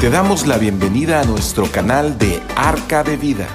Te 0.00 0.08
damos 0.08 0.46
la 0.46 0.56
bienvenida 0.56 1.20
a 1.20 1.24
nuestro 1.24 1.70
canal 1.70 2.16
de 2.16 2.40
Arca 2.56 3.04
de 3.04 3.18
Vida. 3.18 3.46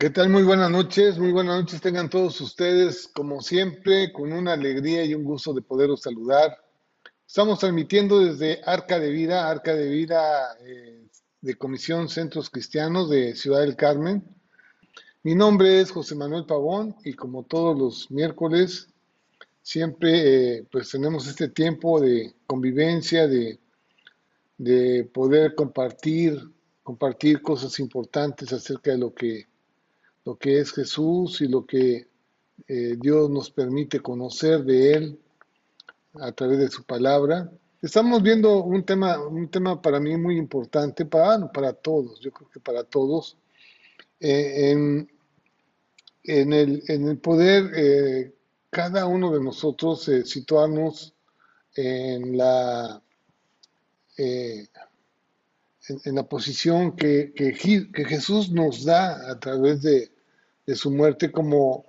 ¿Qué 0.00 0.10
tal? 0.10 0.30
Muy 0.30 0.42
buenas 0.42 0.68
noches, 0.68 1.16
muy 1.16 1.30
buenas 1.30 1.60
noches 1.60 1.80
tengan 1.80 2.10
todos 2.10 2.40
ustedes, 2.40 3.06
como 3.06 3.40
siempre, 3.40 4.12
con 4.12 4.32
una 4.32 4.54
alegría 4.54 5.04
y 5.04 5.14
un 5.14 5.22
gusto 5.22 5.54
de 5.54 5.62
poderos 5.62 6.02
saludar. 6.02 6.65
Estamos 7.36 7.58
transmitiendo 7.58 8.20
desde 8.20 8.62
Arca 8.64 8.98
de 8.98 9.10
Vida, 9.10 9.50
Arca 9.50 9.74
de 9.74 9.90
Vida 9.90 10.56
eh, 10.58 11.06
de 11.42 11.54
Comisión 11.54 12.08
Centros 12.08 12.48
Cristianos 12.48 13.10
de 13.10 13.36
Ciudad 13.36 13.60
del 13.60 13.76
Carmen. 13.76 14.24
Mi 15.22 15.34
nombre 15.34 15.82
es 15.82 15.90
José 15.90 16.14
Manuel 16.14 16.46
Pavón 16.46 16.96
y 17.04 17.12
como 17.12 17.42
todos 17.42 17.78
los 17.78 18.10
miércoles, 18.10 18.88
siempre 19.60 20.60
eh, 20.60 20.66
pues 20.72 20.90
tenemos 20.90 21.26
este 21.26 21.50
tiempo 21.50 22.00
de 22.00 22.32
convivencia, 22.46 23.28
de, 23.28 23.58
de 24.56 25.04
poder 25.04 25.54
compartir, 25.54 26.40
compartir 26.82 27.42
cosas 27.42 27.78
importantes 27.80 28.50
acerca 28.54 28.92
de 28.92 28.98
lo 28.98 29.12
que, 29.12 29.46
lo 30.24 30.38
que 30.38 30.58
es 30.58 30.72
Jesús 30.72 31.42
y 31.42 31.48
lo 31.48 31.66
que 31.66 32.08
eh, 32.66 32.96
Dios 32.98 33.28
nos 33.28 33.50
permite 33.50 34.00
conocer 34.00 34.64
de 34.64 34.94
Él 34.94 35.20
a 36.20 36.32
través 36.32 36.58
de 36.58 36.68
su 36.68 36.84
palabra. 36.84 37.50
Estamos 37.82 38.22
viendo 38.22 38.62
un 38.62 38.84
tema, 38.84 39.18
un 39.18 39.48
tema 39.48 39.80
para 39.80 40.00
mí 40.00 40.16
muy 40.16 40.36
importante, 40.36 41.04
para, 41.04 41.50
para 41.52 41.72
todos, 41.72 42.20
yo 42.20 42.32
creo 42.32 42.50
que 42.50 42.60
para 42.60 42.84
todos, 42.84 43.36
eh, 44.18 44.70
en, 44.70 45.10
en, 46.24 46.52
el, 46.52 46.82
en, 46.88 47.08
el, 47.08 47.18
poder 47.18 47.70
eh, 47.76 48.34
cada 48.70 49.06
uno 49.06 49.32
de 49.32 49.42
nosotros 49.42 50.08
eh, 50.08 50.24
situarnos 50.24 51.14
en 51.74 52.36
la, 52.36 53.02
eh, 54.16 54.66
en, 56.04 56.14
la 56.14 56.22
posición 56.24 56.96
que, 56.96 57.32
que, 57.34 57.52
que, 57.92 58.04
Jesús 58.04 58.50
nos 58.50 58.84
da 58.84 59.30
a 59.30 59.38
través 59.38 59.82
de, 59.82 60.10
de 60.66 60.74
su 60.74 60.90
muerte 60.90 61.30
como 61.30 61.84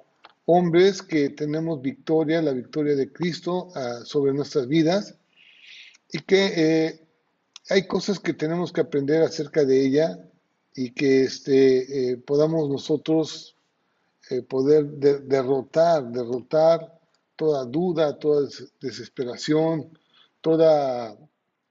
hombres 0.50 1.02
que 1.02 1.30
tenemos 1.30 1.82
victoria, 1.82 2.42
la 2.42 2.54
victoria 2.54 2.96
de 2.96 3.12
Cristo 3.12 3.68
uh, 3.68 4.06
sobre 4.06 4.34
nuestras 4.34 4.68
vidas 4.68 5.16
y 6.12 6.20
que 6.20 6.54
eh, 6.56 7.08
hay 7.70 7.86
cosas 7.88 8.20
que 8.20 8.34
tenemos 8.34 8.72
que 8.72 8.82
aprender 8.82 9.22
acerca 9.22 9.66
de 9.66 9.86
ella 9.86 10.20
y 10.74 10.92
que 10.92 11.24
este, 11.24 12.12
eh, 12.12 12.18
podamos 12.18 12.70
nosotros 12.70 13.56
eh, 14.30 14.42
poder 14.42 14.86
de, 14.86 15.20
derrotar, 15.20 16.10
derrotar 16.12 16.98
toda 17.36 17.66
duda, 17.66 18.18
toda 18.18 18.48
desesperación, 18.80 19.98
toda, 20.42 21.16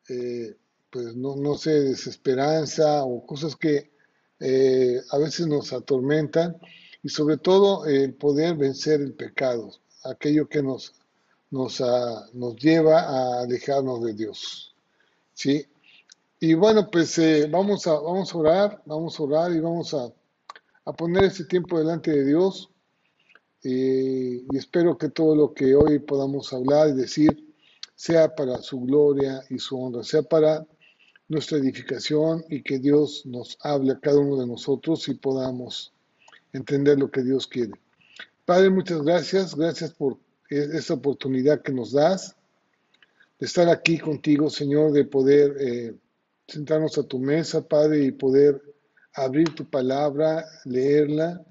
pues 0.07 1.17
no, 1.17 1.35
no, 1.35 1.57
sé, 1.57 1.81
desesperanza 1.81 3.05
o 3.05 3.27
cosas 3.27 3.57
que 3.57 3.91
a 5.11 5.19
veces 5.19 5.49
nos 5.49 5.73
atormentan 5.73 6.57
y 7.07 7.09
sobre 7.09 7.37
todo 7.37 7.87
el 7.87 8.15
poder 8.15 8.57
vencer 8.57 9.01
el 9.01 9.13
pecado, 9.13 9.71
aquello 10.03 10.49
que 10.49 10.61
nos, 10.61 10.93
nos, 11.53 11.79
uh, 11.79 12.25
nos 12.33 12.57
lleva 12.57 12.99
a 12.99 13.43
alejarnos 13.43 14.03
de 14.03 14.13
Dios. 14.13 14.75
¿sí? 15.33 15.65
Y 16.41 16.55
bueno, 16.55 16.91
pues 16.91 17.17
eh, 17.19 17.47
vamos, 17.49 17.87
a, 17.87 17.93
vamos 17.93 18.35
a 18.35 18.39
orar, 18.39 18.83
vamos 18.87 19.21
a 19.21 19.23
orar 19.23 19.53
y 19.53 19.61
vamos 19.61 19.95
a, 19.95 20.13
a 20.85 20.93
poner 20.95 21.23
este 21.23 21.45
tiempo 21.45 21.79
delante 21.79 22.11
de 22.11 22.25
Dios. 22.25 22.71
Eh, 23.63 24.45
y 24.51 24.57
espero 24.57 24.99
que 24.99 25.09
todo 25.09 25.37
lo 25.37 25.55
que 25.55 25.77
hoy 25.77 26.01
podamos 26.01 26.53
hablar 26.53 26.89
y 26.89 26.95
decir 26.95 27.55
sea 27.95 28.35
para 28.35 28.61
su 28.63 28.81
gloria 28.81 29.45
y 29.49 29.61
su 29.61 29.81
honra, 29.81 30.03
sea 30.03 30.23
para 30.23 30.67
nuestra 31.29 31.59
edificación 31.59 32.45
y 32.51 32.65
que 32.65 32.81
Dios 32.81 33.25
nos 33.27 33.59
hable 33.61 33.93
a 33.93 34.01
cada 34.01 34.19
uno 34.19 34.41
de 34.41 34.49
nosotros 34.49 35.09
y 35.09 35.15
podamos 35.15 35.93
entender 36.57 36.99
lo 36.99 37.11
que 37.11 37.23
Dios 37.23 37.47
quiere. 37.47 37.73
Padre, 38.45 38.71
muchas 38.71 39.03
gracias, 39.03 39.55
gracias 39.55 39.93
por 39.93 40.19
esta 40.49 40.95
oportunidad 40.95 41.63
que 41.63 41.73
nos 41.73 41.93
das 41.93 42.37
de 43.39 43.47
estar 43.47 43.69
aquí 43.69 43.99
contigo, 43.99 44.49
Señor, 44.49 44.93
de 44.93 45.05
poder 45.05 45.57
eh, 45.61 45.95
sentarnos 46.47 46.97
a 46.99 47.03
tu 47.03 47.19
mesa, 47.19 47.67
Padre, 47.67 48.05
y 48.05 48.13
poder 48.13 48.63
abrir 49.15 49.55
tu 49.55 49.69
palabra, 49.69 50.47
leerla. 50.65 51.45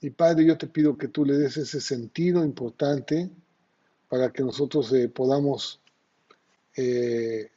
Y 0.00 0.10
Padre, 0.10 0.46
yo 0.46 0.56
te 0.56 0.66
pido 0.66 0.96
que 0.96 1.08
tú 1.08 1.24
le 1.24 1.36
des 1.36 1.56
ese 1.56 1.80
sentido 1.80 2.44
importante 2.44 3.30
para 4.08 4.32
que 4.32 4.42
nosotros 4.42 4.92
eh, 4.92 5.08
podamos 5.08 5.80
eh, 6.76 7.50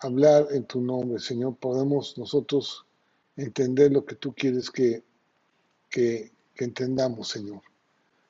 hablar 0.00 0.48
en 0.50 0.64
tu 0.64 0.80
nombre, 0.80 1.20
Señor, 1.20 1.56
podamos 1.56 2.18
nosotros 2.18 2.84
entender 3.36 3.92
lo 3.92 4.04
que 4.04 4.16
tú 4.16 4.34
quieres 4.34 4.70
que 4.70 5.02
que, 5.90 6.32
entendamos, 6.56 7.28
Señor. 7.28 7.62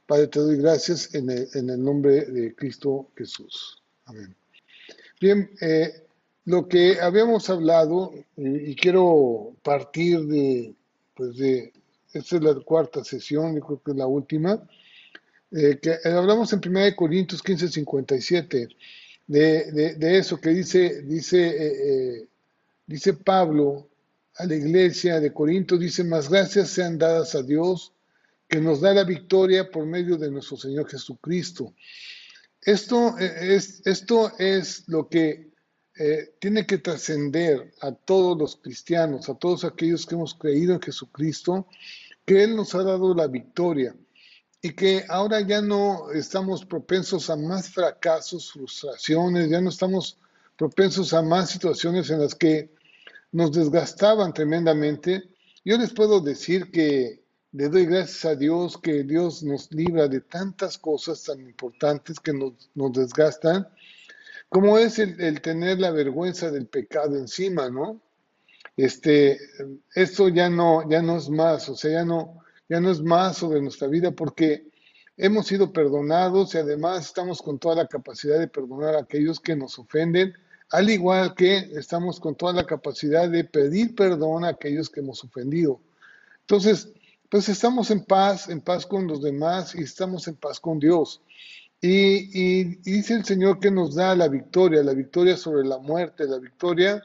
Padre, 0.07 0.29
te 0.29 0.39
doy 0.39 0.57
gracias 0.57 1.15
en 1.15 1.31
el, 1.31 1.83
nombre 1.83 2.25
de 2.27 2.55
Cristo 2.55 3.11
Jesús. 3.17 3.83
Amén. 4.05 4.35
Bien, 5.21 5.51
eh, 5.61 6.07
lo 6.45 6.69
que 6.69 7.01
habíamos 7.01 7.51
hablado, 7.51 8.13
y, 8.37 8.75
quiero 8.77 9.55
partir 9.63 10.21
de, 10.27 10.75
pues 11.15 11.37
de, 11.37 11.73
esta 12.13 12.37
es 12.37 12.43
la 12.43 12.55
cuarta 12.55 13.05
sesión, 13.05 13.55
yo 13.57 13.61
creo 13.61 13.83
que 13.83 13.91
es 13.91 13.97
la 13.97 14.07
última, 14.07 14.63
eh, 15.53 15.79
que 15.81 15.97
hablamos 16.05 16.53
en 16.53 16.61
1 16.65 16.97
Corintios 16.97 17.43
15, 17.43 17.69
57, 17.69 18.69
de, 19.27 19.73
de, 19.73 19.95
de 19.95 20.19
eso 20.19 20.41
que 20.41 20.51
dice, 20.51 21.03
dice, 21.03 21.49
eh, 21.49 21.73
eh, 21.85 22.29
dice 22.87 23.15
Pablo, 23.15 23.90
a 24.41 24.47
la 24.47 24.55
iglesia 24.55 25.21
de 25.21 25.33
Corinto, 25.33 25.77
dice, 25.77 26.03
más 26.03 26.31
gracias 26.31 26.71
sean 26.71 26.97
dadas 26.97 27.35
a 27.35 27.43
Dios 27.43 27.93
que 28.49 28.61
nos 28.61 28.81
da 28.81 28.95
la 28.95 29.05
victoria 29.05 29.71
por 29.71 29.85
medio 29.85 30.17
de 30.17 30.31
nuestro 30.31 30.57
Señor 30.57 30.89
Jesucristo. 30.89 31.75
Esto 32.63 33.17
es, 33.19 33.83
esto 33.85 34.33
es 34.39 34.89
lo 34.89 35.09
que 35.09 35.51
eh, 35.99 36.35
tiene 36.41 36.67
que 36.67 36.79
trascender 36.79 37.73
a 37.83 37.93
todos 37.93 38.39
los 38.39 38.57
cristianos, 38.57 39.29
a 39.29 39.35
todos 39.35 39.65
aquellos 39.65 40.07
que 40.07 40.15
hemos 40.15 40.35
creído 40.35 40.73
en 40.75 40.81
Jesucristo, 40.81 41.67
que 42.25 42.43
Él 42.43 42.57
nos 42.57 42.75
ha 42.75 42.83
dado 42.83 43.15
la 43.15 43.27
victoria 43.27 43.95
y 44.63 44.73
que 44.73 45.05
ahora 45.09 45.43
ya 45.43 45.61
no 45.61 46.11
estamos 46.13 46.65
propensos 46.65 47.29
a 47.29 47.37
más 47.37 47.69
fracasos, 47.69 48.53
frustraciones, 48.53 49.51
ya 49.51 49.61
no 49.61 49.69
estamos 49.69 50.19
propensos 50.57 51.13
a 51.13 51.23
más 51.23 51.51
situaciones 51.51 52.09
en 52.11 52.21
las 52.21 52.35
que 52.35 52.71
nos 53.33 53.53
desgastaban 53.53 54.33
tremendamente. 54.33 55.31
Yo 55.65 55.77
les 55.79 55.93
puedo 55.93 56.21
decir 56.21 56.71
que 56.71 57.23
le 57.53 57.69
doy 57.69 57.87
gracias 57.87 58.25
a 58.25 58.37
Dios 58.37 58.79
que 58.79 59.03
Dios 59.03 59.43
nos 59.43 59.73
libra 59.73 60.09
de 60.09 60.21
tantas 60.21 60.79
cosas 60.79 61.25
tan 61.25 61.41
importantes 61.41 62.21
que 62.21 62.33
nos, 62.33 62.71
nos 62.75 62.93
desgastan, 62.93 63.67
como 64.49 64.79
es 64.79 64.99
el, 64.99 65.41
tener 65.41 65.79
la 65.79 65.91
vergüenza 65.91 66.51
del 66.51 66.67
pecado 66.67 67.17
encima, 67.17 67.71
¿no? 67.71 68.01
Este, 68.77 69.39
esto 69.95 70.29
ya 70.29 70.49
no, 70.49 70.89
ya 70.89 71.03
no 71.03 71.17
es 71.17 71.29
más, 71.29 71.69
o 71.69 71.77
sea, 71.77 71.91
ya 71.91 72.05
no, 72.05 72.43
ya 72.69 72.81
no 72.81 72.91
es 72.91 73.01
más 73.01 73.39
sobre 73.39 73.61
nuestra 73.61 73.89
vida 73.89 74.13
porque 74.13 74.69
hemos 75.17 75.47
sido 75.47 75.73
perdonados 75.73 76.55
y 76.55 76.59
además 76.59 77.07
estamos 77.07 77.43
con 77.43 77.59
toda 77.59 77.77
la 77.77 77.87
capacidad 77.87 78.39
de 78.39 78.49
perdonar 78.49 78.95
a 78.95 79.01
aquellos 79.01 79.39
que 79.39 79.55
nos 79.55 79.79
ofenden, 79.79 80.35
al 80.71 80.89
igual 80.89 81.35
que 81.35 81.59
estamos 81.75 82.21
con 82.21 82.37
toda 82.37 82.53
la 82.53 82.67
capacidad 82.67 83.29
de 83.29 83.45
pedir 83.45 83.95
perdón 83.95 84.45
a 84.45 84.51
aquellos 84.51 84.89
que 84.89 85.01
hemos 85.01 85.25
ofendido. 85.25 85.81
Entonces, 86.43 86.93
pues 87.29 87.49
estamos 87.49 87.91
en 87.91 88.05
paz, 88.05 88.49
en 88.49 88.61
paz 88.61 88.87
con 88.87 89.07
los 89.07 89.23
demás 89.23 89.75
y 89.75 89.83
estamos 89.83 90.27
en 90.29 90.37
paz 90.37 90.61
con 90.61 90.79
Dios. 90.79 91.23
Y, 91.81 92.31
y, 92.39 92.65
dice 92.83 93.15
el 93.15 93.25
Señor 93.25 93.59
que 93.59 93.71
nos 93.71 93.95
da 93.95 94.15
la 94.15 94.29
victoria, 94.29 94.83
la 94.83 94.93
victoria 94.93 95.37
sobre 95.37 95.67
la 95.67 95.79
muerte, 95.79 96.27
la 96.27 96.39
victoria 96.39 97.03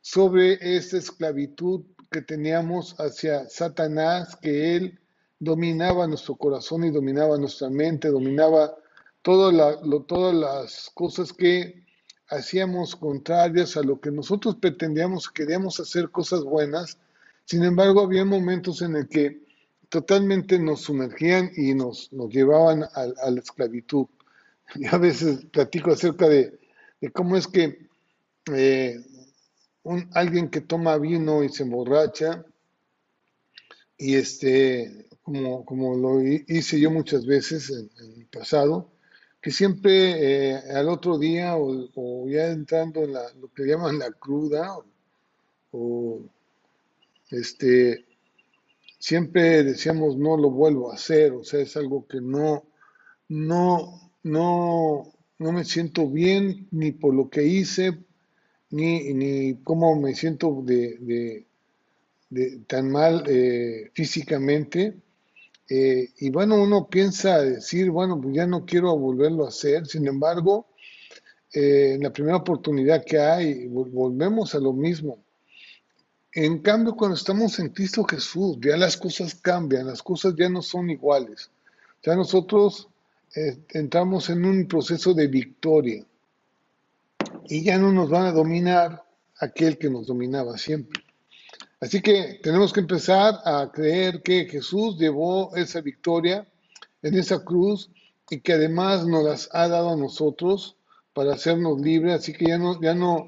sobre 0.00 0.58
esta 0.76 0.98
esclavitud 0.98 1.82
que 2.10 2.22
teníamos 2.22 2.94
hacia 3.00 3.48
Satanás, 3.48 4.36
que 4.36 4.76
él 4.76 5.00
dominaba 5.38 6.06
nuestro 6.06 6.36
corazón 6.36 6.84
y 6.84 6.90
dominaba 6.90 7.38
nuestra 7.38 7.70
mente, 7.70 8.08
dominaba 8.08 8.76
todas 9.22 9.54
las 9.54 10.90
cosas 10.94 11.32
que 11.32 11.85
hacíamos 12.28 12.96
contrarias 12.96 13.76
a 13.76 13.82
lo 13.82 14.00
que 14.00 14.10
nosotros 14.10 14.56
pretendíamos, 14.56 15.30
queríamos 15.30 15.80
hacer 15.80 16.10
cosas 16.10 16.42
buenas, 16.42 16.98
sin 17.44 17.64
embargo 17.64 18.00
había 18.00 18.24
momentos 18.24 18.82
en 18.82 18.96
el 18.96 19.08
que 19.08 19.40
totalmente 19.88 20.58
nos 20.58 20.80
sumergían 20.80 21.50
y 21.56 21.74
nos, 21.74 22.12
nos 22.12 22.32
llevaban 22.32 22.82
a, 22.82 23.30
la 23.30 23.40
esclavitud. 23.40 24.06
Yo 24.74 24.90
a 24.90 24.98
veces 24.98 25.46
platico 25.46 25.92
acerca 25.92 26.28
de, 26.28 26.58
de 27.00 27.10
cómo 27.12 27.36
es 27.36 27.46
que 27.46 27.86
eh, 28.52 29.00
un, 29.82 30.08
alguien 30.12 30.50
que 30.50 30.60
toma 30.60 30.98
vino 30.98 31.44
y 31.44 31.48
se 31.48 31.62
emborracha, 31.62 32.44
y 33.98 34.16
este, 34.16 35.08
como, 35.22 35.64
como 35.64 35.96
lo 35.96 36.20
hice 36.22 36.78
yo 36.78 36.90
muchas 36.90 37.26
veces 37.26 37.70
en, 37.70 37.90
el 37.98 38.26
pasado, 38.26 38.92
que 39.46 39.52
siempre 39.52 40.54
eh, 40.54 40.60
al 40.74 40.88
otro 40.88 41.18
día 41.18 41.56
o, 41.56 42.28
ya 42.28 42.48
entrando 42.48 43.04
en 43.04 43.12
la, 43.12 43.32
lo 43.40 43.46
que 43.54 43.62
llaman 43.62 43.96
la 43.96 44.10
cruda, 44.10 44.76
o, 45.70 46.20
este, 47.30 48.06
siempre 48.98 49.62
decíamos 49.62 50.16
no 50.16 50.36
lo 50.36 50.50
vuelvo 50.50 50.90
a 50.90 50.96
hacer, 50.96 51.30
o 51.30 51.44
sea, 51.44 51.60
es 51.60 51.76
algo 51.76 52.08
que 52.08 52.20
no, 52.20 52.64
no, 53.28 54.10
no, 54.24 55.12
no 55.38 55.52
me 55.52 55.64
siento 55.64 56.08
bien 56.10 56.66
ni 56.72 56.90
por 56.90 57.14
lo 57.14 57.30
que 57.30 57.44
hice, 57.44 57.96
ni, 58.70 59.14
ni 59.14 59.62
cómo 59.62 59.94
me 59.94 60.16
siento 60.16 60.60
de, 60.64 61.46
de, 62.30 62.58
tan 62.66 62.90
mal 62.90 63.22
eh, 63.28 63.92
físicamente. 63.94 64.96
Eh, 65.68 66.10
y 66.18 66.30
bueno, 66.30 66.62
uno 66.62 66.88
piensa 66.88 67.40
decir, 67.40 67.90
bueno, 67.90 68.20
pues 68.20 68.34
ya 68.34 68.46
no 68.46 68.64
quiero 68.64 68.96
volverlo 68.96 69.44
a 69.44 69.48
hacer. 69.48 69.86
Sin 69.86 70.06
embargo, 70.06 70.66
eh, 71.52 71.94
en 71.94 72.02
la 72.02 72.12
primera 72.12 72.36
oportunidad 72.36 73.04
que 73.04 73.18
hay, 73.18 73.66
volvemos 73.66 74.54
a 74.54 74.58
lo 74.58 74.72
mismo. 74.72 75.18
En 76.32 76.58
cambio, 76.58 76.94
cuando 76.94 77.16
estamos 77.16 77.58
en 77.58 77.70
Cristo 77.70 78.04
Jesús, 78.04 78.58
ya 78.60 78.76
las 78.76 78.96
cosas 78.96 79.34
cambian, 79.34 79.86
las 79.86 80.02
cosas 80.02 80.34
ya 80.36 80.48
no 80.48 80.62
son 80.62 80.90
iguales. 80.90 81.50
Ya 82.02 82.14
nosotros 82.14 82.88
entramos 83.70 84.30
en 84.30 84.44
un 84.44 84.66
proceso 84.66 85.12
de 85.12 85.26
victoria 85.26 86.04
y 87.48 87.64
ya 87.64 87.78
no 87.78 87.92
nos 87.92 88.08
van 88.08 88.26
a 88.26 88.32
dominar 88.32 89.04
aquel 89.38 89.78
que 89.78 89.90
nos 89.90 90.06
dominaba 90.06 90.56
siempre. 90.58 91.05
Así 91.86 92.00
que 92.00 92.40
tenemos 92.42 92.72
que 92.72 92.80
empezar 92.80 93.38
a 93.44 93.70
creer 93.72 94.20
que 94.20 94.46
Jesús 94.46 94.98
llevó 94.98 95.54
esa 95.54 95.80
victoria 95.80 96.44
en 97.00 97.16
esa 97.16 97.44
cruz 97.44 97.92
y 98.28 98.40
que 98.40 98.54
además 98.54 99.06
nos 99.06 99.22
las 99.22 99.48
ha 99.52 99.68
dado 99.68 99.90
a 99.90 99.96
nosotros 99.96 100.74
para 101.12 101.34
hacernos 101.34 101.80
libres, 101.80 102.14
así 102.14 102.32
que 102.32 102.46
ya 102.46 102.58
no, 102.58 102.82
ya 102.82 102.92
no, 102.92 103.26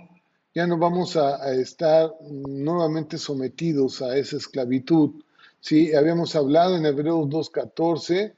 ya 0.56 0.66
no 0.66 0.76
vamos 0.76 1.16
a, 1.16 1.54
estar 1.54 2.12
nuevamente 2.20 3.16
sometidos 3.16 4.02
a 4.02 4.16
esa 4.16 4.38
esclavitud. 4.38 5.22
Sí, 5.60 5.94
habíamos 5.94 6.34
hablado 6.34 6.76
en 6.76 6.84
Hebreos 6.84 7.28
2.14 7.28 8.34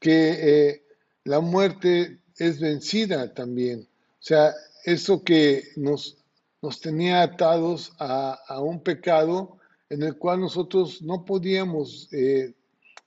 que 0.00 0.38
eh, 0.40 0.82
la 1.22 1.38
muerte 1.38 2.18
es 2.36 2.58
vencida 2.58 3.32
también. 3.32 3.82
O 3.82 4.24
sea, 4.24 4.54
eso 4.84 5.22
que 5.22 5.68
nos, 5.76 6.16
nos 6.62 6.80
tenía 6.80 7.22
atados 7.22 7.92
a, 7.98 8.60
un 8.60 8.82
pecado 8.82 9.58
en 9.90 10.04
el 10.04 10.16
cual 10.16 10.40
nosotros 10.40 11.02
no 11.02 11.24
podíamos, 11.24 12.08
eh, 12.12 12.54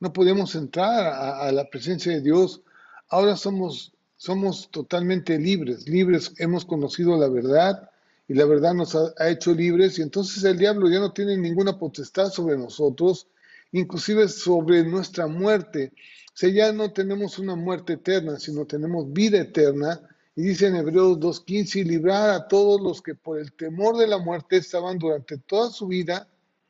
no 0.02 0.12
podíamos 0.12 0.54
entrar 0.56 1.08
a, 1.42 1.52
la 1.54 1.70
presencia 1.70 2.12
de 2.12 2.22
Dios, 2.22 2.62
ahora 3.10 3.38
somos, 3.38 3.94
somos 4.18 4.70
totalmente 4.70 5.40
libres, 5.40 5.88
libres, 5.88 6.34
hemos 6.38 6.66
conocido 6.66 7.18
la 7.18 7.30
verdad 7.30 7.90
y 8.28 8.34
la 8.34 8.46
verdad 8.46 8.74
nos 8.74 8.94
ha, 8.94 9.30
hecho 9.30 9.54
libres. 9.54 9.98
Y 10.00 10.02
entonces 10.02 10.44
el 10.44 10.58
diablo 10.58 10.90
ya 10.90 11.00
no 11.00 11.14
tiene 11.14 11.38
ninguna 11.38 11.80
potestad 11.80 12.30
sobre 12.32 12.58
nosotros, 12.58 13.28
inclusive 13.72 14.28
sobre 14.28 14.84
nuestra 14.84 15.28
muerte. 15.28 15.94
O 15.96 16.38
sea, 16.38 16.50
ya 16.50 16.74
no 16.74 16.92
tenemos 16.92 17.40
una 17.40 17.56
muerte 17.56 17.94
eterna, 17.94 18.38
sino 18.38 18.66
tenemos 18.66 19.12
vida 19.14 19.40
eterna 19.40 20.02
y 20.36 20.42
dice 20.42 20.68
en 20.68 20.76
Hebreos 20.76 21.18
2.15, 21.20 21.80
y 21.80 21.84
librar 21.86 22.30
a 22.30 22.48
todos 22.48 22.82
los 22.82 23.02
que 23.02 23.16
por 23.16 23.40
el 23.40 23.54
temor 23.54 23.98
de 23.98 24.08
la 24.08 24.18
muerte 24.18 24.58
estaban 24.58 24.98
durante 25.00 25.38
toda 25.38 25.70
su 25.70 25.88
vida 25.88 26.28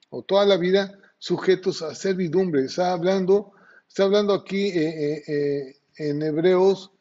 o 0.09 0.21
toda 0.21 0.45
la 0.45 0.57
vida 0.57 0.99
sujetos 1.17 1.81
a 1.81 1.95
servidumbre. 1.95 2.65
Está 2.65 2.93
hablando, 2.93 3.53
está 3.87 4.03
hablando 4.03 4.35
aquí 4.35 4.67
eh, 4.67 5.15
eh, 5.15 5.23
eh, 5.27 5.75
en 5.97 6.21
Hebreos, 6.21 6.91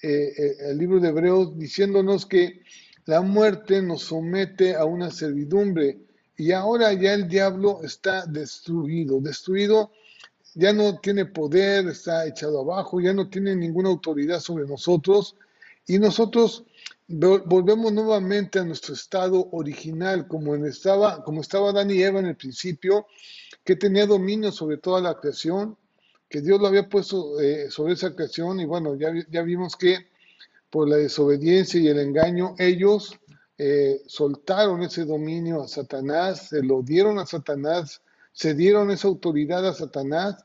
el 0.00 0.78
libro 0.78 0.98
de 0.98 1.08
Hebreos, 1.08 1.58
diciéndonos 1.58 2.24
que 2.24 2.62
la 3.04 3.20
muerte 3.20 3.82
nos 3.82 4.04
somete 4.04 4.74
a 4.74 4.86
una 4.86 5.10
servidumbre. 5.10 5.98
Y 6.38 6.52
ahora 6.52 6.94
ya 6.94 7.12
el 7.12 7.28
diablo 7.28 7.80
está 7.84 8.24
destruido, 8.24 9.20
destruido 9.20 9.92
ya 10.54 10.72
no 10.72 11.00
tiene 11.00 11.26
poder, 11.26 11.88
está 11.88 12.26
echado 12.26 12.60
abajo, 12.60 13.00
ya 13.00 13.12
no 13.12 13.28
tiene 13.28 13.54
ninguna 13.56 13.90
autoridad 13.90 14.40
sobre 14.40 14.66
nosotros 14.66 15.36
y 15.86 15.98
nosotros 15.98 16.64
volvemos 17.06 17.92
nuevamente 17.92 18.58
a 18.58 18.64
nuestro 18.64 18.94
estado 18.94 19.48
original, 19.52 20.26
como, 20.26 20.54
estaba, 20.54 21.22
como 21.22 21.42
estaba 21.42 21.72
Dan 21.72 21.90
y 21.90 22.02
Eva 22.02 22.20
en 22.20 22.26
el 22.26 22.36
principio, 22.36 23.06
que 23.62 23.76
tenía 23.76 24.06
dominio 24.06 24.52
sobre 24.52 24.78
toda 24.78 25.00
la 25.00 25.14
creación, 25.14 25.76
que 26.28 26.40
Dios 26.40 26.60
lo 26.60 26.66
había 26.66 26.88
puesto 26.88 27.40
eh, 27.40 27.70
sobre 27.70 27.94
esa 27.94 28.14
creación 28.14 28.60
y 28.60 28.64
bueno, 28.64 28.96
ya, 28.96 29.12
ya 29.30 29.42
vimos 29.42 29.76
que 29.76 30.08
por 30.70 30.88
la 30.88 30.96
desobediencia 30.96 31.80
y 31.80 31.88
el 31.88 31.98
engaño, 31.98 32.56
ellos 32.58 33.16
eh, 33.56 34.02
soltaron 34.06 34.82
ese 34.82 35.04
dominio 35.04 35.62
a 35.62 35.68
Satanás, 35.68 36.48
se 36.48 36.62
lo 36.62 36.82
dieron 36.82 37.18
a 37.20 37.26
Satanás, 37.26 38.02
se 38.32 38.54
dieron 38.54 38.90
esa 38.90 39.06
autoridad 39.06 39.66
a 39.68 39.74
Satanás 39.74 40.44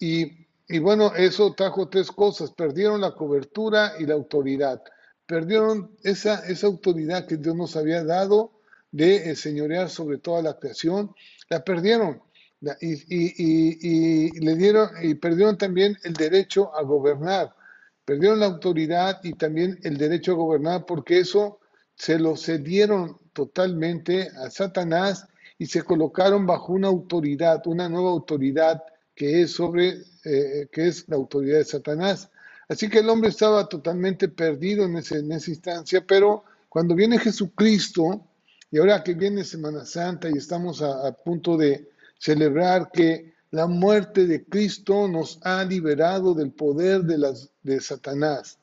y 0.00 0.47
y 0.68 0.78
bueno, 0.80 1.14
eso 1.14 1.54
trajo 1.54 1.88
tres 1.88 2.12
cosas. 2.12 2.52
Perdieron 2.52 3.00
la 3.00 3.12
cobertura 3.12 3.94
y 3.98 4.04
la 4.04 4.14
autoridad. 4.14 4.82
Perdieron 5.26 5.96
esa, 6.02 6.46
esa 6.46 6.66
autoridad 6.66 7.26
que 7.26 7.38
Dios 7.38 7.56
nos 7.56 7.74
había 7.74 8.04
dado 8.04 8.52
de 8.90 9.34
señorear 9.34 9.88
sobre 9.88 10.18
toda 10.18 10.42
la 10.42 10.58
creación. 10.58 11.14
La 11.48 11.64
perdieron. 11.64 12.22
Y, 12.80 12.96
y, 13.08 14.40
le 14.40 14.56
dieron 14.56 14.90
y 15.00 15.14
perdieron 15.14 15.56
también 15.56 15.96
el 16.04 16.12
derecho 16.12 16.74
a 16.76 16.82
gobernar. 16.82 17.54
Perdieron 18.04 18.40
la 18.40 18.46
autoridad 18.46 19.20
y 19.22 19.34
también 19.34 19.78
el 19.84 19.96
derecho 19.96 20.32
a 20.32 20.36
gobernar 20.36 20.84
porque 20.84 21.20
eso 21.20 21.60
se 21.94 22.18
lo 22.18 22.36
cedieron 22.36 23.16
totalmente 23.32 24.28
a 24.44 24.50
Satanás 24.50 25.26
y 25.56 25.66
se 25.66 25.82
colocaron 25.82 26.46
bajo 26.46 26.72
una 26.72 26.88
autoridad, 26.88 27.66
una 27.66 27.88
nueva 27.88 28.10
autoridad 28.10 28.82
que 29.18 29.42
es 29.42 29.50
sobre 29.50 30.04
eh, 30.24 30.68
que 30.70 30.86
es 30.86 31.08
la 31.08 31.16
autoridad 31.16 31.58
de 31.58 31.64
Satanás. 31.64 32.30
Así 32.68 32.88
que 32.88 33.00
el 33.00 33.08
hombre 33.10 33.30
estaba 33.30 33.68
totalmente 33.68 34.28
perdido 34.28 34.84
en, 34.84 34.96
ese, 34.96 35.18
en 35.18 35.32
esa 35.32 35.50
instancia, 35.50 36.04
pero 36.06 36.44
cuando 36.68 36.94
viene 36.94 37.18
Jesucristo, 37.18 38.24
y 38.70 38.78
ahora 38.78 39.02
que 39.02 39.14
viene 39.14 39.42
Semana 39.42 39.84
Santa 39.84 40.28
y 40.28 40.34
estamos 40.34 40.82
a, 40.82 41.10
punto 41.24 41.56
de 41.56 41.88
celebrar 42.18 42.90
que 42.92 43.34
la 43.50 43.66
muerte 43.66 44.26
de 44.26 44.44
Cristo 44.44 45.08
nos 45.08 45.40
ha 45.42 45.64
liberado 45.64 46.32
del 46.32 46.52
poder 46.52 47.02
de, 47.02 47.18
las, 47.18 47.50
de 47.62 47.80
Satanás. 47.80 48.60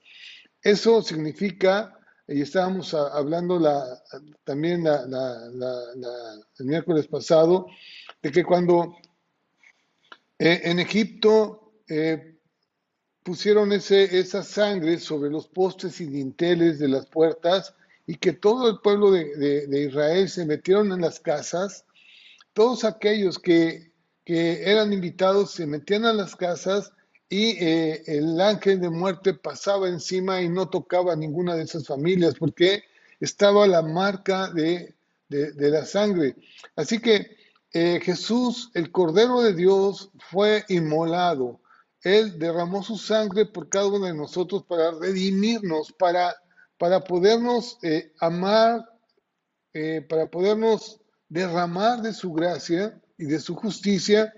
Eso 0.61 1.01
significa, 1.01 1.99
y 2.29 2.41
estábamos 2.41 2.93
hablando 2.93 3.59
la, 3.59 4.01
también 4.45 4.85
el 4.87 6.65
miércoles 6.65 7.07
pasado, 7.07 7.65
de 8.21 8.31
que 8.31 8.45
cuando 8.45 8.95
eh, 10.37 10.61
en 10.65 10.79
Egipto 10.79 11.73
eh, 11.87 12.37
pusieron 13.23 13.71
ese, 13.71 14.19
esa 14.19 14.43
sangre 14.43 14.99
sobre 14.99 15.29
los 15.29 15.47
postes 15.47 16.01
y 16.01 16.07
dinteles 16.07 16.79
de 16.79 16.89
las 16.89 17.05
puertas 17.05 17.73
y 18.05 18.15
que 18.15 18.33
todo 18.33 18.69
el 18.69 18.79
pueblo 18.81 19.11
de, 19.11 19.87
Israel 19.87 20.29
se 20.29 20.45
metieron 20.45 20.91
en 20.91 21.01
las 21.01 21.19
casas. 21.19 21.85
Todos 22.53 22.83
aquellos 22.83 23.39
que, 23.39 23.93
eran 24.27 24.91
invitados 24.91 25.51
se 25.51 25.67
metían 25.67 26.03
a 26.05 26.13
las 26.13 26.35
casas 26.35 26.91
y 27.29 27.63
eh, 27.63 28.01
el 28.07 28.41
ángel 28.41 28.81
de 28.81 28.89
muerte 28.89 29.35
pasaba 29.35 29.87
encima 29.87 30.41
y 30.41 30.49
no 30.49 30.67
tocaba 30.67 31.13
a 31.13 31.15
ninguna 31.15 31.55
de 31.55 31.63
esas 31.63 31.85
familias 31.85 32.33
porque 32.33 32.83
estaba 33.19 33.67
la 33.67 33.83
marca 33.83 34.49
de, 34.49 34.95
de 35.29 35.69
la 35.69 35.85
sangre. 35.85 36.35
Así 36.75 36.99
que 36.99 37.44
eh, 37.77 37.99
Jesús, 38.01 38.71
el 38.73 38.89
Cordero 38.89 39.41
de 39.41 39.53
Dios, 39.53 40.09
fue 40.31 40.63
inmolado. 40.69 41.59
Él 42.01 42.39
derramó 42.39 42.81
su 42.81 42.97
sangre 42.97 43.45
por 43.47 43.67
cada 43.67 43.87
uno 43.87 44.05
de 44.05 44.13
nosotros 44.13 44.63
para 44.63 44.91
redimirnos, 44.91 45.91
para, 45.91 46.33
para 46.77 47.01
podernos 47.01 47.77
eh, 47.83 48.13
amar, 48.21 48.85
eh, 49.73 49.99
para 50.07 50.27
podernos 50.31 51.01
derramar 51.27 52.01
de 52.01 52.13
su 52.13 52.31
gracia 52.31 52.97
y 53.17 53.25
de 53.25 53.41
su 53.41 53.55
justicia 53.55 54.33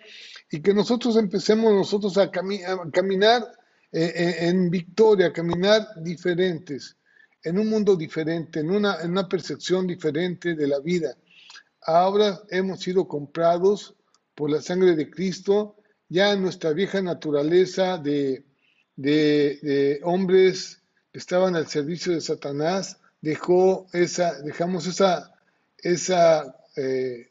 y 0.49 0.59
que 0.59 0.73
nosotros 0.73 1.15
empecemos 1.15 1.71
nosotros 1.71 2.17
a, 2.17 2.31
caminar 2.31 3.51
en 3.91 4.71
victoria, 4.71 5.27
a 5.27 5.33
caminar 5.33 5.87
diferentes, 6.01 6.97
en 7.43 7.59
un 7.59 7.69
mundo 7.69 7.95
diferente, 7.95 8.61
en 8.61 8.71
una, 8.71 8.99
en 8.99 9.11
una 9.11 9.29
percepción 9.29 9.85
diferente 9.85 10.55
de 10.55 10.67
la 10.67 10.79
vida 10.79 11.15
ahora 11.87 12.41
hemos 12.49 12.81
sido 12.81 13.07
comprados 13.07 13.95
por 14.35 14.51
la 14.51 14.61
sangre 14.61 14.95
de 14.95 15.09
Cristo, 15.09 15.77
ya 16.09 16.35
nuestra 16.35 16.73
vieja 16.73 17.01
naturaleza 17.01 17.97
de, 17.97 18.43
hombres 20.03 20.81
que 21.11 21.19
estaban 21.19 21.55
al 21.55 21.67
servicio 21.67 22.13
de 22.13 22.21
Satanás 22.21 22.99
dejó 23.21 23.87
esa, 23.93 24.39
dejamos 24.41 24.85
esa, 24.85 25.33
esa, 25.77 26.55
eh, 26.75 27.29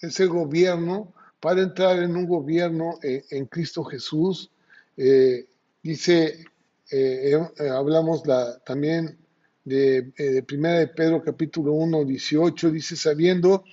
ese 0.00 0.26
gobierno 0.26 1.12
para 1.40 1.62
entrar 1.62 1.98
en 1.98 2.14
un 2.14 2.26
gobierno 2.26 2.98
eh, 3.02 3.24
en 3.30 3.46
Cristo 3.46 3.84
Jesús. 3.84 4.50
Eh, 4.96 5.46
dice, 5.82 6.44
hablamos 7.58 8.26
la, 8.26 8.58
también 8.60 9.18
de, 9.64 10.02
de 10.16 10.42
Primera 10.42 10.78
de 10.78 10.88
Pedro 10.88 11.22
capítulo 11.22 11.72
1, 11.72 12.04
18, 12.04 12.70
dice, 12.70 12.96
sabiendo 12.96 13.64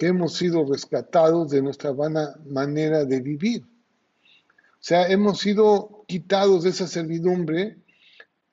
que 0.00 0.06
hemos 0.06 0.32
sido 0.32 0.64
rescatados 0.64 1.50
de 1.50 1.60
nuestra 1.60 1.92
vana 1.92 2.34
manera 2.46 3.04
de 3.04 3.20
vivir. 3.20 3.64
O 3.64 4.82
sea, 4.82 5.06
hemos 5.08 5.40
sido 5.40 6.06
quitados 6.08 6.62
de 6.62 6.70
esa 6.70 6.86
servidumbre, 6.86 7.76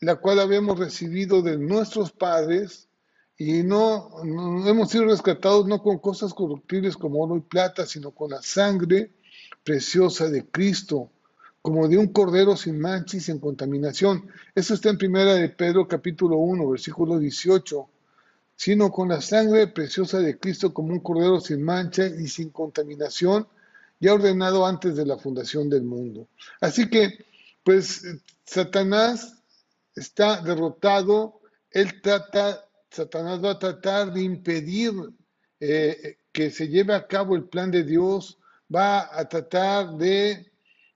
la 0.02 0.18
cual 0.18 0.42
habíamos 0.42 0.78
recibido 0.78 1.42
de 1.42 1.58
nuestros 1.58 2.12
padres, 2.12 2.90
y 3.38 3.64
no, 3.64 4.12
hemos 4.68 4.90
sido 4.92 5.06
rescatados 5.06 5.66
no 5.68 5.82
con 5.82 6.00
cosas 6.00 6.34
corruptibles 6.34 6.98
como 6.98 7.24
oro 7.24 7.38
y 7.38 7.42
plata, 7.42 7.86
sino 7.86 8.12
con 8.12 8.32
la 8.32 8.42
sangre 8.42 9.14
preciosa 9.64 10.30
de 10.30 10.46
Cristo, 10.46 11.10
como 11.62 11.88
de 11.88 11.98
un 11.98 12.08
cordero 12.08 12.58
sin 12.58 12.78
mancha 12.78 13.16
y 13.16 13.22
sin 13.22 13.40
contaminación. 13.40 14.28
Eso 14.54 14.74
está 14.74 14.90
en 14.90 14.98
primera 14.98 15.36
de 15.36 15.48
Pedro 15.48 15.88
capítulo 15.88 16.36
1, 16.40 16.70
versículo 16.70 17.18
18 17.18 17.88
sino 18.58 18.92
con 18.92 19.10
la 19.10 19.22
sangre 19.22 19.68
preciosa 19.68 20.20
de 20.20 20.38
Cristo 20.40 20.74
como 20.74 20.92
un 20.92 21.00
cordero 21.00 21.40
sin 21.40 21.62
mancha 21.62 22.08
y 22.08 22.28
sin 22.28 22.50
contaminación, 22.50 23.48
ya 24.00 24.16
ordenado 24.16 24.66
antes 24.66 24.96
de 24.96 25.06
la 25.06 25.18
fundación 25.18 25.70
del 25.70 25.84
mundo. 25.84 26.28
Así 26.60 26.90
que, 26.90 27.24
pues, 27.64 28.02
Satanás 28.46 29.36
está 29.96 30.42
derrotado, 30.42 31.40
él 31.70 32.02
trata, 32.02 32.66
Satanás 32.90 33.44
va 33.44 33.52
a 33.52 33.60
tratar 33.60 34.12
de 34.12 34.24
impedir 34.24 34.92
eh, 35.60 36.18
que 36.32 36.50
se 36.50 36.68
lleve 36.68 36.96
a 36.96 37.06
cabo 37.06 37.36
el 37.36 37.44
plan 37.44 37.70
de 37.70 37.84
Dios, 37.84 38.40
va 38.74 39.16
a 39.16 39.30
tratar 39.30 39.98
de, 39.98 40.52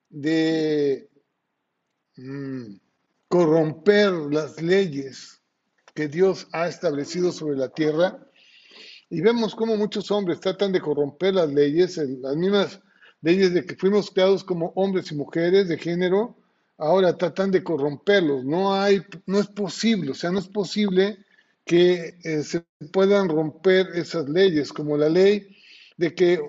de 0.09 1.07
mm, 2.17 2.73
corromper 3.27 4.11
las 4.13 4.59
leyes 4.59 5.40
que 5.93 6.07
Dios 6.07 6.47
ha 6.51 6.67
establecido 6.67 7.31
sobre 7.31 7.57
la 7.57 7.69
tierra. 7.69 8.19
Y 9.09 9.21
vemos 9.21 9.55
cómo 9.55 9.75
muchos 9.75 10.09
hombres 10.11 10.39
tratan 10.39 10.71
de 10.71 10.81
corromper 10.81 11.35
las 11.35 11.51
leyes, 11.51 11.97
las 11.97 12.35
mismas 12.35 12.79
leyes 13.21 13.53
de 13.53 13.65
que 13.65 13.75
fuimos 13.75 14.09
creados 14.09 14.43
como 14.43 14.71
hombres 14.75 15.11
y 15.11 15.15
mujeres 15.15 15.67
de 15.67 15.77
género, 15.77 16.37
ahora 16.77 17.17
tratan 17.17 17.51
de 17.51 17.63
corromperlos. 17.63 18.45
No 18.45 18.73
hay, 18.73 19.01
no 19.25 19.39
es 19.39 19.47
posible, 19.47 20.11
o 20.11 20.15
sea, 20.15 20.31
no 20.31 20.39
es 20.39 20.47
posible 20.47 21.17
que 21.65 22.17
eh, 22.23 22.43
se 22.43 22.65
puedan 22.91 23.29
romper 23.29 23.87
esas 23.93 24.27
leyes, 24.29 24.73
como 24.73 24.97
la 24.97 25.09
ley 25.09 25.55
de 25.97 26.15
que 26.15 26.41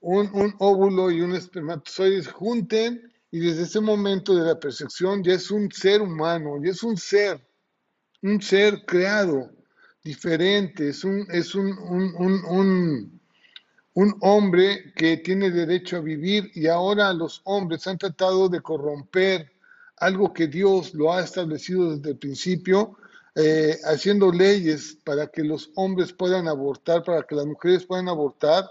un, 0.00 0.30
un 0.32 0.54
óvulo 0.58 1.10
y 1.10 1.20
un 1.20 1.34
espermatozoide 1.34 2.22
se 2.22 2.30
junten 2.30 3.12
y 3.30 3.40
desde 3.40 3.62
ese 3.62 3.80
momento 3.80 4.34
de 4.34 4.46
la 4.46 4.58
percepción 4.58 5.22
ya 5.22 5.34
es 5.34 5.50
un 5.50 5.70
ser 5.70 6.02
humano, 6.02 6.62
ya 6.62 6.70
es 6.70 6.82
un 6.82 6.96
ser 6.96 7.40
un 8.22 8.40
ser 8.40 8.84
creado 8.84 9.50
diferente, 10.02 10.88
es 10.88 11.04
un, 11.04 11.26
es 11.30 11.54
un, 11.54 11.76
un, 11.78 13.20
un, 13.94 14.16
hombre 14.20 14.92
que 14.94 15.18
tiene 15.18 15.50
derecho 15.50 15.98
a 15.98 16.00
vivir 16.00 16.50
y 16.54 16.66
ahora 16.66 17.12
los 17.12 17.42
hombres 17.44 17.86
han 17.86 17.98
tratado 17.98 18.48
de 18.48 18.60
corromper 18.60 19.52
algo 19.96 20.32
que 20.32 20.46
Dios 20.46 20.94
lo 20.94 21.12
ha 21.12 21.22
establecido 21.22 21.94
desde 21.94 22.10
el 22.10 22.16
principio, 22.16 22.96
eh, 23.34 23.76
haciendo 23.84 24.32
leyes 24.32 24.96
para 25.04 25.26
que 25.26 25.44
los 25.44 25.70
hombres 25.74 26.12
puedan 26.12 26.48
abortar, 26.48 27.04
para 27.04 27.22
que 27.22 27.34
las 27.34 27.46
mujeres 27.46 27.84
puedan 27.84 28.08
abortar 28.08 28.64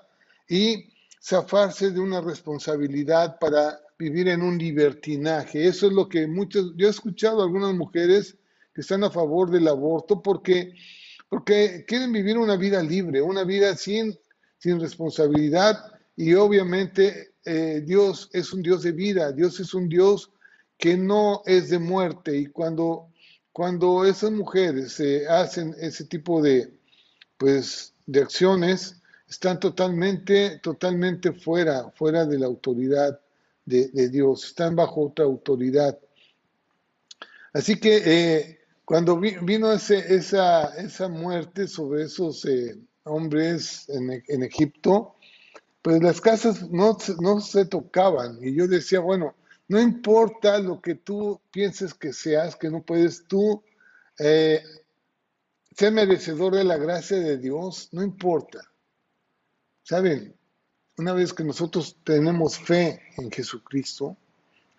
y 0.47 0.91
zafarse 1.21 1.91
de 1.91 1.99
una 1.99 2.21
responsabilidad 2.21 3.37
para 3.39 3.79
vivir 3.99 4.29
en 4.29 4.41
un 4.41 4.57
libertinaje. 4.57 5.67
Eso 5.67 5.87
es 5.87 5.93
lo 5.93 6.09
que 6.09 6.25
muchos, 6.27 6.73
yo 6.75 6.87
he 6.87 6.89
escuchado 6.89 7.41
a 7.41 7.43
algunas 7.43 7.75
mujeres 7.75 8.35
están 8.81 9.03
a 9.03 9.09
favor 9.09 9.49
del 9.49 9.67
aborto 9.67 10.21
porque, 10.21 10.73
porque 11.27 11.85
quieren 11.87 12.11
vivir 12.11 12.37
una 12.37 12.55
vida 12.55 12.81
libre, 12.81 13.21
una 13.21 13.43
vida 13.43 13.75
sin, 13.75 14.17
sin 14.57 14.79
responsabilidad 14.79 15.77
y 16.15 16.33
obviamente 16.33 17.33
eh, 17.45 17.81
Dios 17.85 18.29
es 18.33 18.53
un 18.53 18.61
Dios 18.61 18.83
de 18.83 18.91
vida, 18.91 19.31
Dios 19.31 19.59
es 19.59 19.73
un 19.73 19.89
Dios 19.89 20.31
que 20.77 20.97
no 20.97 21.41
es 21.45 21.69
de 21.69 21.79
muerte 21.79 22.37
y 22.37 22.47
cuando, 22.47 23.09
cuando 23.51 24.05
esas 24.05 24.31
mujeres 24.31 25.01
hacen 25.29 25.75
ese 25.79 26.05
tipo 26.05 26.41
de, 26.41 26.71
pues, 27.37 27.93
de 28.05 28.21
acciones, 28.21 29.01
están 29.27 29.59
totalmente, 29.59 30.59
totalmente 30.59 31.33
fuera, 31.33 31.91
fuera 31.91 32.25
de 32.25 32.39
la 32.39 32.47
autoridad 32.47 33.19
de, 33.65 33.89
de 33.89 34.09
Dios, 34.09 34.45
están 34.45 34.75
bajo 34.75 35.07
otra 35.07 35.25
autoridad. 35.25 35.99
Así 37.53 37.79
que 37.79 38.01
eh, 38.05 38.58
cuando 38.89 39.19
vino 39.19 39.71
ese, 39.71 40.15
esa, 40.15 40.75
esa, 40.75 41.07
muerte 41.07 41.67
sobre 41.67 42.05
esos 42.05 42.43
eh, 42.45 42.75
hombres 43.03 43.87
en, 43.87 44.23
en, 44.27 44.41
Egipto, 44.41 45.13
pues 45.83 46.01
las 46.01 46.19
casas 46.19 46.71
no, 46.71 46.97
no 47.19 47.39
se 47.39 47.65
tocaban. 47.65 48.39
Y 48.41 48.55
yo 48.55 48.67
decía, 48.67 48.99
bueno, 48.99 49.35
no 49.67 49.79
importa 49.79 50.57
lo 50.57 50.81
que 50.81 50.95
tú 50.95 51.39
pienses 51.51 51.93
que 51.93 52.13
seas, 52.13 52.55
que 52.55 52.71
no 52.71 52.81
puedes 52.81 53.27
tú 53.27 53.61
eh, 54.17 54.63
ser 55.77 55.93
merecedor 55.93 56.55
de 56.55 56.63
la 56.63 56.77
gracia 56.77 57.19
de 57.19 57.37
Dios, 57.37 57.89
no 57.91 58.01
importa. 58.01 58.71
¿Saben? 59.83 60.35
Una 60.97 61.13
vez 61.13 61.31
que 61.31 61.43
nosotros 61.43 61.95
tenemos 62.03 62.57
fe 62.57 63.03
en 63.17 63.29
Jesucristo, 63.29 64.17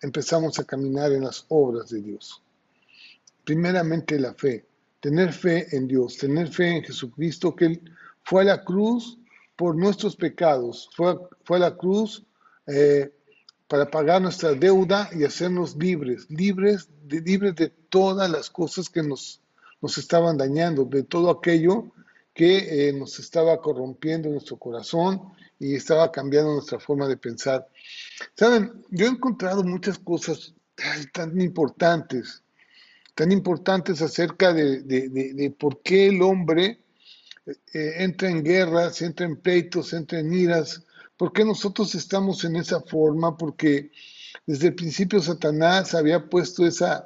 empezamos 0.01 0.59
a 0.59 0.65
caminar 0.65 1.13
en 1.13 1.23
las 1.23 1.45
obras 1.47 1.91
de 1.91 2.01
Dios 2.01 2.43
primeramente 3.43 4.19
la 4.19 4.33
fe, 4.33 4.65
tener 4.99 5.33
fe 5.33 5.67
en 5.75 5.87
Dios, 5.87 6.17
tener 6.17 6.47
fe 6.49 6.77
en 6.77 6.83
Jesucristo, 6.83 7.55
que 7.55 7.65
Él 7.65 7.81
fue 8.23 8.41
a 8.41 8.45
la 8.45 8.63
cruz 8.63 9.19
por 9.55 9.75
nuestros 9.75 10.15
pecados, 10.15 10.89
fue, 10.95 11.17
fue 11.43 11.57
a 11.57 11.61
la 11.61 11.77
cruz 11.77 12.23
eh, 12.67 13.11
para 13.67 13.89
pagar 13.89 14.21
nuestra 14.21 14.53
deuda 14.53 15.09
y 15.13 15.23
hacernos 15.23 15.75
libres, 15.75 16.29
libres 16.29 16.89
de, 17.03 17.21
libres 17.21 17.55
de 17.55 17.69
todas 17.69 18.29
las 18.29 18.49
cosas 18.49 18.89
que 18.89 19.01
nos, 19.01 19.41
nos 19.81 19.97
estaban 19.97 20.37
dañando, 20.37 20.85
de 20.85 21.03
todo 21.03 21.29
aquello 21.29 21.91
que 22.33 22.89
eh, 22.89 22.93
nos 22.93 23.19
estaba 23.19 23.61
corrompiendo 23.61 24.29
nuestro 24.29 24.57
corazón 24.57 25.21
y 25.59 25.75
estaba 25.75 26.11
cambiando 26.11 26.53
nuestra 26.53 26.79
forma 26.79 27.07
de 27.07 27.17
pensar. 27.17 27.67
Saben, 28.35 28.83
yo 28.89 29.05
he 29.05 29.09
encontrado 29.09 29.63
muchas 29.63 29.99
cosas 29.99 30.53
tan 31.13 31.39
importantes 31.39 32.43
tan 33.21 33.31
importantes 33.31 34.01
acerca 34.01 34.51
de, 34.51 35.55
por 35.59 35.83
qué 35.83 36.07
el 36.07 36.23
hombre 36.23 36.79
eh, 37.45 37.93
entra 37.99 38.31
en 38.31 38.43
guerras, 38.43 38.99
entra 39.03 39.27
en 39.27 39.35
pleitos, 39.35 39.93
entra 39.93 40.17
en 40.17 40.33
iras, 40.33 40.83
por 41.17 41.31
qué 41.31 41.45
nosotros 41.45 41.93
estamos 41.93 42.43
en 42.45 42.55
esa 42.55 42.81
forma, 42.81 43.37
porque 43.37 43.91
desde 44.47 44.69
el 44.69 44.73
principio 44.73 45.21
Satanás 45.21 45.93
había 45.93 46.27
puesto 46.31 46.65
esa, 46.65 47.05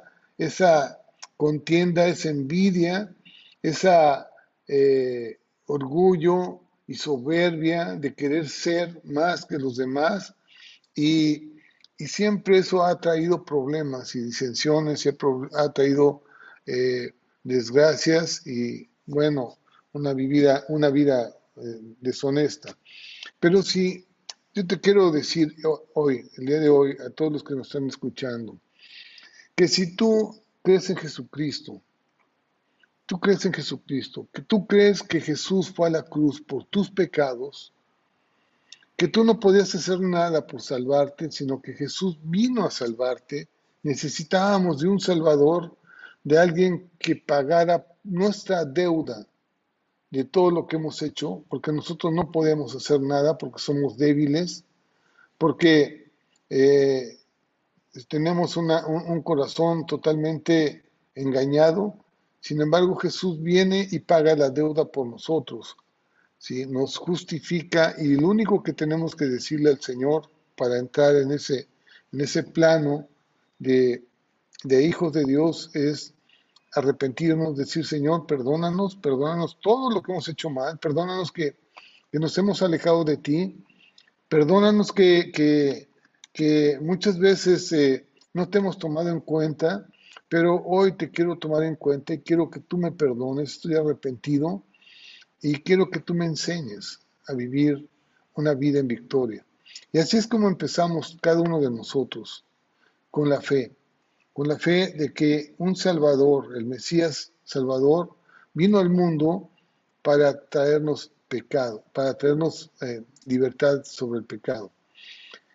contienda, 1.36 2.08
esa 2.08 2.30
envidia, 2.30 3.14
esa 3.60 4.30
eh, 4.68 5.38
orgullo 5.66 6.62
y 6.86 6.94
soberbia 6.94 7.94
de 7.94 8.14
querer 8.14 8.48
ser 8.48 9.02
más 9.04 9.44
que 9.44 9.58
los 9.58 9.76
demás. 9.76 10.34
Y 10.94 11.55
y 11.98 12.06
siempre 12.08 12.58
eso 12.58 12.84
ha 12.84 13.00
traído 13.00 13.44
problemas 13.44 14.14
y 14.14 14.20
disensiones 14.20 15.06
y 15.06 15.08
ha, 15.08 15.72
traído 15.72 16.22
eh, 16.66 17.14
desgracias 17.42 18.46
y, 18.46 18.90
bueno, 19.06 19.56
una 19.92 20.12
vida, 20.12 20.64
una 20.68 20.90
vida 20.90 21.34
eh, 21.56 21.80
deshonesta. 22.00 22.76
Pero 23.40 23.62
si 23.62 24.06
yo 24.54 24.66
te 24.66 24.80
quiero 24.80 25.10
decir 25.10 25.54
hoy, 25.94 26.28
el 26.36 26.46
día 26.46 26.60
de 26.60 26.68
hoy, 26.68 26.96
a 27.04 27.10
todos 27.10 27.32
los 27.32 27.44
que 27.44 27.54
nos 27.54 27.68
están 27.68 27.86
escuchando, 27.86 28.58
que 29.54 29.68
si 29.68 29.96
tú 29.96 30.38
crees 30.62 30.90
en 30.90 30.96
Jesucristo, 30.96 31.80
tú 33.06 33.20
crees 33.20 33.44
en 33.46 33.52
Jesucristo, 33.52 34.28
que 34.32 34.42
tú 34.42 34.66
crees 34.66 35.02
que 35.02 35.20
Jesús 35.20 35.70
fue 35.70 35.88
a 35.88 35.92
la 35.92 36.02
cruz 36.02 36.42
por 36.42 36.64
tus 36.64 36.90
pecados, 36.90 37.72
que 38.96 39.08
tú 39.08 39.24
no 39.24 39.38
podías 39.38 39.74
hacer 39.74 40.00
nada 40.00 40.46
por 40.46 40.62
salvarte, 40.62 41.30
sino 41.30 41.60
que 41.60 41.74
Jesús 41.74 42.18
vino 42.22 42.64
a 42.64 42.70
salvarte. 42.70 43.48
Necesitábamos 43.82 44.80
de 44.80 44.88
un 44.88 45.00
Salvador, 45.00 45.76
de 46.24 46.38
alguien 46.38 46.90
que 46.98 47.14
pagara 47.16 47.86
nuestra 48.04 48.64
deuda 48.64 49.26
de 50.10 50.24
todo 50.24 50.50
lo 50.50 50.66
que 50.66 50.76
hemos 50.76 51.02
hecho, 51.02 51.44
porque 51.48 51.72
nosotros 51.72 52.12
no 52.12 52.30
podemos 52.32 52.74
hacer 52.74 53.00
nada, 53.00 53.36
porque 53.36 53.58
somos 53.58 53.96
débiles, 53.96 54.64
porque 55.38 56.10
eh, 56.48 57.18
tenemos 58.08 58.56
un, 58.56 58.70
un 58.70 59.22
corazón 59.22 59.86
totalmente 59.86 60.84
engañado 61.14 61.94
Sin 62.40 62.60
embargo, 62.60 62.94
Jesús 62.96 63.42
viene 63.42 63.88
y 63.90 63.98
paga 64.00 64.36
la 64.36 64.50
deuda 64.50 64.84
por 64.84 65.06
nosotros. 65.06 65.76
¿Sí? 66.38 66.66
Nos 66.66 66.96
justifica 66.96 67.94
y 67.98 68.16
lo 68.16 68.28
único 68.28 68.62
que 68.62 68.72
tenemos 68.72 69.14
que 69.14 69.26
decirle 69.26 69.70
al 69.70 69.80
Señor 69.80 70.30
para 70.56 70.78
entrar 70.78 71.16
en 71.16 71.32
ese, 71.32 71.68
en 72.12 72.20
ese 72.20 72.42
plano 72.42 73.08
de, 73.58 74.04
de 74.64 74.84
hijos 74.84 75.12
de 75.12 75.24
Dios 75.24 75.70
es 75.74 76.14
arrepentirnos, 76.74 77.56
decir, 77.56 77.86
Señor, 77.86 78.26
perdónanos, 78.26 78.96
perdónanos 78.96 79.58
todo 79.62 79.90
lo 79.90 80.02
que 80.02 80.12
hemos 80.12 80.28
hecho 80.28 80.50
mal, 80.50 80.78
perdónanos 80.78 81.32
que, 81.32 81.56
que 82.12 82.18
nos 82.18 82.36
hemos 82.36 82.62
alejado 82.62 83.04
de 83.04 83.16
ti, 83.16 83.64
perdónanos 84.28 84.92
que, 84.92 85.30
que, 85.32 85.88
que 86.32 86.78
muchas 86.82 87.18
veces 87.18 87.72
eh, 87.72 88.06
no 88.34 88.48
te 88.48 88.58
hemos 88.58 88.78
tomado 88.78 89.08
en 89.08 89.20
cuenta, 89.20 89.86
pero 90.28 90.62
hoy 90.66 90.92
te 90.92 91.10
quiero 91.10 91.38
tomar 91.38 91.62
en 91.62 91.76
cuenta 91.76 92.12
y 92.12 92.18
quiero 92.18 92.50
que 92.50 92.60
tú 92.60 92.76
me 92.76 92.92
perdones, 92.92 93.52
estoy 93.52 93.74
arrepentido 93.74 94.62
y 95.42 95.60
quiero 95.60 95.90
que 95.90 96.00
tú 96.00 96.14
me 96.14 96.26
enseñes 96.26 97.00
a 97.26 97.34
vivir 97.34 97.88
una 98.34 98.54
vida 98.54 98.78
en 98.78 98.88
victoria. 98.88 99.44
Y 99.92 99.98
así 99.98 100.16
es 100.16 100.26
como 100.26 100.48
empezamos 100.48 101.16
cada 101.20 101.40
uno 101.40 101.60
de 101.60 101.70
nosotros, 101.70 102.44
con 103.10 103.28
la 103.28 103.40
fe, 103.40 103.74
con 104.32 104.48
la 104.48 104.58
fe 104.58 104.92
de 104.92 105.12
que 105.12 105.54
un 105.58 105.76
Salvador, 105.76 106.56
el 106.56 106.66
Mesías 106.66 107.32
Salvador, 107.44 108.14
vino 108.54 108.78
al 108.78 108.90
mundo 108.90 109.50
para 110.02 110.40
traernos 110.48 111.12
pecado, 111.28 111.84
para 111.92 112.14
traernos 112.14 112.70
eh, 112.80 113.02
libertad 113.24 113.82
sobre 113.84 114.20
el 114.20 114.24
pecado. 114.24 114.72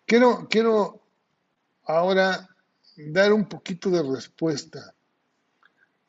Quiero, 0.06 0.46
quiero 0.50 1.00
ahora 1.84 2.48
dar 2.96 3.32
un 3.32 3.48
poquito 3.48 3.90
de 3.90 4.02
respuesta 4.02 4.94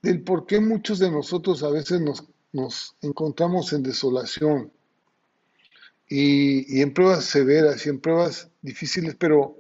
del 0.01 0.22
por 0.22 0.46
qué 0.46 0.60
muchos 0.60 1.00
de 1.00 1.10
nosotros 1.10 1.63
a 1.63 1.70
veces 1.70 2.01
nos, 2.01 2.25
nos 2.53 2.95
encontramos 3.01 3.74
en 3.74 3.83
desolación 3.83 4.72
y, 6.07 6.81
en 6.81 6.93
pruebas 6.93 7.25
severas 7.25 7.86
y 7.86 7.89
en 7.89 8.00
pruebas 8.00 8.50
difíciles, 8.62 9.15
pero, 9.15 9.57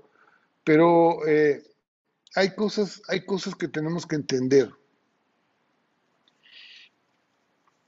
pero 0.63 1.27
eh, 1.27 1.63
hay, 2.35 2.53
cosas, 2.55 3.01
hay 3.07 3.25
cosas 3.25 3.55
que 3.55 3.67
tenemos 3.67 4.05
que 4.05 4.15
entender. 4.15 4.71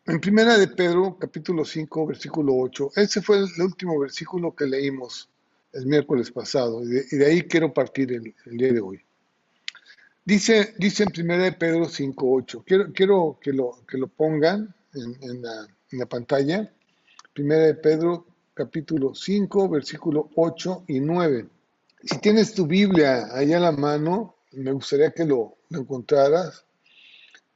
En 0.08 0.20
primera 0.20 0.58
de 0.58 0.68
Pedro, 0.68 1.18
capítulo 1.20 1.66
5, 1.66 2.08
versículo 2.08 2.56
8, 2.56 2.92
ese 2.96 3.22
fue 3.22 3.38
el 3.38 3.62
último 3.62 4.00
versículo 4.00 4.56
que 4.56 4.66
leímos 4.66 5.30
el 5.74 5.86
miércoles 5.88 6.32
pasado, 6.32 6.84
y 6.84 6.88
de, 6.88 7.26
ahí 7.26 7.44
quiero 7.44 7.74
partir 7.74 8.12
el, 8.14 8.34
día 8.58 8.72
de 8.72 8.80
hoy. 8.80 9.02
Dice, 10.24 10.74
dice 10.80 11.04
en 11.04 11.10
1 11.10 11.58
Pedro 11.60 11.86
5.8, 11.86 12.64
quiero, 12.66 12.94
quiero 12.94 13.40
que, 13.42 13.52
lo, 13.52 13.86
que 13.88 13.98
lo 13.98 14.08
pongan 14.08 14.74
en, 14.96 15.42
la, 15.42 16.06
pantalla, 16.06 16.72
1 17.38 17.82
Pedro 17.82 18.26
capítulo 18.54 19.14
5, 19.14 19.70
versículo 19.70 20.30
8 20.36 20.86
y 20.88 21.00
9. 21.00 21.48
Si 22.04 22.20
tienes 22.20 22.54
tu 22.54 22.66
Biblia 22.66 23.28
allá 23.32 23.58
a 23.58 23.62
la 23.62 23.72
mano, 23.72 24.36
me 24.54 24.72
gustaría 24.72 25.12
que 25.12 25.26
lo, 25.26 25.58
encontraras 25.70 26.66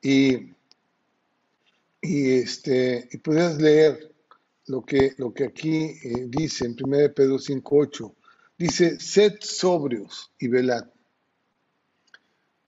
y, 0.02 0.52
y, 2.02 2.32
este, 2.32 3.08
y 3.12 3.18
pudieras 3.18 3.58
leer 3.58 4.14
lo 4.68 4.86
que, 4.86 5.14
lo 5.18 5.34
que 5.34 5.46
aquí 5.46 5.98
eh, 6.04 6.26
dice 6.28 6.66
en 6.66 6.76
1 6.82 7.14
Pedro 7.14 7.38
5.8. 7.38 8.14
Dice, 8.58 9.00
sed 9.00 9.36
sobrios 9.40 10.32
y 10.38 10.50
velad. 10.50 10.86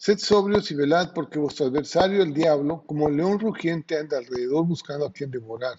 Sed 0.01 0.17
sobrios 0.17 0.71
y 0.71 0.73
velad 0.73 1.13
porque 1.13 1.37
vuestro 1.37 1.67
adversario, 1.67 2.23
el 2.23 2.33
diablo, 2.33 2.83
como 2.87 3.07
león 3.07 3.37
rugiente, 3.39 3.99
anda 3.99 4.17
alrededor 4.17 4.65
buscando 4.65 5.05
a 5.05 5.13
quien 5.13 5.29
devorar, 5.29 5.77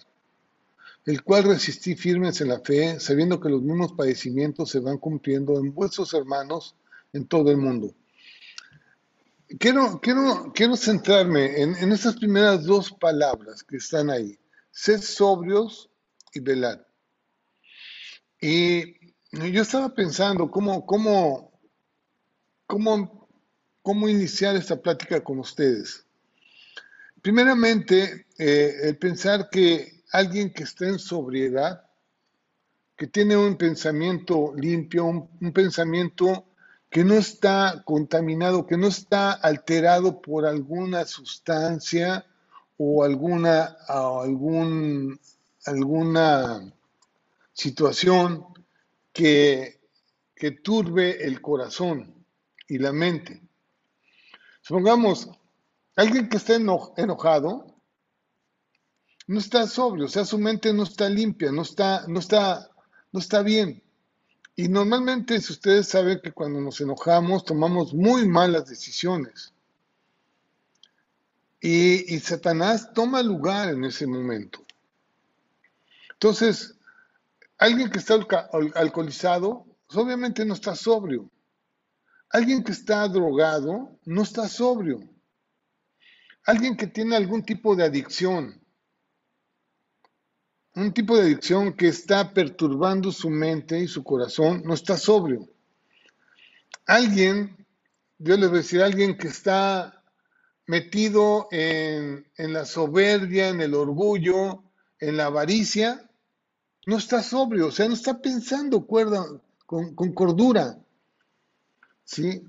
el 1.05 1.21
cual 1.25 1.43
resistí 1.43 1.97
firmes 1.97 2.39
en 2.39 2.47
la 2.47 2.61
fe, 2.61 3.01
sabiendo 3.01 3.41
que 3.41 3.49
los 3.49 3.61
mismos 3.61 3.91
padecimientos 3.91 4.69
se 4.69 4.79
van 4.79 4.97
cumpliendo 4.97 5.59
en 5.59 5.73
vuestros 5.73 6.13
hermanos 6.13 6.73
en 7.11 7.27
todo 7.27 7.51
el 7.51 7.57
mundo. 7.57 7.93
Quiero, 9.59 9.99
quiero, 9.99 10.53
quiero 10.55 10.77
centrarme 10.77 11.61
en, 11.61 11.75
en 11.75 11.91
estas 11.91 12.15
primeras 12.15 12.63
dos 12.63 12.93
palabras 12.93 13.61
que 13.61 13.75
están 13.75 14.09
ahí. 14.09 14.39
Sed 14.71 15.01
sobrios 15.01 15.89
y 16.33 16.39
velad. 16.39 16.79
Y 18.39 19.01
yo 19.33 19.61
estaba 19.61 19.93
pensando 19.93 20.49
cómo, 20.49 20.85
cómo, 20.85 21.59
cómo, 22.65 23.22
cómo 23.83 24.09
iniciar 24.09 24.55
esta 24.55 24.81
plática 24.81 25.23
con 25.23 25.37
ustedes. 25.37 26.05
Primeramente, 27.21 28.25
eh, 28.39 28.75
el 28.83 28.97
pensar 28.97 29.49
que 29.51 30.01
alguien 30.11 30.51
que 30.51 30.63
está 30.63 30.87
en 30.87 30.97
sobriedad, 30.97 31.85
que 32.95 33.07
tiene 33.07 33.37
un 33.37 33.57
pensamiento 33.57 34.53
limpio, 34.55 35.05
un, 35.05 35.53
pensamiento 35.53 36.45
que 36.89 37.03
no 37.03 37.15
está 37.15 37.83
contaminado, 37.85 38.65
que 38.65 38.77
no 38.77 38.87
está 38.87 39.33
alterado 39.33 40.21
por 40.21 40.45
alguna 40.45 41.05
sustancia 41.05 42.25
o 42.77 43.03
alguna, 43.03 43.77
algún 43.87 45.19
alguna 45.65 46.73
situación 47.53 48.45
que, 49.11 49.79
que 50.35 50.51
turbe 50.51 51.25
el 51.25 51.41
corazón 51.41 52.25
y 52.67 52.79
la 52.79 52.91
mente. 52.91 53.42
Supongamos, 54.63 55.29
alguien 55.97 56.29
que 56.29 56.37
está 56.37 56.55
enojado 56.55 57.75
no 59.27 59.39
está 59.39 59.67
sobrio, 59.67 60.05
o 60.05 60.09
sea, 60.09 60.23
su 60.23 60.39
mente 60.39 60.73
no 60.73 60.83
está 60.83 61.09
limpia, 61.09 61.51
no 61.51 61.63
está, 61.63 62.05
no 62.07 62.19
está, 62.19 62.69
no 63.11 63.19
está 63.19 63.41
bien. 63.41 63.83
Y 64.55 64.69
normalmente, 64.69 65.41
si 65.41 65.51
ustedes 65.51 65.89
saben 65.89 66.21
que 66.23 66.31
cuando 66.31 66.61
nos 66.61 66.79
enojamos, 66.79 67.43
tomamos 67.43 67.93
muy 67.93 68.25
malas 68.25 68.65
decisiones. 68.65 69.53
Y, 71.59 72.13
y 72.13 72.19
Satanás 72.19 72.93
toma 72.93 73.21
lugar 73.21 73.69
en 73.69 73.83
ese 73.83 74.07
momento. 74.07 74.65
Entonces, 76.13 76.77
alguien 77.57 77.89
que 77.89 77.99
está 77.99 78.15
alcoholizado, 78.75 79.65
pues, 79.87 79.97
obviamente 79.97 80.45
no 80.45 80.53
está 80.53 80.73
sobrio. 80.73 81.29
Alguien 82.33 82.63
que 82.63 82.73
está 82.73 83.07
drogado, 83.07 83.97
no 84.03 84.23
está 84.23 84.49
sobrio. 84.49 84.99
Alguien 86.45 86.75
que 86.75 86.87
tiene 86.87 87.15
algún 87.15 87.45
tipo 87.45 87.75
de 87.77 87.85
adicción, 87.85 88.61
un 90.75 90.93
tipo 90.93 91.15
de 91.15 91.21
adicción 91.21 91.73
que 91.73 91.87
está 91.87 92.33
perturbando 92.33 93.11
su 93.13 93.29
mente 93.29 93.79
y 93.79 93.87
su 93.87 94.03
corazón, 94.03 94.63
no 94.65 94.73
está 94.73 94.97
sobrio. 94.97 95.47
Alguien, 96.85 97.65
yo 98.17 98.35
les 98.35 98.49
voy 98.49 98.59
a 98.59 98.61
decir, 98.61 98.81
alguien 98.81 99.15
que 99.15 99.29
está 99.29 100.03
metido 100.65 101.47
en, 101.51 102.29
en 102.35 102.51
la 102.51 102.65
soberbia, 102.65 103.47
en 103.47 103.61
el 103.61 103.73
orgullo, 103.73 104.63
en 104.99 105.15
la 105.15 105.27
avaricia, 105.27 106.09
no 106.85 106.97
está 106.97 107.23
sobrio, 107.23 107.67
o 107.67 107.71
sea, 107.71 107.87
no 107.87 107.93
está 107.93 108.19
pensando 108.21 108.85
con, 108.85 110.13
cordura. 110.13 110.82
¿Sí? 112.03 112.43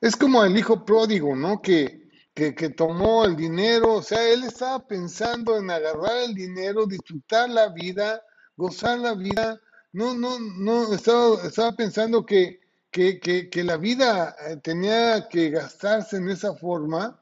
Es 0.00 0.16
como 0.16 0.44
el 0.44 0.56
hijo 0.56 0.84
pródigo, 0.84 1.34
¿no? 1.34 1.62
Que, 1.62 2.10
que, 2.34 2.52
tomó 2.70 3.24
el 3.24 3.36
dinero, 3.36 3.94
o 3.94 4.02
sea, 4.02 4.28
él 4.28 4.44
estaba 4.44 4.86
pensando 4.86 5.56
en 5.56 5.70
agarrar 5.70 6.24
el 6.24 6.34
dinero, 6.34 6.86
disfrutar 6.86 7.48
la 7.48 7.68
vida, 7.68 8.22
gozar 8.56 8.98
la 8.98 9.14
vida. 9.14 9.60
No, 9.92 10.14
no, 10.14 10.38
no, 10.38 10.92
estaba, 10.92 11.46
estaba 11.46 11.72
pensando 11.72 12.26
que, 12.26 12.60
que, 12.90 13.20
que, 13.20 13.64
la 13.64 13.76
vida 13.76 14.36
eh, 14.46 14.56
tenía 14.62 15.28
que 15.28 15.50
gastarse 15.50 16.16
en 16.16 16.28
esa 16.28 16.54
forma 16.54 17.20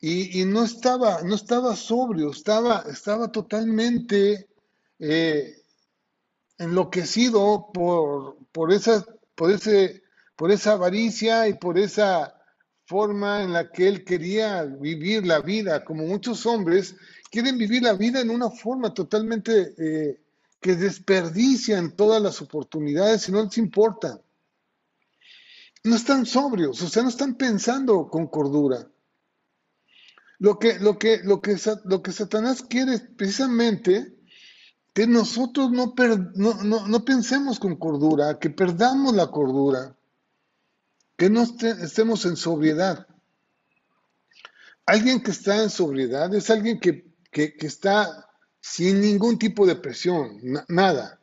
y, 0.00 0.40
y 0.40 0.44
no, 0.44 0.64
estaba, 0.64 1.22
no 1.22 1.34
estaba 1.34 1.74
sobrio, 1.76 2.30
estaba, 2.30 2.84
estaba 2.88 3.30
totalmente 3.30 4.48
eh, 4.98 5.62
enloquecido 6.58 7.70
por, 7.72 8.36
por, 8.52 8.72
esa, 8.72 9.04
por, 9.34 9.50
ese, 9.50 10.02
por 10.38 10.52
esa 10.52 10.74
avaricia 10.74 11.48
y 11.48 11.54
por 11.54 11.76
esa 11.76 12.32
forma 12.86 13.42
en 13.42 13.52
la 13.52 13.72
que 13.72 13.88
él 13.88 14.04
quería 14.04 14.62
vivir 14.62 15.26
la 15.26 15.40
vida, 15.40 15.84
como 15.84 16.04
muchos 16.04 16.46
hombres 16.46 16.94
quieren 17.28 17.58
vivir 17.58 17.82
la 17.82 17.94
vida 17.94 18.20
en 18.20 18.30
una 18.30 18.48
forma 18.48 18.94
totalmente 18.94 19.74
eh, 19.76 20.22
que 20.60 20.76
desperdician 20.76 21.96
todas 21.96 22.22
las 22.22 22.40
oportunidades 22.40 23.28
y 23.28 23.32
no 23.32 23.42
les 23.42 23.58
importa. 23.58 24.20
No 25.82 25.96
están 25.96 26.24
sobrios, 26.24 26.80
o 26.82 26.88
sea, 26.88 27.02
no 27.02 27.08
están 27.08 27.34
pensando 27.34 28.08
con 28.08 28.28
cordura. 28.28 28.88
Lo 30.38 30.60
que, 30.60 30.78
lo 30.78 31.00
que, 31.00 31.18
lo 31.24 31.40
que, 31.40 31.56
lo 31.84 32.00
que 32.00 32.12
Satanás 32.12 32.62
quiere 32.62 33.00
precisamente 33.00 34.16
que 34.94 35.08
nosotros 35.08 35.72
no, 35.72 35.94
no, 36.36 37.04
pensemos 37.04 37.58
con 37.58 37.74
cordura, 37.74 38.38
que 38.38 38.50
perdamos 38.50 39.14
la 39.14 39.32
cordura, 39.32 39.97
que 41.18 41.28
no 41.28 41.42
estemos 41.42 42.24
en 42.26 42.36
sobriedad. 42.36 43.06
Alguien 44.86 45.20
que 45.20 45.32
está 45.32 45.60
en 45.62 45.68
sobriedad 45.68 46.32
es 46.32 46.48
alguien 46.48 46.78
que, 46.78 47.12
que, 47.32 47.56
está 47.58 48.30
sin 48.60 49.00
ningún 49.00 49.36
tipo 49.36 49.66
de 49.66 49.74
presión, 49.74 50.40
nada. 50.68 51.20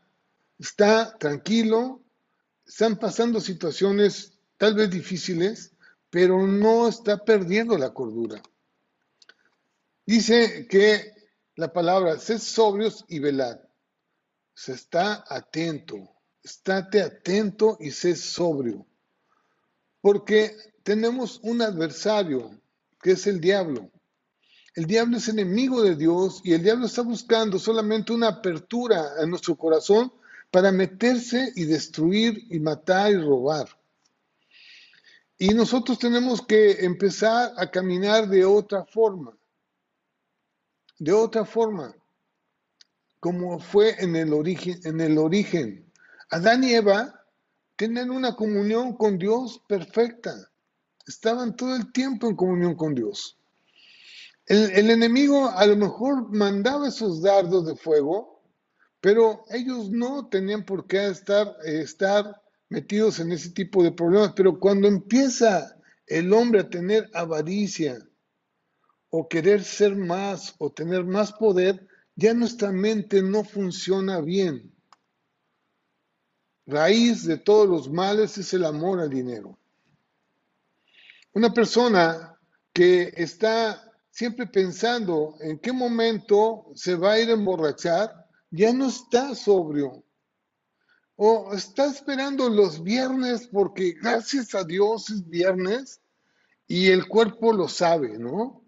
Está 0.59 1.17
tranquilo, 1.17 2.03
están 2.67 2.97
pasando 2.97 3.39
situaciones 3.39 4.33
tal 4.57 4.75
vez 4.75 4.89
difíciles, 4.89 5.71
pero 6.09 6.45
no 6.45 6.89
está 6.89 7.23
perdiendo 7.23 7.77
la 7.77 7.93
cordura. 7.93 8.43
Dice 10.05 10.67
que 10.67 11.13
la 11.55 11.71
palabra, 11.71 12.19
sed 12.19 12.39
sobrios 12.39 13.05
y 13.07 13.19
velad. 13.19 13.59
Se 14.53 14.73
está 14.73 15.23
atento, 15.29 16.17
estate 16.43 17.01
atento 17.01 17.77
y 17.79 17.91
sé 17.91 18.17
sobrio. 18.17 18.85
Porque 20.05 20.55
tenemos 20.83 21.39
un 21.41 21.63
adversario, 21.63 22.51
que 23.01 23.13
es 23.13 23.25
el 23.25 23.41
diablo. 23.41 23.89
El 24.75 24.85
diablo 24.85 25.17
es 25.17 25.29
enemigo 25.29 25.81
de 25.81 25.95
Dios 25.95 26.41
y 26.43 26.53
el 26.53 26.61
diablo 26.61 26.85
está 26.85 27.01
buscando 27.01 27.57
solamente 27.57 28.13
una 28.13 28.27
apertura 28.27 29.13
en 29.19 29.31
nuestro 29.31 29.55
corazón 29.55 30.13
para 30.51 30.71
meterse 30.71 31.51
y 31.55 31.65
destruir 31.65 32.45
y 32.51 32.59
matar 32.59 33.13
y 33.13 33.15
robar. 33.15 33.67
Y 35.39 35.55
nosotros 35.55 35.97
tenemos 35.97 36.45
que 36.45 36.85
empezar 36.85 37.53
a 37.57 37.71
caminar 37.71 38.29
de 38.29 38.45
otra 38.45 38.85
forma. 38.85 39.35
De 40.99 41.13
otra 41.13 41.45
forma, 41.45 41.95
como 43.19 43.57
fue 43.57 43.95
en 43.97 44.15
el 44.15 44.33
origen. 44.33 44.79
En 44.83 45.01
el 45.01 45.17
origen. 45.17 45.91
Adán 46.29 46.63
y 46.63 46.75
Eva 46.75 47.24
tienen 47.75 48.11
una 48.11 48.35
comunión 48.35 48.95
con 48.95 49.17
Dios 49.17 49.61
perfecta 49.67 50.51
estaban 51.07 51.55
todo 51.55 51.75
el 51.75 51.91
tiempo 51.91 52.27
en 52.27 52.35
comunión 52.35 52.75
con 52.75 52.95
Dios. 52.95 53.37
El, 54.47 54.91
enemigo 54.91 55.49
a 55.49 55.65
lo 55.65 55.75
mejor 55.75 56.31
mandaba 56.31 56.87
esos 56.87 57.21
dardos 57.21 57.65
de 57.65 57.75
fuego, 57.75 58.43
pero 59.01 59.43
ellos 59.49 59.89
no 59.89 60.27
tenían 60.27 60.63
por 60.63 60.85
qué 60.85 61.07
estar, 61.07 61.55
estar 61.63 62.41
metidos 62.69 63.19
en 63.19 63.31
ese 63.31 63.51
tipo 63.51 63.83
de 63.83 63.91
problemas. 63.91 64.33
Pero 64.35 64.59
cuando 64.59 64.87
empieza 64.87 65.75
el 66.05 66.31
hombre 66.31 66.61
a 66.61 66.69
tener 66.69 67.09
avaricia 67.13 67.97
o 69.09 69.27
querer 69.27 69.63
ser 69.63 69.95
más 69.95 70.53
o 70.59 70.71
tener 70.71 71.05
más 71.05 71.33
poder, 71.33 71.87
ya 72.15 72.33
nuestra 72.33 72.71
mente 72.71 73.23
no 73.23 73.43
funciona 73.43 74.21
bien. 74.21 74.74
Raíz 76.67 77.25
de 77.25 77.37
todos 77.37 77.67
los 77.67 77.89
males 77.89 78.37
es 78.37 78.53
el 78.53 78.65
amor 78.65 78.99
al 78.99 79.09
dinero. 79.09 79.57
Una 81.33 81.53
persona 81.53 82.39
que 82.73 83.13
está 83.15 83.91
siempre 84.09 84.47
pensando 84.47 85.35
en 85.41 85.59
qué 85.59 85.73
momento 85.73 86.71
se 86.73 86.95
va 86.95 87.13
a 87.13 87.19
ir 87.19 87.29
a 87.29 87.33
emborrachar, 87.33 88.25
ya 88.49 88.71
no 88.73 88.87
está 88.87 89.35
sobrio. 89.35 90.03
O 91.17 91.53
está 91.53 91.85
esperando 91.85 92.49
los 92.49 92.81
viernes 92.81 93.47
porque 93.47 93.91
gracias 94.01 94.55
a 94.55 94.63
Dios 94.63 95.09
es 95.09 95.27
viernes 95.27 96.01
y 96.67 96.87
el 96.87 97.07
cuerpo 97.07 97.53
lo 97.53 97.67
sabe, 97.67 98.17
¿no? 98.17 98.63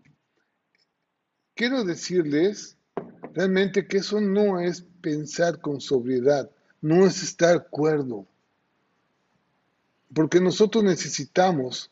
Quiero 1.55 1.83
decirles 1.83 2.77
realmente 3.33 3.87
que 3.87 3.97
eso 3.97 4.21
no 4.21 4.59
es 4.59 4.85
pensar 5.01 5.59
con 5.61 5.81
sobriedad, 5.81 6.51
no 6.81 7.05
es 7.05 7.23
estar 7.23 7.69
cuerdo. 7.69 8.25
Porque 10.13 10.39
nosotros 10.39 10.83
necesitamos 10.83 11.91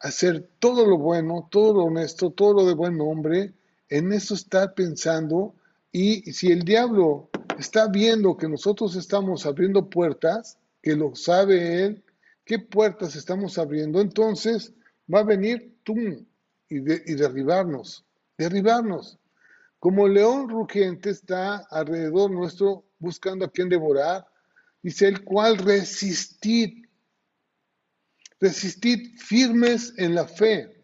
hacer 0.00 0.48
todo 0.58 0.86
lo 0.86 0.98
bueno, 0.98 1.48
todo 1.50 1.74
lo 1.74 1.84
honesto, 1.84 2.30
todo 2.30 2.54
lo 2.54 2.66
de 2.66 2.74
buen 2.74 2.96
nombre, 2.96 3.52
en 3.88 4.12
eso 4.12 4.34
estar 4.34 4.74
pensando 4.74 5.54
y 5.92 6.32
si 6.32 6.52
el 6.52 6.62
diablo 6.62 7.28
está 7.58 7.88
viendo 7.88 8.36
que 8.36 8.48
nosotros 8.48 8.96
estamos 8.96 9.44
abriendo 9.44 9.90
puertas, 9.90 10.58
que 10.82 10.94
lo 10.94 11.14
sabe 11.14 11.84
él, 11.84 12.04
qué 12.44 12.58
puertas 12.58 13.16
estamos 13.16 13.58
abriendo, 13.58 14.00
entonces 14.00 14.72
va 15.12 15.20
a 15.20 15.24
venir 15.24 15.76
tú 15.82 15.96
y, 15.98 16.24
y 16.68 17.14
derribarnos, 17.14 18.04
derribarnos. 18.38 19.18
Como 19.80 20.08
león 20.08 20.48
rugiente 20.48 21.10
está 21.10 21.56
alrededor 21.70 22.30
nuestro 22.30 22.84
buscando 23.00 23.44
a 23.44 23.50
quien 23.50 23.68
devorar, 23.68 24.24
dice 24.82 25.08
el 25.08 25.24
cual 25.24 25.58
resistir 25.58 26.80
Resistid 28.40 29.18
firmes 29.18 29.92
en 29.98 30.14
la 30.14 30.26
fe. 30.26 30.82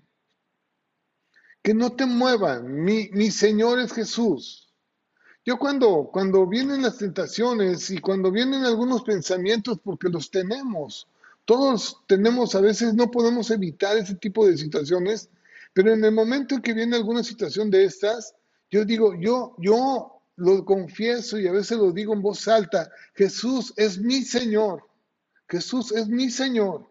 Que 1.62 1.72
no 1.72 1.96
te 1.96 2.04
muevan. 2.04 2.84
Mi, 2.84 3.08
mi 3.12 3.30
Señor 3.30 3.80
es 3.80 3.92
Jesús. 3.92 4.68
Yo 5.44 5.58
cuando, 5.58 6.10
cuando 6.12 6.46
vienen 6.46 6.82
las 6.82 6.98
tentaciones 6.98 7.90
y 7.90 7.98
cuando 7.98 8.30
vienen 8.30 8.64
algunos 8.64 9.02
pensamientos, 9.02 9.78
porque 9.82 10.08
los 10.08 10.30
tenemos, 10.30 11.08
todos 11.44 12.02
tenemos, 12.08 12.54
a 12.54 12.60
veces 12.60 12.94
no 12.94 13.10
podemos 13.10 13.50
evitar 13.50 13.96
ese 13.96 14.16
tipo 14.16 14.46
de 14.46 14.58
situaciones, 14.58 15.30
pero 15.72 15.92
en 15.92 16.04
el 16.04 16.12
momento 16.12 16.56
en 16.56 16.62
que 16.62 16.74
viene 16.74 16.96
alguna 16.96 17.22
situación 17.22 17.70
de 17.70 17.84
estas, 17.84 18.34
yo 18.70 18.84
digo, 18.84 19.14
yo, 19.14 19.54
yo 19.58 20.15
lo 20.36 20.64
confieso 20.64 21.38
y 21.38 21.46
a 21.46 21.52
veces 21.52 21.78
lo 21.78 21.92
digo 21.92 22.12
en 22.12 22.22
voz 22.22 22.46
alta, 22.46 22.90
Jesús 23.14 23.72
es 23.76 23.98
mi 23.98 24.22
Señor, 24.22 24.86
Jesús 25.48 25.92
es 25.92 26.08
mi 26.08 26.30
Señor. 26.30 26.90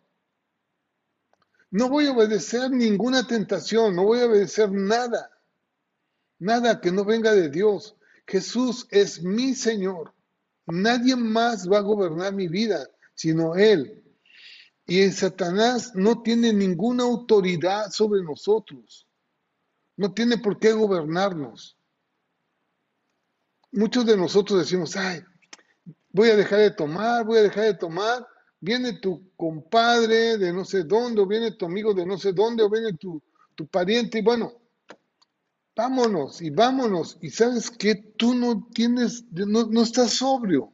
No 1.70 1.90
voy 1.90 2.08
a 2.08 2.12
obedecer 2.12 2.72
ninguna 2.72 3.28
tentación, 3.28 3.96
no 3.96 4.04
voy 4.04 4.20
a 4.20 4.26
obedecer 4.26 4.72
nada, 4.72 5.30
nada 6.40 6.82
que 6.82 6.92
no 6.92 7.06
venga 7.06 7.34
de 7.34 7.50
Dios. 7.50 7.96
Jesús 8.28 8.88
es 8.90 9.22
mi 9.22 9.54
Señor. 9.54 10.14
Nadie 10.66 11.16
más 11.16 11.70
va 11.70 11.78
a 11.78 11.82
gobernar 11.82 12.34
mi 12.34 12.48
vida, 12.48 12.90
sino 13.14 13.56
Él. 13.56 14.04
Y 14.88 15.02
en 15.02 15.14
Satanás 15.14 15.94
no 15.96 16.22
tiene 16.22 16.54
ninguna 16.54 17.04
autoridad 17.04 17.92
sobre 17.92 18.24
nosotros. 18.24 19.08
No 19.98 20.14
tiene 20.14 20.38
por 20.38 20.60
qué 20.60 20.72
gobernarnos. 20.74 21.78
Muchos 23.72 24.06
de 24.06 24.18
nosotros 24.18 24.60
decimos, 24.60 24.96
ay, 24.96 25.22
voy 26.12 26.30
a 26.30 26.36
dejar 26.36 26.60
de 26.60 26.72
tomar, 26.72 27.26
voy 27.26 27.40
a 27.40 27.44
dejar 27.44 27.66
de 27.66 27.74
tomar, 27.74 28.26
viene 28.60 28.94
tu 28.94 29.30
compadre 29.36 30.38
de 30.38 30.54
no 30.54 30.64
sé 30.64 30.84
dónde, 30.84 31.22
o 31.22 31.28
viene 31.28 31.52
tu 31.52 31.66
amigo 31.66 31.94
de 31.94 32.06
no 32.06 32.18
sé 32.18 32.32
dónde, 32.32 32.64
o 32.64 32.70
viene 32.70 32.94
tu, 32.94 33.22
pariente, 33.70 34.20
y 34.20 34.22
bueno, 34.22 34.54
vámonos 35.76 36.42
y 36.42 36.50
vámonos. 36.50 37.18
Y 37.22 37.30
sabes 37.30 37.70
que 37.70 37.96
tú 37.96 38.34
no 38.34 38.68
tienes, 38.74 39.26
no, 39.32 39.66
no 39.66 39.82
estás 39.82 40.12
sobrio, 40.12 40.72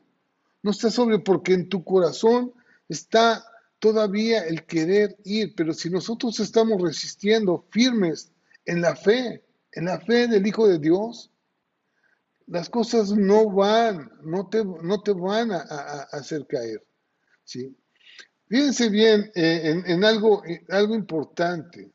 no 0.62 0.72
estás 0.72 0.94
sobrio 0.94 1.24
porque 1.24 1.54
en 1.54 1.70
tu 1.70 1.84
corazón 1.84 2.54
está 2.88 3.44
todavía 3.80 4.46
el 4.46 4.64
querer 4.66 5.18
ir, 5.24 5.56
pero 5.56 5.74
si 5.74 5.90
nosotros 5.90 6.40
estamos 6.40 6.80
resistiendo 6.80 7.66
firmes 7.72 8.32
en 8.66 8.80
la 8.82 8.96
fe, 8.96 9.44
en 9.72 9.86
la 9.86 10.00
fe 10.00 10.28
del 10.28 10.46
Hijo 10.46 10.68
de 10.68 10.78
Dios, 10.78 11.31
las 12.52 12.70
cosas 12.70 13.12
no 13.12 13.50
van, 13.50 14.12
no 14.24 14.50
te, 14.50 14.64
no 14.66 15.02
te 15.02 15.14
van 15.14 15.54
a 15.54 15.62
hacer 16.12 16.46
caer. 16.48 16.86
¿sí? 17.46 17.74
Fíjense 18.52 18.90
bien 18.90 19.32
eh, 19.36 19.82
en, 19.86 20.04
algo, 20.04 20.44
algo 20.68 20.94
importante. 20.94 21.90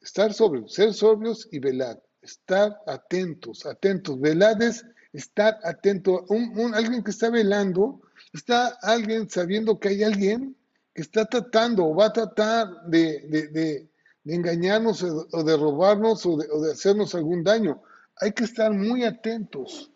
Estar 0.00 0.34
sobrios, 0.34 0.74
ser 0.74 0.92
sobrios 0.92 1.46
y 1.52 1.60
velar. 1.60 2.02
Estar 2.20 2.76
atentos, 2.88 3.64
atentos. 3.64 4.20
Velad 4.20 4.60
es 4.60 4.84
estar 5.12 5.56
atento. 5.62 6.26
Un, 6.28 6.74
alguien 6.74 7.04
que 7.04 7.12
está 7.12 7.30
velando, 7.30 8.00
está 8.32 8.76
alguien 8.82 9.30
sabiendo 9.30 9.78
que 9.78 9.90
hay 9.90 10.02
alguien 10.02 10.56
que 10.92 11.02
está 11.02 11.24
tratando 11.24 11.86
o 11.86 11.94
va 11.94 12.06
a 12.06 12.12
tratar 12.12 12.66
de, 12.88 13.88
engañarnos 14.24 15.04
o 15.04 15.44
de 15.44 15.56
robarnos 15.56 16.26
o 16.26 16.36
de, 16.36 16.48
o 16.50 16.60
de 16.60 16.72
hacernos 16.72 17.14
algún 17.14 17.44
daño. 17.44 17.80
Hay 18.20 18.32
que 18.32 18.44
estar 18.44 18.72
muy 18.72 19.04
atentos. 19.04 19.90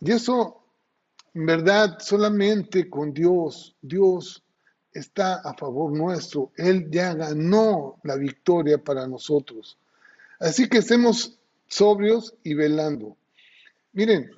Y 0.00 0.12
eso 0.12 0.66
en 1.36 1.44
verdad, 1.44 1.98
solamente 2.00 2.88
con 2.88 3.12
Dios, 3.12 3.76
Dios 3.82 4.42
está 4.90 5.34
a 5.34 5.52
favor 5.52 5.92
nuestro. 5.92 6.50
Él 6.56 6.90
ya 6.90 7.12
ganó 7.12 8.00
la 8.04 8.16
victoria 8.16 8.78
para 8.78 9.06
nosotros. 9.06 9.76
Así 10.40 10.66
que 10.66 10.78
estemos 10.78 11.38
sobrios 11.66 12.34
y 12.42 12.54
velando. 12.54 13.18
Miren, 13.92 14.30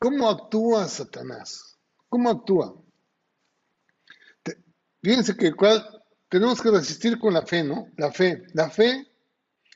¿cómo 0.00 0.28
actúa 0.28 0.88
Satanás? 0.88 1.78
¿Cómo 2.08 2.28
actúa? 2.28 2.74
fíjense 5.00 5.36
que 5.36 5.52
tenemos 6.28 6.60
que 6.60 6.70
resistir 6.72 7.20
con 7.20 7.34
la 7.34 7.42
fe, 7.42 7.62
¿no? 7.62 7.86
La 7.96 8.10
fe. 8.10 8.42
La 8.52 8.68
fe 8.68 9.06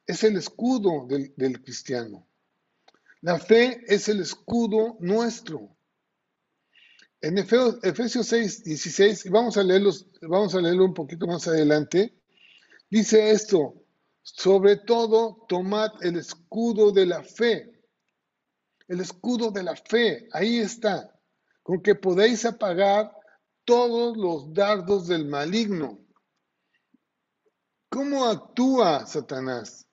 es 0.05 0.25
el 0.25 0.37
escudo 0.37 1.07
del 1.07 1.63
cristiano. 1.63 2.26
La 3.23 3.39
fe 3.39 3.83
es 3.87 4.09
el 4.09 4.21
escudo 4.21 4.97
nuestro. 5.01 5.77
En 7.21 7.39
Efesios 7.39 8.27
6, 8.27 8.65
16, 8.65 9.27
y 9.27 9.29
vamos 9.31 9.57
a, 9.57 9.63
leerlos, 9.63 10.07
vamos 10.23 10.55
a 10.55 10.61
leerlo 10.61 10.85
un 10.85 10.95
poquito 10.95 11.27
más 11.27 11.49
adelante, 11.49 12.15
dice 12.91 13.31
esto, 13.31 13.83
Sobre 14.23 14.77
todo, 14.77 15.45
tomad 15.49 15.93
el 16.03 16.17
escudo 16.17 16.91
de 16.91 17.07
la 17.07 17.23
fe. 17.23 17.81
El 18.89 19.01
escudo 19.01 19.53
de 19.53 19.63
la 19.63 19.77
fe, 19.77 20.29
ahí 20.33 20.59
está, 20.59 21.17
con 21.63 21.81
que 21.81 21.95
podéis 21.95 22.45
apagar 22.45 23.13
todos 23.65 24.17
los 24.17 24.53
dardos 24.53 25.07
del 25.07 25.27
maligno. 25.27 26.01
¿Cómo 27.89 28.25
actúa 28.27 29.07
Satanás? 29.07 29.87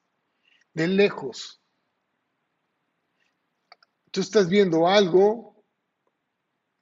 De 0.74 0.88
lejos. 0.88 1.63
Tú 4.14 4.22
estás 4.22 4.48
viendo 4.48 4.88
algo, 4.88 5.56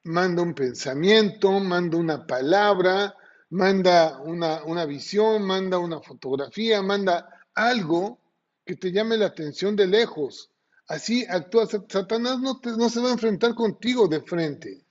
manda 0.04 0.42
un 0.42 0.52
pensamiento, 0.52 1.50
manda 1.60 1.96
una 1.96 2.26
palabra, 2.26 3.16
manda 3.48 4.20
una, 4.20 4.62
una 4.64 4.84
visión, 4.84 5.42
manda 5.42 5.78
una 5.78 6.02
fotografía, 6.02 6.82
manda 6.82 7.26
algo 7.54 8.20
que 8.66 8.76
te 8.76 8.92
llame 8.92 9.16
la 9.16 9.28
atención 9.28 9.74
de 9.74 9.86
lejos. 9.86 10.50
Así 10.88 11.24
actúa 11.26 11.66
Satanás, 11.66 12.38
no, 12.38 12.60
no 12.76 12.90
se 12.90 13.00
va 13.00 13.08
a 13.08 13.12
enfrentar 13.12 13.54
contigo 13.54 14.08
de 14.08 14.20
frente, 14.20 14.84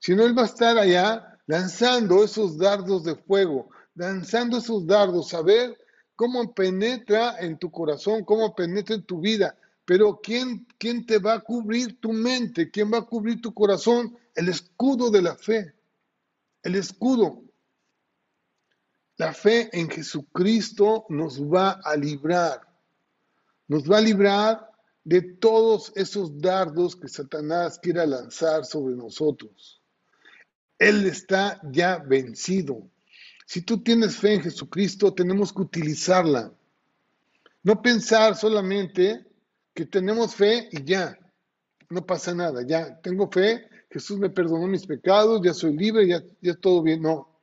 sino 0.00 0.24
él 0.24 0.36
va 0.36 0.42
a 0.42 0.46
estar 0.46 0.76
allá 0.76 1.38
lanzando 1.46 2.24
esos 2.24 2.58
dardos 2.58 3.04
de 3.04 3.14
fuego, 3.14 3.70
lanzando 3.94 4.58
esos 4.58 4.84
dardos, 4.84 5.32
a 5.32 5.42
ver 5.42 5.78
cómo 6.16 6.52
penetra 6.52 7.36
en 7.38 7.56
tu 7.56 7.70
corazón, 7.70 8.24
cómo 8.24 8.52
penetra 8.52 8.96
en 8.96 9.04
tu 9.04 9.20
vida. 9.20 9.56
Pero 9.84 10.20
¿quién, 10.22 10.66
¿quién 10.78 11.04
te 11.06 11.18
va 11.18 11.34
a 11.34 11.40
cubrir 11.40 12.00
tu 12.00 12.12
mente? 12.12 12.70
¿Quién 12.70 12.92
va 12.92 12.98
a 12.98 13.06
cubrir 13.06 13.40
tu 13.40 13.52
corazón? 13.52 14.16
El 14.34 14.48
escudo 14.48 15.10
de 15.10 15.22
la 15.22 15.34
fe. 15.34 15.74
El 16.62 16.76
escudo. 16.76 17.42
La 19.16 19.32
fe 19.32 19.68
en 19.72 19.90
Jesucristo 19.90 21.04
nos 21.08 21.42
va 21.42 21.80
a 21.84 21.96
librar. 21.96 22.60
Nos 23.68 23.90
va 23.90 23.98
a 23.98 24.02
librar 24.02 24.70
de 25.04 25.20
todos 25.22 25.92
esos 25.96 26.40
dardos 26.40 26.94
que 26.94 27.08
Satanás 27.08 27.78
quiera 27.80 28.06
lanzar 28.06 28.64
sobre 28.64 28.94
nosotros. 28.94 29.82
Él 30.78 31.06
está 31.06 31.60
ya 31.70 31.98
vencido. 31.98 32.88
Si 33.46 33.62
tú 33.62 33.82
tienes 33.82 34.16
fe 34.16 34.34
en 34.34 34.42
Jesucristo, 34.42 35.12
tenemos 35.12 35.52
que 35.52 35.62
utilizarla. 35.62 36.52
No 37.62 37.82
pensar 37.82 38.36
solamente 38.36 39.26
que 39.74 39.86
tenemos 39.86 40.34
fe 40.34 40.68
y 40.70 40.84
ya, 40.84 41.18
no 41.88 42.04
pasa 42.04 42.34
nada, 42.34 42.62
ya 42.66 43.00
tengo 43.00 43.30
fe, 43.30 43.68
Jesús 43.90 44.18
me 44.18 44.30
perdonó 44.30 44.66
mis 44.66 44.86
pecados, 44.86 45.40
ya 45.44 45.52
soy 45.52 45.76
libre, 45.76 46.06
ya, 46.06 46.22
ya 46.40 46.54
todo 46.54 46.82
bien. 46.82 47.02
No, 47.02 47.38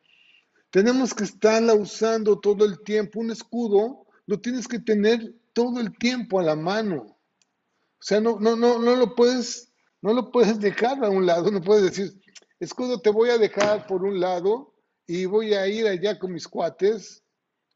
tenemos 0.72 1.14
que 1.14 1.24
estarla 1.24 1.74
usando 1.76 2.40
todo 2.40 2.66
el 2.66 2.82
tiempo. 2.82 3.20
Un 3.20 3.32
escudo 3.32 4.06
lo 4.26 4.40
tienes 4.40 4.68
que 4.68 4.80
tener 4.80 5.36
todo 5.54 5.80
el 5.80 5.96
tiempo 5.98 6.40
a 6.40 6.44
la 6.44 6.56
mano. 6.56 7.02
O 7.02 8.02
sea, 8.02 8.20
no, 8.20 8.40
no, 8.40 8.56
no, 8.56 8.80
no 8.80 8.96
lo 8.96 9.16
puedes, 9.16 9.72
no 10.02 10.14
lo 10.14 10.32
puedes 10.32 10.60
dejar 10.60 11.04
a 11.04 11.10
un 11.10 11.26
lado, 11.26 11.52
no 11.52 11.62
puedes 11.62 11.84
decir, 11.84 12.20
escudo, 12.60 13.02
te 13.02 13.10
voy 13.10 13.30
a 13.30 13.38
dejar 13.38 13.86
por 13.88 14.04
un 14.04 14.20
lado 14.20 14.74
y 15.06 15.26
voy 15.26 15.54
a 15.54 15.68
ir 15.68 15.88
allá 15.88 16.18
con 16.18 16.32
mis 16.34 16.48
cuates. 16.48 17.24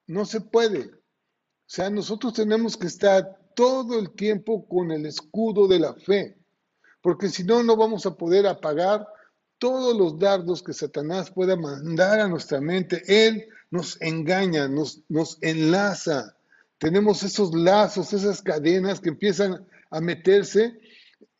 No 0.07 0.25
se 0.25 0.41
puede. 0.41 0.85
O 0.85 1.75
sea, 1.75 1.89
nosotros 1.89 2.33
tenemos 2.33 2.77
que 2.77 2.87
estar 2.87 3.37
todo 3.55 3.99
el 3.99 4.11
tiempo 4.11 4.67
con 4.67 4.91
el 4.91 5.05
escudo 5.05 5.67
de 5.67 5.79
la 5.79 5.93
fe, 5.93 6.37
porque 7.01 7.29
si 7.29 7.43
no, 7.43 7.63
no 7.63 7.75
vamos 7.75 8.05
a 8.05 8.15
poder 8.15 8.47
apagar 8.47 9.07
todos 9.57 9.95
los 9.95 10.19
dardos 10.19 10.61
que 10.61 10.73
Satanás 10.73 11.31
pueda 11.31 11.55
mandar 11.55 12.19
a 12.19 12.27
nuestra 12.27 12.59
mente. 12.59 13.01
Él 13.07 13.47
nos 13.71 14.01
engaña, 14.01 14.67
nos, 14.67 15.03
nos 15.07 15.37
enlaza. 15.41 16.35
Tenemos 16.77 17.23
esos 17.23 17.53
lazos, 17.53 18.11
esas 18.13 18.41
cadenas 18.41 18.99
que 18.99 19.09
empiezan 19.09 19.65
a 19.89 20.01
meterse. 20.01 20.79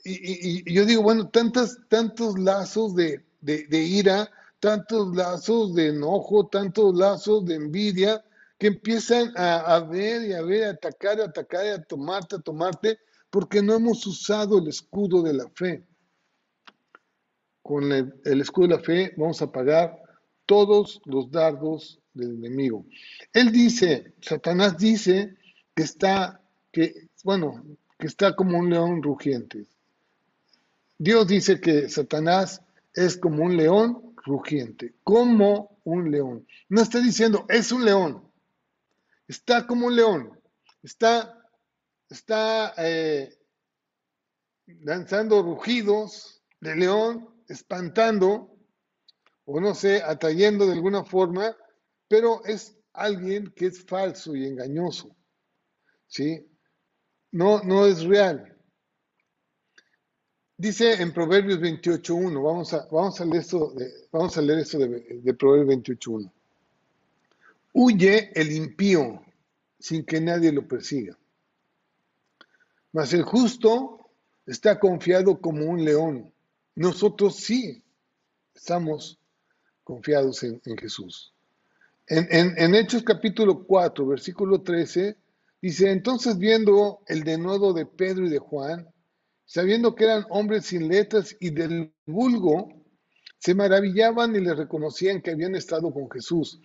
Y, 0.06 0.74
yo 0.74 0.86
digo, 0.86 1.02
bueno, 1.02 1.30
tantas, 1.30 1.78
tantos 1.90 2.40
lazos 2.40 2.96
de, 2.96 3.26
de 3.42 3.84
ira, 3.84 4.30
tantos 4.60 5.14
lazos 5.14 5.76
de 5.76 5.90
enojo, 5.90 6.48
tantos 6.48 6.96
lazos 6.96 7.46
de 7.46 7.56
envidia, 7.56 8.24
que 8.64 8.68
empiezan 8.68 9.34
a, 9.36 9.78
ver 9.82 10.22
y 10.22 10.32
a 10.32 10.42
ver, 10.42 10.64
a 10.64 10.70
atacar, 10.70 11.20
a 11.20 11.26
atacar, 11.26 11.68
a 11.68 11.84
tomarte, 11.84 12.38
a 12.38 12.40
tomarte, 12.40 12.98
porque 13.30 13.62
no 13.62 13.76
hemos 13.76 14.08
usado 14.08 14.60
el 14.60 14.70
escudo 14.70 15.22
de 15.22 15.34
la 15.34 15.50
fe. 15.50 15.84
Con 17.62 17.92
el, 17.92 18.40
escudo 18.40 18.70
de 18.70 18.76
la 18.76 18.82
fe 18.82 19.14
vamos 19.18 19.42
a 19.42 19.52
pagar 19.52 20.02
todos 20.46 21.02
los 21.04 21.30
dardos 21.30 22.00
del 22.14 22.38
enemigo. 22.38 22.86
Él 23.34 23.52
dice, 23.52 24.14
Satanás 24.22 24.78
dice 24.78 25.36
que 25.76 25.84
está, 25.84 26.42
que, 26.72 27.10
bueno, 27.26 27.66
que 28.00 28.08
está 28.08 28.34
como 28.34 28.60
un 28.60 28.70
león 28.70 29.04
rugiente. 29.04 29.66
Dios 30.98 31.28
dice 31.28 31.60
que 31.60 31.90
Satanás 31.90 32.62
es 32.94 33.18
como 33.18 33.44
un 33.44 33.58
león 33.58 34.16
rugiente, 34.26 34.94
como 35.04 35.80
un 35.84 36.10
león. 36.12 36.48
No 36.70 36.82
está 36.82 37.02
diciendo, 37.02 37.46
es 37.50 37.74
un 37.74 37.84
león, 37.84 38.23
está 39.28 39.66
como 39.66 39.88
un 39.88 39.96
león, 39.96 40.40
está, 40.82 41.42
está 42.10 42.74
eh, 42.78 43.38
lanzando 44.66 45.42
rugidos 45.42 46.44
de 46.60 46.76
león, 46.76 47.44
espantando, 47.48 48.58
o 49.46 49.60
no 49.60 49.76
sé, 49.76 50.02
atrayendo 50.02 50.66
de 50.66 50.74
alguna 50.74 51.04
forma, 51.04 51.56
pero 52.08 52.44
es 52.46 52.78
alguien 52.94 53.52
que 53.56 53.68
es 53.68 53.84
falso 53.84 54.36
y 54.36 54.46
engañoso, 54.46 55.16
¿sí? 56.08 56.46
No, 57.32 57.62
no 57.64 57.86
es 57.86 58.04
real. 58.04 58.50
Dice 60.56 61.02
en 61.02 61.12
Proverbios 61.12 61.60
28.1, 61.60 62.42
vamos 62.42 62.74
a, 62.74 62.88
vamos 62.92 63.20
a 63.20 63.26
leer 63.26 63.42
esto 63.42 63.74
de, 63.74 63.92
vamos 64.12 64.38
a 64.38 64.42
leer 64.42 64.60
esto 64.60 64.78
de, 64.78 64.88
de 65.22 65.34
Proverbios 65.34 65.84
28.1. 65.84 66.32
Huye 67.74 68.32
el 68.36 68.52
impío 68.52 69.24
sin 69.80 70.06
que 70.06 70.22
nadie 70.22 70.52
lo 70.52 70.68
persiga. 70.68 71.18
Mas 72.92 73.14
el 73.14 73.24
justo 73.24 74.12
está 74.46 74.80
confiado 74.80 75.42
como 75.42 75.66
un 75.66 75.84
león. 75.84 76.32
Nosotros 76.76 77.38
sí 77.38 77.84
estamos 78.54 79.20
confiados 79.84 80.44
en, 80.44 80.62
Jesús. 80.78 81.34
En, 82.08 82.28
en, 82.58 82.76
Hechos 82.76 83.04
capítulo 83.04 83.66
4, 83.66 84.06
versículo 84.06 84.62
13, 84.62 85.18
dice, 85.62 85.92
entonces 85.92 86.38
viendo 86.38 87.02
el 87.08 87.24
denuedo 87.24 87.74
de 87.74 87.86
Pedro 87.86 88.28
y 88.28 88.30
de 88.30 88.40
Juan, 88.40 88.88
sabiendo 89.46 89.96
que 89.96 90.06
eran 90.06 90.26
hombres 90.30 90.68
sin 90.68 90.88
letras 90.88 91.36
y 91.40 91.50
del 91.50 91.92
vulgo, 92.06 92.70
se 93.44 93.54
maravillaban 93.54 94.34
y 94.38 94.40
le 94.40 94.54
reconocían 94.54 95.22
que 95.22 95.32
habían 95.32 95.54
estado 95.56 95.92
con 95.92 96.10
Jesús. 96.10 96.62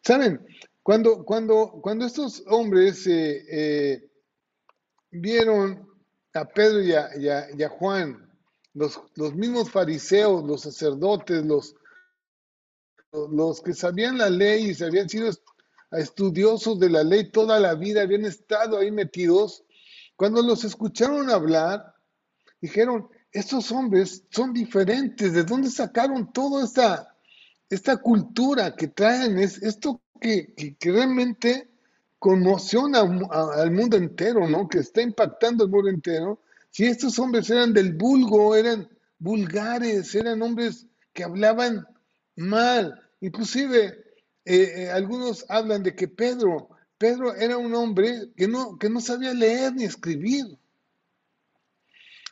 Saben, 0.00 0.46
cuando, 0.80 1.24
cuando, 1.24 1.80
cuando 1.82 2.06
estos 2.06 2.44
hombres 2.46 3.04
eh, 3.08 3.44
eh, 3.50 4.10
vieron 5.10 5.88
a 6.32 6.44
Pedro 6.44 6.82
y 6.82 7.28
a, 7.28 7.68
Juan, 7.68 8.30
los, 8.74 9.00
los, 9.16 9.34
mismos 9.34 9.72
fariseos, 9.72 10.44
los 10.44 10.60
sacerdotes, 10.60 11.44
los, 11.44 11.74
los 13.32 13.60
que 13.60 13.74
sabían 13.74 14.16
la 14.16 14.30
ley 14.30 14.70
y 14.70 14.74
se 14.74 14.84
habían 14.84 15.08
sido 15.08 15.32
estudiosos 15.90 16.78
de 16.78 16.90
la 16.90 17.02
ley 17.02 17.32
toda 17.32 17.58
la 17.58 17.74
vida, 17.74 18.02
habían 18.02 18.24
estado 18.24 18.78
ahí 18.78 18.92
metidos, 18.92 19.64
cuando 20.14 20.42
los 20.42 20.62
escucharon 20.62 21.28
hablar, 21.28 21.92
dijeron, 22.60 23.08
estos 23.32 23.70
hombres 23.70 24.24
son 24.30 24.52
diferentes, 24.52 25.32
¿de 25.32 25.44
dónde 25.44 25.70
sacaron 25.70 26.32
toda 26.32 26.64
esta, 26.64 27.14
esta 27.68 27.96
cultura 27.98 28.74
que 28.74 28.88
traen? 28.88 29.38
Es 29.38 29.62
esto 29.62 30.02
que, 30.20 30.76
realmente 30.80 31.68
conmociona 32.18 33.00
al 33.00 33.70
mundo 33.70 33.96
entero, 33.96 34.46
¿no? 34.48 34.68
Que 34.68 34.80
está 34.80 35.00
impactando 35.00 35.64
el 35.64 35.70
mundo 35.70 35.88
entero. 35.88 36.42
Si 36.70 36.84
estos 36.84 37.18
hombres 37.18 37.48
eran 37.48 37.72
del 37.72 37.94
vulgo, 37.94 38.54
eran 38.54 38.88
vulgares, 39.18 40.14
eran 40.14 40.42
hombres 40.42 40.86
que 41.14 41.24
hablaban 41.24 41.86
mal. 42.36 43.00
Inclusive 43.20 43.86
eh, 44.44 44.72
eh, 44.76 44.90
algunos 44.90 45.46
hablan 45.48 45.82
de 45.82 45.94
que 45.94 46.08
Pedro, 46.08 46.68
Pedro 46.98 47.34
era 47.34 47.56
un 47.56 47.74
hombre 47.74 48.30
que 48.36 48.48
no, 48.48 48.76
que 48.76 48.90
no 48.90 49.00
sabía 49.00 49.32
leer 49.32 49.74
ni 49.74 49.84
escribir 49.84 50.58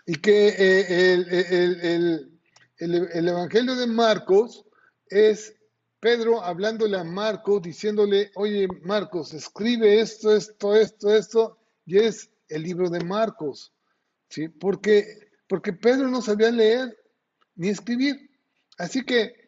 y 0.09 0.15
que 0.15 0.49
eh, 0.57 2.25
el, 2.79 3.29
Evangelio 3.29 3.77
de 3.77 3.87
Marcos 3.87 4.65
es 5.11 5.55
Pedro 6.01 6.43
hablándole 6.43 6.97
a 6.97 7.05
Marcos, 7.05 7.61
diciéndole, 7.61 8.31
oye 8.35 8.67
Marcos, 8.85 9.35
escribe 9.35 10.01
esto, 10.01 10.35
esto, 10.35 10.75
esto, 10.75 11.15
esto, 11.15 11.59
y 11.85 11.99
es 11.99 12.31
el 12.49 12.63
libro 12.63 12.89
de 12.89 13.05
Marcos, 13.05 13.75
¿sí? 14.31 14.49
Porque, 14.49 15.29
porque 15.47 15.75
Pedro 15.75 16.09
no 16.09 16.23
sabía 16.23 16.51
leer 16.53 16.97
ni 17.57 17.69
escribir. 17.69 18.31
Así 18.79 19.05
que 19.05 19.47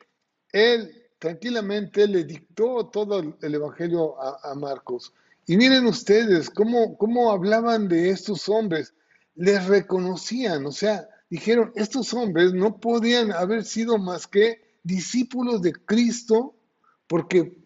él 0.53 0.93
tranquilamente 1.19 2.07
le 2.07 2.25
dictó 2.25 2.87
todo 2.93 3.35
el 3.41 3.55
Evangelio 3.55 4.21
a, 4.21 4.51
a 4.51 4.55
Marcos. 4.55 5.15
Y 5.47 5.57
miren 5.57 5.87
ustedes 5.87 6.51
cómo, 6.51 6.99
cómo 6.99 7.33
hablaban 7.33 7.89
de 7.89 8.11
estos 8.11 8.47
hombres. 8.51 8.93
Les 9.41 9.67
reconocían, 9.67 10.67
o 10.67 10.71
sea, 10.71 11.09
dijeron, 11.31 11.73
estos 11.75 12.13
hombres 12.13 12.53
no 12.53 12.79
podían 12.79 13.33
haber 13.33 13.65
sido 13.65 13.97
más 13.97 14.27
que 14.27 14.61
discípulos 14.83 15.63
de 15.63 15.73
Cristo 15.73 16.55
porque 17.07 17.57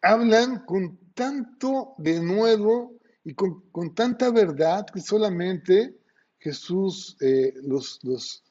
hablan 0.00 0.64
con 0.64 0.98
tanto 1.12 1.92
de 1.98 2.20
nuevo 2.20 2.94
y 3.22 3.34
con, 3.34 3.94
tanta 3.94 4.30
verdad 4.30 4.86
que 4.86 5.02
solamente 5.02 5.94
Jesús 6.38 7.18
eh, 7.20 7.52
los, 7.62 8.00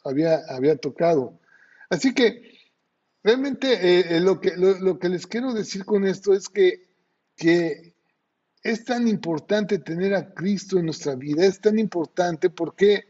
había, 0.04 0.42
había, 0.50 0.76
tocado. 0.78 1.40
Así 1.90 2.14
que 2.14 2.56
realmente 3.24 3.74
eh, 3.74 4.18
eh, 4.18 4.20
lo, 4.20 4.40
que, 4.40 4.56
lo, 4.58 5.00
que 5.00 5.10
les 5.10 5.26
quiero 5.26 5.54
decir 5.54 5.86
con 5.86 6.06
esto 6.06 6.34
es 6.34 6.50
que, 6.50 6.88
que 7.36 7.93
es 8.64 8.86
tan 8.86 9.08
importante 9.10 9.80
tener 9.80 10.16
a 10.16 10.34
Cristo 10.34 10.80
en 10.80 10.86
nuestra 10.86 11.16
vida, 11.16 11.46
es 11.46 11.60
tan 11.60 11.78
importante 11.78 12.50
porque 12.50 13.04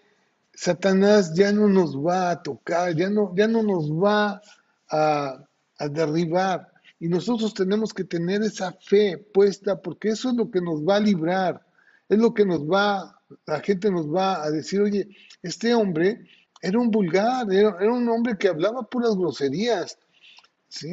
Satanás 0.53 1.33
ya 1.35 1.51
no 1.51 1.67
nos 1.67 1.95
va 1.95 2.31
a 2.31 2.41
tocar, 2.41 2.95
ya 2.95 3.09
no, 3.09 3.33
ya 3.35 3.47
no 3.47 3.61
nos 3.61 3.91
va 3.91 4.41
a, 4.89 5.45
derribar. 5.91 6.71
Y 6.99 7.09
nosotros 7.09 7.53
tenemos 7.53 7.93
que 7.93 8.05
tener 8.05 8.41
esa 8.41 8.71
fe 8.71 9.17
puesta 9.17 9.81
porque 9.81 10.09
eso 10.09 10.29
es 10.29 10.35
lo 10.35 10.49
que 10.49 10.61
nos 10.61 10.81
va 10.81 10.95
a 10.95 11.01
librar, 11.01 11.65
es 12.07 12.17
lo 12.17 12.33
que 12.33 12.45
nos 12.45 12.61
va, 12.61 13.19
la 13.45 13.59
gente 13.59 13.91
nos 13.91 14.07
va 14.07 14.41
a 14.43 14.49
decir, 14.49 14.79
oye, 14.81 15.09
este 15.41 15.75
hombre 15.75 16.25
era 16.61 16.79
un 16.79 16.89
vulgar, 16.89 17.51
era, 17.51 17.75
un 17.91 18.07
hombre 18.07 18.37
que 18.37 18.47
hablaba 18.47 18.83
puras 18.83 19.15
groserías. 19.15 19.99
¿sí? 20.69 20.91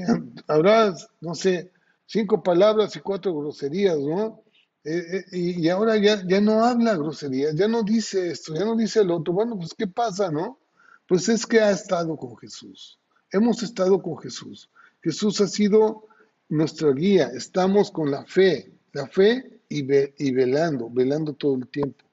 No 1.21 1.35
sé, 1.35 1.71
cinco 2.07 2.43
palabras 2.43 2.97
y 2.97 3.01
cuatro 3.01 3.33
groserías, 3.35 3.99
¿no? 3.99 4.43
Eh, 4.83 5.25
eh, 5.33 5.37
y, 5.37 5.69
ahora 5.69 5.97
ya, 5.99 6.23
ya 6.27 6.41
no 6.41 6.65
habla 6.65 6.97
groserías, 6.97 7.55
ya 7.55 7.69
no 7.69 7.83
dice 7.83 8.31
esto, 8.31 8.55
ya 8.55 8.65
no 8.65 8.77
dice 8.77 9.01
el 9.01 9.11
otro. 9.11 9.35
Bueno, 9.35 9.57
pues 9.57 9.75
¿qué 9.75 9.87
pasa, 9.87 10.31
no? 10.31 10.59
Pues 11.07 11.29
es 11.29 11.47
que 11.47 11.61
ha 11.61 11.71
estado 11.71 12.17
con 12.17 12.37
Jesús. 12.39 12.99
Hemos 13.31 13.63
estado 13.63 14.01
con 14.01 14.17
Jesús. 14.19 14.71
Jesús 15.03 15.41
ha 15.41 15.47
sido 15.47 16.07
nuestra 16.49 16.93
guía. 16.93 17.31
Estamos 17.35 17.91
con 17.91 18.11
la 18.11 18.25
fe, 18.25 18.73
la 18.93 19.07
fe 19.07 19.61
y, 19.69 19.81
y 19.83 20.33
velando, 20.33 20.89
velando 20.91 21.35
todo 21.35 21.57
el 21.57 21.69
tiempo. 21.69 22.05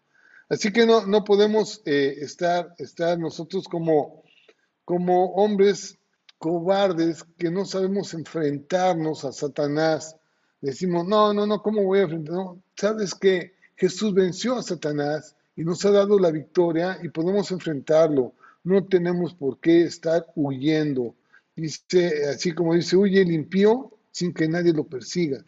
Así 0.49 0.71
que 0.71 0.85
no, 0.85 1.05
no 1.05 1.23
podemos 1.23 1.81
eh, 1.85 2.17
estar, 2.19 2.73
estar 2.77 3.19
nosotros 3.19 3.67
como, 3.67 4.23
como 4.85 5.33
hombres 5.33 5.97
cobardes 6.37 7.23
que 7.37 7.49
no 7.49 7.65
sabemos 7.65 8.13
enfrentarnos 8.13 9.25
a 9.25 9.31
Satanás 9.31 10.15
decimos, 10.61 11.07
no, 11.07 11.33
no, 11.33 11.45
no, 11.45 11.61
¿cómo 11.61 11.83
voy 11.83 11.99
a 11.99 12.03
enfrentar? 12.03 12.33
No, 12.33 12.61
sabes 12.75 13.13
que 13.13 13.55
Jesús 13.75 14.13
venció 14.13 14.55
a 14.55 14.63
Satanás 14.63 15.35
y 15.55 15.63
nos 15.63 15.83
ha 15.85 15.91
dado 15.91 16.19
la 16.19 16.31
victoria 16.31 16.99
y 17.01 17.09
podemos 17.09 17.51
enfrentarlo. 17.51 18.33
No 18.63 18.85
tenemos 18.85 19.33
por 19.33 19.59
qué 19.59 19.83
estar 19.83 20.25
huyendo. 20.35 21.15
Dice, 21.55 22.27
así 22.27 22.53
como 22.53 22.75
dice, 22.75 22.95
huye 22.95 23.23
limpio 23.23 23.97
sin 24.11 24.33
que 24.33 24.47
nadie 24.47 24.73
lo 24.73 24.83
persiga. 24.83 25.43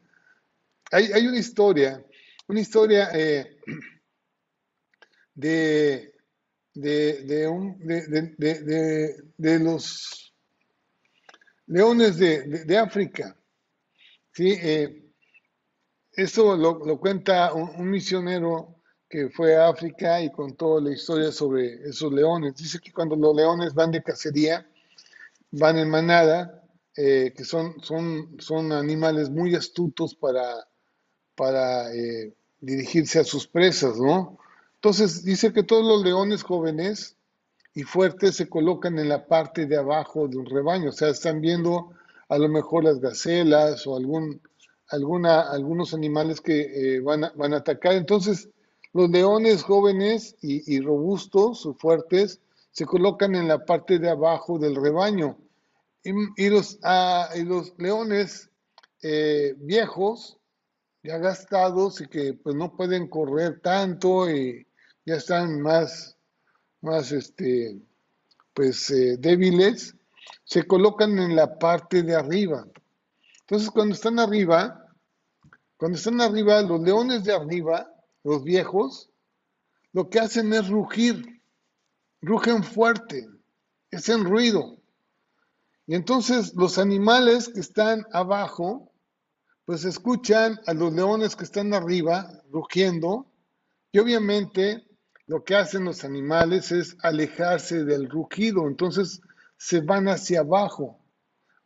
Hay, 0.91 1.11
hay 1.11 1.27
una 1.27 1.37
historia, 1.37 2.03
una 2.47 2.59
historia 2.59 3.09
eh, 3.13 3.57
de, 5.35 6.13
de, 6.73 7.23
de, 7.23 7.47
un, 7.47 7.79
de, 7.79 9.59
los 9.59 10.33
leones 11.67 12.17
de, 12.17 12.77
África. 12.77 13.35
¿Sí? 14.39 14.58
Eh, 14.62 15.04
eso 16.13 16.56
lo, 16.56 16.97
cuenta 16.97 17.54
un, 17.54 17.89
misionero 17.89 18.75
que 19.10 19.30
fue 19.30 19.58
a 19.58 19.67
África 19.67 20.21
y 20.21 20.32
contó 20.32 20.80
la 20.80 20.93
historia 20.93 21.32
sobre 21.34 21.89
esos 21.89 22.13
leones. 22.13 22.56
Dice 22.56 22.80
que 22.80 22.93
cuando 22.93 23.17
los 23.17 23.36
leones 23.36 23.73
van 23.73 23.91
de 23.91 24.02
cacería, 24.02 24.65
van 25.52 25.78
en 25.78 25.89
manada, 25.89 26.63
eh, 26.95 27.34
que 27.36 27.43
son, 27.43 27.82
son, 27.84 28.38
son 28.39 28.71
animales 28.71 29.30
muy 29.30 29.56
astutos 29.56 30.15
para, 30.15 30.67
para 31.36 31.93
eh, 31.93 32.34
dirigirse 32.62 33.19
a 33.19 33.25
sus 33.25 33.45
presas, 33.45 33.99
¿no? 33.99 34.39
Entonces 34.75 35.25
dice 35.25 35.52
que 35.52 35.63
todos 35.63 35.86
los 35.86 36.02
leones 36.02 36.43
jóvenes 36.43 37.17
y 37.73 37.84
fuertes 37.84 38.38
se 38.38 38.47
colocan 38.47 38.99
en 38.99 39.10
la 39.10 39.28
parte 39.28 39.65
de 39.65 39.75
abajo 39.75 40.30
de 40.30 40.38
un 40.38 40.45
rebaño, 40.45 40.89
o 40.89 40.93
sea, 40.93 41.10
están 41.10 41.41
viendo 41.41 41.93
a 42.29 42.37
lo 42.37 42.47
mejor 42.47 42.85
las 42.85 42.99
gacelas 42.99 43.85
o 43.85 43.97
algún 43.97 44.41
alguna, 44.89 45.41
algunos 45.41 45.93
animales 45.93 46.41
que 46.41 46.61
eh, 46.95 46.99
van, 46.99 47.23
a, 47.23 47.31
van, 47.35 47.53
a, 47.53 47.57
atacar. 47.57 47.93
Entonces, 47.93 48.49
los 48.93 49.09
leones 49.09 49.63
jóvenes 49.63 50.35
y, 50.41 50.79
robustos 50.79 51.65
o 51.65 51.73
fuertes 51.73 52.41
se 52.71 52.85
colocan 52.85 53.35
en 53.35 53.47
la 53.47 53.65
parte 53.65 53.99
de 53.99 54.09
abajo 54.09 54.57
del 54.57 54.75
rebaño. 54.75 55.37
Y, 56.03 56.49
los, 56.49 56.79
ah, 56.83 57.29
y 57.35 57.43
los, 57.43 57.73
leones 57.77 58.49
eh, 59.03 59.53
viejos, 59.57 60.37
ya 61.03 61.17
gastados 61.17 62.01
y 62.01 62.07
que 62.07 62.33
pues 62.33 62.55
no 62.55 62.75
pueden 62.75 63.07
correr 63.07 63.59
tanto 63.61 64.29
y 64.29 64.65
ya 65.05 65.15
están 65.15 65.61
más, 65.61 66.17
más 66.81 67.11
este, 67.11 67.79
pues 68.53 68.89
eh, 68.91 69.17
débiles, 69.17 69.95
se 70.43 70.63
colocan 70.65 71.17
en 71.19 71.35
la 71.35 71.57
parte 71.57 72.03
de 72.03 72.15
arriba. 72.15 72.65
Entonces, 73.41 73.69
cuando 73.69 73.95
están 73.95 74.19
arriba, 74.19 74.85
cuando 75.77 75.97
están 75.97 76.21
arriba, 76.21 76.61
los 76.61 76.81
leones 76.81 77.23
de 77.23 77.33
arriba, 77.33 77.89
los 78.23 78.43
viejos, 78.43 79.09
lo 79.93 80.09
que 80.09 80.19
hacen 80.19 80.53
es 80.53 80.67
rugir, 80.67 81.41
rugen 82.21 82.63
fuerte, 82.63 83.27
hacen 83.91 84.25
ruido. 84.25 84.77
Y 85.87 85.95
entonces 85.95 86.53
los 86.53 86.77
animales 86.77 87.49
que 87.49 87.61
están 87.61 88.05
abajo, 88.11 88.91
pues 89.65 89.85
escuchan 89.85 90.59
a 90.67 90.73
los 90.73 90.93
leones 90.93 91.35
que 91.35 91.45
están 91.45 91.73
arriba 91.73 92.29
rugiendo, 92.51 93.31
y 93.91 93.99
obviamente 93.99 94.85
lo 95.25 95.43
que 95.43 95.55
hacen 95.55 95.85
los 95.85 96.03
animales 96.03 96.71
es 96.71 96.97
alejarse 97.01 97.85
del 97.85 98.09
rugido, 98.09 98.67
entonces 98.67 99.21
se 99.59 99.81
van 99.81 100.07
hacia 100.07 100.39
abajo 100.39 100.97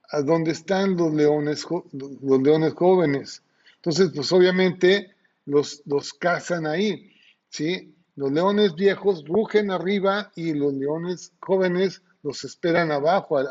a 0.10 0.22
donde 0.22 0.52
están 0.52 0.98
los 0.98 1.14
leones, 1.14 1.66
los 1.92 2.42
leones 2.42 2.74
jóvenes. 2.74 3.44
Entonces, 3.76 4.12
pues 4.14 4.32
obviamente 4.32 5.16
los, 5.46 5.84
los 5.86 6.12
cazan 6.14 6.66
ahí, 6.66 7.14
¿sí? 7.50 7.96
Los 8.16 8.32
leones 8.32 8.74
viejos 8.76 9.24
rugen 9.26 9.70
arriba 9.70 10.32
y 10.36 10.54
los 10.54 10.74
leones 10.74 11.34
jóvenes 11.40 12.02
los 12.24 12.44
esperan 12.44 12.92
abajo 12.92 13.38
a, 13.38 13.46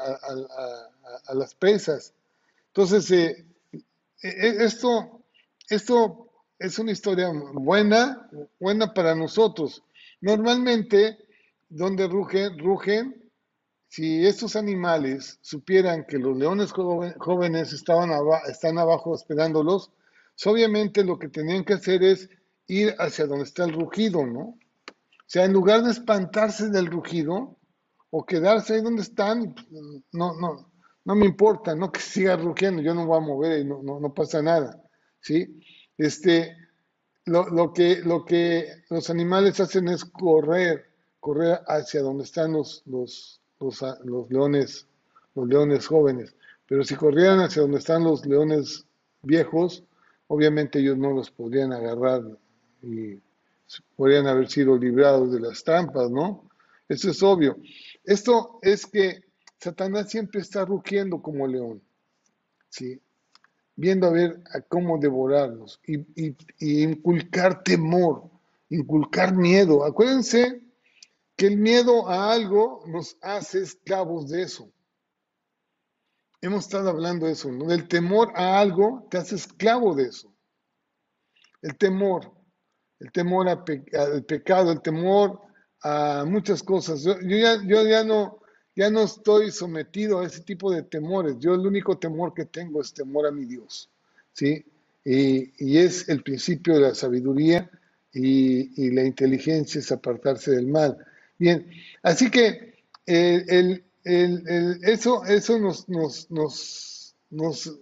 las 1.34 1.54
presas. 1.54 2.12
Entonces, 2.68 3.10
eh, 3.12 3.46
e, 4.22 4.64
esto, 4.64 5.22
esto 5.68 6.30
es 6.58 6.78
una 6.80 6.90
historia 6.90 7.30
buena, 7.54 8.28
buena 8.58 8.92
para 8.92 9.14
nosotros. 9.14 9.84
Normalmente, 10.20 11.18
donde 11.68 12.08
rugen, 12.08 12.58
rugen 12.58 13.21
si 13.92 14.26
estos 14.26 14.56
animales 14.56 15.38
supieran 15.42 16.06
que 16.06 16.16
los 16.16 16.34
leones 16.34 16.72
jóvenes 16.72 17.74
están 17.74 18.78
abajo 18.78 19.14
esperándolos, 19.14 19.92
pues, 20.34 20.46
obviamente 20.46 21.04
lo 21.04 21.18
que 21.18 21.28
tenían 21.28 21.62
que 21.62 21.74
hacer 21.74 22.02
es 22.02 22.30
ir 22.68 22.94
hacia 22.98 23.26
donde 23.26 23.44
está 23.44 23.64
el 23.64 23.74
rugido, 23.74 24.24
¿no? 24.24 24.40
O 24.40 25.26
sea, 25.26 25.44
en 25.44 25.52
lugar 25.52 25.82
de 25.82 25.90
espantarse 25.90 26.70
del 26.70 26.86
rugido 26.86 27.58
o 28.08 28.24
quedarse 28.24 28.76
ahí 28.76 28.80
donde 28.80 29.02
están, 29.02 29.54
no, 30.10 30.40
no, 30.40 30.72
no 31.04 31.14
me 31.14 31.26
importa, 31.26 31.74
no 31.74 31.92
que 31.92 32.00
siga 32.00 32.38
rugiendo, 32.38 32.80
yo 32.80 32.94
no 32.94 33.04
voy 33.04 33.18
a 33.18 33.20
mover 33.20 33.60
y 33.60 33.66
no, 33.66 33.82
no, 33.82 34.14
pasa 34.14 34.40
nada, 34.40 34.82
¿sí? 35.20 35.60
Este, 35.98 36.56
lo, 37.26 37.46
lo, 37.50 37.74
que, 37.74 37.96
lo 37.96 38.24
que 38.24 38.84
los 38.88 39.10
animales 39.10 39.60
hacen 39.60 39.88
es 39.88 40.02
correr, 40.06 40.82
correr 41.20 41.60
hacia 41.66 42.00
donde 42.00 42.24
están 42.24 42.54
los, 42.54 42.82
los, 42.86 43.41
los, 43.62 44.30
leones, 44.30 44.86
los 45.34 45.48
leones 45.48 45.86
jóvenes. 45.86 46.34
Pero 46.66 46.84
si 46.84 46.94
corrieran 46.94 47.40
hacia 47.40 47.62
donde 47.62 47.78
están 47.78 48.04
los 48.04 48.24
leones 48.26 48.86
viejos, 49.22 49.84
obviamente 50.26 50.80
ellos 50.80 50.98
no 50.98 51.12
los 51.12 51.30
podrían 51.30 51.72
agarrar 51.72 52.22
y 52.82 53.20
podrían 53.96 54.26
haber 54.26 54.48
sido 54.48 54.76
librados 54.76 55.32
de 55.32 55.40
las 55.40 55.62
trampas, 55.62 56.10
¿no? 56.10 56.48
Eso 56.88 57.10
es 57.10 57.22
obvio. 57.22 57.56
Esto 58.04 58.58
es 58.62 58.86
que 58.86 59.22
Satanás 59.58 60.10
siempre 60.10 60.40
está 60.40 60.64
rugiendo 60.64 61.22
como 61.22 61.46
león, 61.46 61.80
¿sí? 62.68 63.00
Viendo 63.76 64.06
a 64.06 64.10
ver 64.10 64.42
a 64.52 64.60
cómo 64.60 64.98
devorarlos 64.98 65.80
y, 65.86 66.04
inculcar 66.58 67.62
temor, 67.62 68.24
inculcar 68.68 69.34
miedo. 69.34 69.84
Acuérdense 69.84 70.60
que 71.42 71.48
el 71.48 71.56
miedo 71.56 72.08
a 72.08 72.32
algo 72.32 72.84
nos 72.86 73.16
hace 73.20 73.62
esclavos 73.62 74.28
de 74.28 74.42
eso. 74.42 74.72
Hemos 76.40 76.66
estado 76.66 76.90
hablando 76.90 77.26
de 77.26 77.32
eso, 77.32 77.50
¿no? 77.50 77.66
Del 77.66 77.88
temor 77.88 78.30
a 78.36 78.60
algo 78.60 79.08
te 79.10 79.18
hace 79.18 79.34
esclavo 79.34 79.92
de 79.96 80.04
eso. 80.04 80.32
el 81.62 81.76
temor, 81.76 82.30
el 83.00 83.10
temor 83.10 83.48
al 83.48 83.64
pecado, 84.24 84.70
el 84.70 84.82
temor 84.82 85.40
a 85.82 86.24
muchas 86.24 86.62
cosas. 86.62 87.02
Yo, 87.02 87.18
ya, 87.18 87.60
yo 87.66 87.88
ya, 87.88 88.04
no, 88.04 88.38
ya 88.76 88.88
no 88.88 89.02
estoy 89.02 89.50
sometido 89.50 90.20
a 90.20 90.26
ese 90.26 90.42
tipo 90.42 90.70
de 90.70 90.84
temores. 90.84 91.38
Yo 91.40 91.54
el 91.54 91.66
único 91.66 91.98
temor 91.98 92.34
que 92.34 92.44
tengo 92.44 92.80
es 92.80 92.94
temor 92.94 93.26
a 93.26 93.32
mi 93.32 93.46
Dios. 93.46 93.90
¿sí? 94.32 94.64
Y, 95.04 95.76
es 95.76 96.08
el 96.08 96.22
principio 96.22 96.74
de 96.74 96.82
la 96.82 96.94
sabiduría 96.94 97.68
y, 98.12 98.90
la 98.92 99.02
inteligencia 99.02 99.80
es 99.80 99.90
apartarse 99.90 100.52
del 100.52 100.68
mal. 100.68 101.04
Bien, 101.42 101.68
así 102.04 102.30
que 102.30 102.84
el, 103.04 103.84
eso, 104.04 105.24
eso 105.24 105.58
nos, 105.58 105.88
nos, 105.88 106.30
nos, 106.30 107.16
nos 107.30 107.80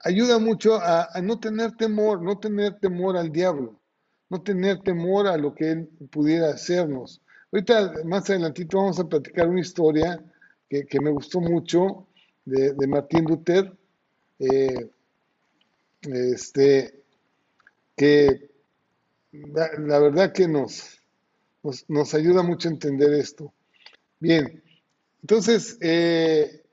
ayuda 0.00 0.38
mucho 0.38 0.74
a, 0.74 1.08
no 1.22 1.40
tener 1.40 1.72
temor, 1.78 2.20
no 2.20 2.38
tener 2.38 2.78
temor 2.78 3.16
al 3.16 3.32
diablo, 3.32 3.80
no 4.28 4.42
tener 4.42 4.82
temor 4.82 5.28
a 5.28 5.38
lo 5.38 5.54
que 5.54 5.70
él 5.70 5.88
pudiera 6.10 6.50
hacernos. 6.50 7.22
Ahorita, 7.50 7.94
más 8.04 8.28
adelantito, 8.28 8.76
vamos 8.76 9.00
a 9.00 9.08
platicar 9.08 9.48
una 9.48 9.62
historia 9.62 10.22
que, 10.68 11.00
me 11.00 11.08
gustó 11.08 11.40
mucho 11.40 12.06
de, 12.44 12.86
Martín 12.86 13.24
Luther, 13.24 13.72
eh, 14.40 14.90
este, 16.02 17.02
que 17.96 18.50
la, 19.32 19.98
verdad 20.00 20.34
que 20.34 20.46
nos, 20.46 20.97
nos, 21.88 22.14
ayuda 22.14 22.42
mucho 22.42 22.68
a 22.68 22.72
entender 22.72 23.12
esto. 23.14 23.52
Bien, 24.20 24.62
entonces, 25.20 25.78
eh, 25.80 26.64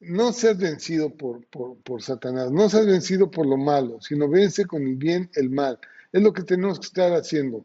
no 0.00 0.32
seas 0.32 0.58
vencido 0.58 1.10
por, 1.10 1.46
por, 1.46 2.02
Satanás, 2.02 2.50
no 2.50 2.68
seas 2.68 2.86
vencido 2.86 3.30
por 3.30 3.46
lo 3.46 3.56
malo, 3.56 4.00
sino 4.00 4.28
vence 4.28 4.66
con 4.66 4.82
el 4.82 4.96
bien 4.96 5.30
el 5.34 5.50
mal. 5.50 5.78
Es 6.12 6.22
lo 6.22 6.32
que 6.32 6.42
tenemos 6.42 6.78
que 6.78 6.86
estar 6.86 7.12
haciendo. 7.12 7.64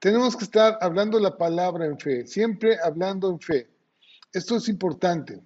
Tenemos 0.00 0.36
que 0.36 0.44
estar 0.44 0.78
hablando 0.80 1.18
la 1.18 1.36
palabra 1.36 1.86
en 1.86 1.98
fe, 1.98 2.26
siempre 2.26 2.78
hablando 2.82 3.30
en 3.30 3.40
fe. 3.40 3.68
Esto 4.32 4.56
es 4.56 4.68
importante. 4.68 5.40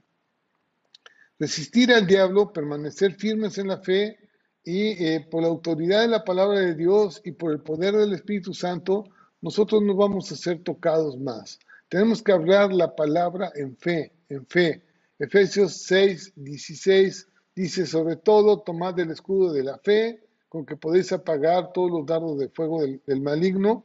Resistir 1.39 1.93
al 1.93 2.07
diablo, 2.07 2.53
permanecer 2.53 3.15
firmes 3.15 3.59
en 3.59 3.69
la 3.69 3.79
fe 3.79 4.19
y 4.65 5.05
eh, 5.05 5.27
por 5.31 5.43
la 5.43 5.49
autoridad 5.49 6.03
de 6.03 6.09
la 6.09 6.25
palabra 6.25 6.61
de 6.61 6.75
Dios 6.75 7.21
y 7.25 7.33
por 7.33 7.53
el 7.53 7.61
poder 7.61 7.97
del 7.97 8.13
Espíritu 8.13 8.55
Santo, 8.55 9.05
nosotros 9.43 9.83
no 9.83 9.95
vamos 9.95 10.33
a 10.33 10.37
ser 10.37 10.63
tocados 10.63 11.19
más. 11.19 11.59
Tenemos 11.91 12.23
que 12.23 12.33
hablar 12.33 12.73
la 12.73 12.97
palabra 12.97 13.53
en 13.55 13.77
fe, 13.77 14.13
en 14.31 14.47
fe 14.47 14.83
Efesios 15.23 15.85
6, 15.85 16.33
16 16.35 17.29
dice, 17.55 17.87
sobre 17.87 18.17
todo, 18.17 18.59
tomad 18.59 18.99
el 18.99 19.13
escudo 19.13 19.53
de 19.53 19.63
la 19.63 19.79
fe, 19.79 20.21
con 20.49 20.67
que 20.67 20.77
podéis 20.77 21.13
apagar 21.13 21.73
todos 21.73 21.93
los 21.93 22.07
dardos 22.07 22.41
de 22.41 22.49
fuego 22.49 22.83
del, 22.83 23.21
maligno. 23.21 23.85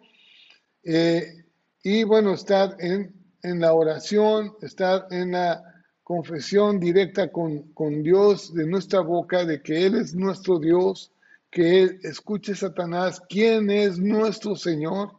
Eh, 0.84 1.46
y 1.84 2.04
bueno, 2.06 2.34
estar 2.34 2.76
en, 2.80 3.14
la 3.44 3.74
oración, 3.74 4.56
estar 4.64 5.06
en 5.12 5.34
la 5.34 5.64
confesión 6.04 6.80
directa 6.80 7.32
con, 7.32 7.72
con, 7.74 8.02
Dios 8.02 8.52
de 8.56 8.66
nuestra 8.66 9.02
boca, 9.02 9.46
de 9.46 9.62
que 9.62 9.86
Él 9.86 9.94
es 9.94 10.16
nuestro 10.16 10.58
Dios, 10.58 11.12
que 11.52 11.84
Él 11.84 12.00
escuche 12.02 12.56
Satanás, 12.56 13.22
quién 13.30 13.70
es 13.70 14.00
nuestro 14.00 14.56
Señor, 14.56 15.12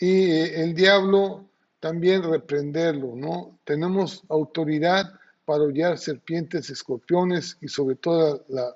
y 0.00 0.30
eh, 0.30 0.62
el 0.62 0.74
diablo 0.74 1.48
también 1.80 2.22
reprenderlo, 2.22 3.14
¿no? 3.14 3.58
Tenemos 3.64 4.24
autoridad 4.28 5.12
para 5.44 5.64
hollar 5.64 5.98
serpientes, 5.98 6.70
escorpiones 6.70 7.58
y 7.60 7.68
sobre 7.68 7.96
todo 7.96 8.44
la 8.48 8.74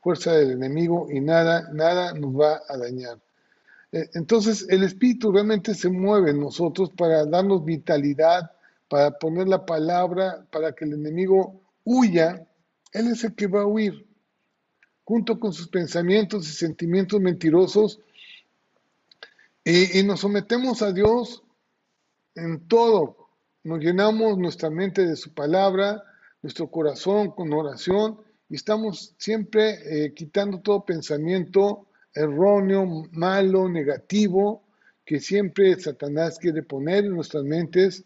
fuerza 0.00 0.32
del 0.32 0.52
enemigo 0.52 1.08
y 1.10 1.20
nada, 1.20 1.68
nada 1.72 2.14
nos 2.14 2.38
va 2.38 2.62
a 2.68 2.76
dañar. 2.76 3.18
Eh, 3.92 4.08
entonces 4.14 4.66
el 4.68 4.84
Espíritu 4.84 5.32
realmente 5.32 5.74
se 5.74 5.88
mueve 5.88 6.30
en 6.30 6.40
nosotros 6.40 6.90
para 6.90 7.24
darnos 7.24 7.64
vitalidad, 7.64 8.52
para 8.88 9.18
poner 9.18 9.48
la 9.48 9.66
palabra, 9.66 10.46
para 10.50 10.72
que 10.72 10.84
el 10.84 10.94
enemigo 10.94 11.60
huya. 11.84 12.46
Él 12.92 13.08
es 13.08 13.24
el 13.24 13.34
que 13.34 13.46
va 13.46 13.62
a 13.62 13.66
huir. 13.66 14.06
Junto 15.04 15.40
con 15.40 15.52
sus 15.52 15.68
pensamientos 15.68 16.48
y 16.48 16.52
sentimientos 16.52 17.20
mentirosos, 17.20 17.98
y, 19.68 20.02
nos 20.02 20.20
sometemos 20.20 20.80
a 20.80 20.92
Dios 20.92 21.42
en 22.34 22.66
todo, 22.68 23.28
nos 23.64 23.80
llenamos 23.80 24.38
nuestra 24.38 24.70
mente 24.70 25.06
de 25.06 25.14
su 25.14 25.34
palabra, 25.34 26.02
nuestro 26.40 26.70
corazón 26.70 27.32
con 27.32 27.52
oración 27.52 28.18
y 28.48 28.54
estamos 28.56 29.14
siempre 29.18 30.06
eh, 30.06 30.14
quitando 30.14 30.60
todo 30.60 30.86
pensamiento 30.86 31.86
erróneo, 32.14 32.86
malo, 33.12 33.68
negativo, 33.68 34.62
que 35.04 35.20
siempre 35.20 35.78
Satanás 35.78 36.38
quiere 36.38 36.62
poner 36.62 37.04
en 37.04 37.14
nuestras 37.14 37.44
mentes 37.44 38.04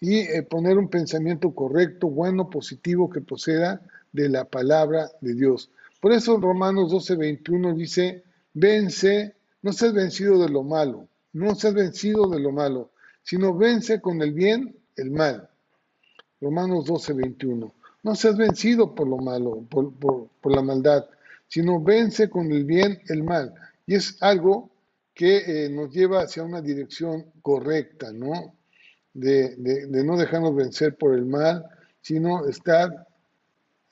y 0.00 0.18
eh, 0.18 0.42
poner 0.42 0.76
un 0.76 0.88
pensamiento 0.88 1.54
correcto, 1.54 2.08
bueno, 2.08 2.50
positivo 2.50 3.08
que 3.08 3.22
proceda 3.22 3.80
de 4.12 4.28
la 4.28 4.44
palabra 4.44 5.10
de 5.22 5.34
Dios. 5.34 5.70
Por 6.00 6.12
eso 6.12 6.36
Romanos 6.38 6.90
12, 6.90 7.16
21 7.16 7.74
dice, 7.74 8.24
vence, 8.52 9.37
no 9.62 9.72
seas 9.72 9.92
vencido 9.92 10.38
de 10.38 10.48
lo 10.48 10.62
malo, 10.62 11.08
no 11.32 11.54
seas 11.54 11.74
vencido 11.74 12.28
de 12.28 12.40
lo 12.40 12.52
malo, 12.52 12.90
sino 13.22 13.54
vence 13.54 14.00
con 14.00 14.22
el 14.22 14.32
bien 14.32 14.76
el 14.96 15.10
mal. 15.10 15.48
Romanos 16.40 16.84
12, 16.86 17.12
21. 17.14 17.74
No 18.02 18.14
seas 18.14 18.36
vencido 18.36 18.94
por 18.94 19.08
lo 19.08 19.18
malo, 19.18 19.66
por, 19.68 20.54
la 20.54 20.62
maldad, 20.62 21.06
sino 21.48 21.82
vence 21.82 22.30
con 22.30 22.50
el 22.52 22.64
bien 22.64 23.00
el 23.08 23.24
mal. 23.24 23.54
Y 23.86 23.94
es 23.94 24.16
algo 24.22 24.70
que 25.14 25.64
eh, 25.64 25.68
nos 25.68 25.92
lleva 25.92 26.22
hacia 26.22 26.44
una 26.44 26.62
dirección 26.62 27.26
correcta, 27.42 28.12
¿no? 28.12 28.54
De, 29.12 29.56
no 30.04 30.16
dejarnos 30.16 30.54
vencer 30.54 30.96
por 30.96 31.14
el 31.14 31.26
mal, 31.26 31.66
sino 32.00 32.46
estar 32.46 33.06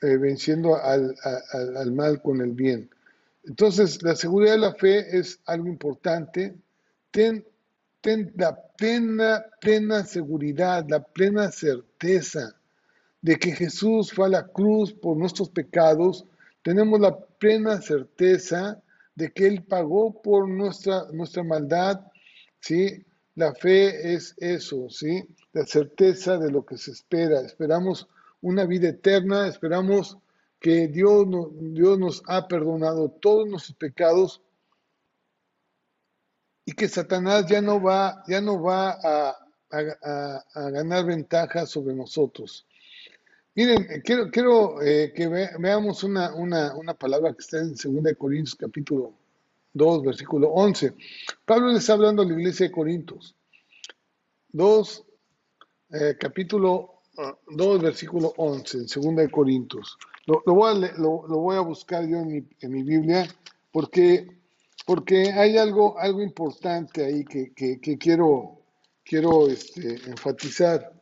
eh, 0.02 0.16
venciendo 0.18 0.76
al, 0.76 1.16
mal 1.92 2.22
con 2.22 2.40
el 2.40 2.52
bien. 2.52 2.88
Entonces, 3.46 4.02
la 4.02 4.16
seguridad 4.16 4.54
de 4.54 4.58
la 4.58 4.74
fe 4.74 5.16
es 5.16 5.40
algo 5.46 5.68
importante. 5.68 6.54
Ten 7.10 7.44
la 8.36 8.56
plena, 8.76 9.44
plena 9.60 10.04
seguridad, 10.04 10.84
la 10.88 11.02
plena 11.02 11.50
certeza 11.50 12.54
de 13.22 13.36
que 13.36 13.52
Jesús 13.52 14.12
fue 14.12 14.26
a 14.26 14.30
la 14.30 14.46
cruz 14.46 14.92
por 14.92 15.16
nuestros 15.16 15.50
pecados, 15.50 16.26
tenemos 16.62 17.00
la 17.00 17.16
plena 17.16 17.80
certeza 17.80 18.80
de 19.14 19.32
que 19.32 19.46
Él 19.46 19.64
pagó 19.64 20.20
por 20.22 20.48
nuestra, 20.48 21.06
nuestra 21.12 21.42
maldad, 21.42 22.00
¿sí? 22.60 23.04
La 23.34 23.54
fe 23.54 24.14
es 24.14 24.34
eso, 24.38 24.88
¿sí? 24.88 25.26
La 25.52 25.64
certeza 25.64 26.38
de 26.38 26.50
lo 26.50 26.64
que 26.64 26.76
se 26.76 26.90
espera. 26.90 27.40
Esperamos 27.40 28.08
una 28.40 28.64
vida 28.64 28.88
eterna, 28.88 29.48
esperamos 29.48 30.18
que 30.60 30.88
Dios, 30.88 31.26
Dios 31.52 31.98
nos 31.98 32.22
ha 32.26 32.48
perdonado 32.48 33.10
todos 33.10 33.48
nuestros 33.48 33.76
pecados 33.76 34.42
y 36.64 36.72
que 36.72 36.88
Satanás 36.88 37.46
ya 37.46 37.62
no 37.62 37.80
va, 37.80 38.24
ya 38.26 38.40
no 38.40 38.60
va 38.60 38.98
a, 39.02 39.42
ganar 40.54 41.04
ventaja 41.04 41.66
sobre 41.66 41.94
nosotros. 41.94 42.66
Miren, 43.54 44.00
quiero, 44.02 44.30
quiero 44.30 44.82
eh, 44.82 45.12
que 45.14 45.28
veamos 45.28 46.02
una, 46.02 46.30
palabra 46.98 47.32
que 47.32 47.40
está 47.40 47.58
en 47.58 47.74
2 47.74 48.14
Corintios 48.16 48.54
capítulo 48.54 49.12
2, 49.72 50.04
versículo 50.04 50.48
11. 50.50 50.94
Pablo 51.44 51.68
le 51.68 51.78
está 51.78 51.92
hablando 51.94 52.22
a 52.22 52.24
la 52.24 52.32
iglesia 52.32 52.66
de 52.66 52.72
Corintios. 52.72 53.34
2, 54.52 55.04
eh, 55.90 56.16
capítulo 56.18 56.95
2, 57.48 57.82
versículo 57.82 58.32
11, 58.36 58.78
en 58.78 59.16
2 59.16 59.30
Corintios. 59.30 59.98
Lo, 60.26 60.42
voy 60.46 60.70
a, 60.70 60.92
lo, 60.98 61.22
voy 61.26 61.56
a 61.56 61.60
buscar 61.60 62.06
yo 62.06 62.18
en 62.18 62.28
mi, 62.28 62.48
en 62.60 62.72
mi 62.72 62.82
Biblia 62.82 63.26
porque 63.70 64.36
porque 64.86 65.32
hay 65.32 65.58
algo, 65.58 65.98
algo 65.98 66.22
importante 66.22 67.04
ahí 67.04 67.24
que, 67.24 67.52
quiero, 67.98 68.62
quiero 69.04 69.48
este, 69.48 69.96
enfatizar 70.08 70.92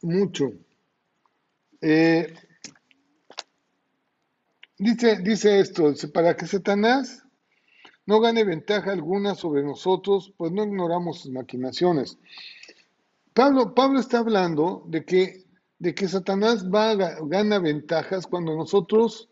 mucho. 0.00 0.52
Eh, 1.80 2.32
dice, 4.78 5.18
dice 5.18 5.58
esto, 5.58 5.92
para 6.14 6.36
que 6.36 6.46
Satanás 6.46 7.24
no 8.06 8.20
gane 8.20 8.44
ventaja 8.44 8.92
alguna 8.92 9.34
sobre 9.34 9.64
nosotros, 9.64 10.32
pues 10.36 10.52
no 10.52 10.62
ignoramos 10.62 11.22
sus 11.22 11.32
maquinaciones. 11.32 12.16
Pablo, 13.34 13.74
Pablo 13.74 14.00
está 14.00 14.18
hablando 14.18 14.82
de 14.86 15.04
que, 15.04 15.44
de 15.78 15.94
que 15.94 16.08
Satanás 16.08 16.66
va, 16.68 16.94
gana 16.94 17.58
ventajas 17.58 18.26
cuando 18.26 18.54
nosotros, 18.56 19.28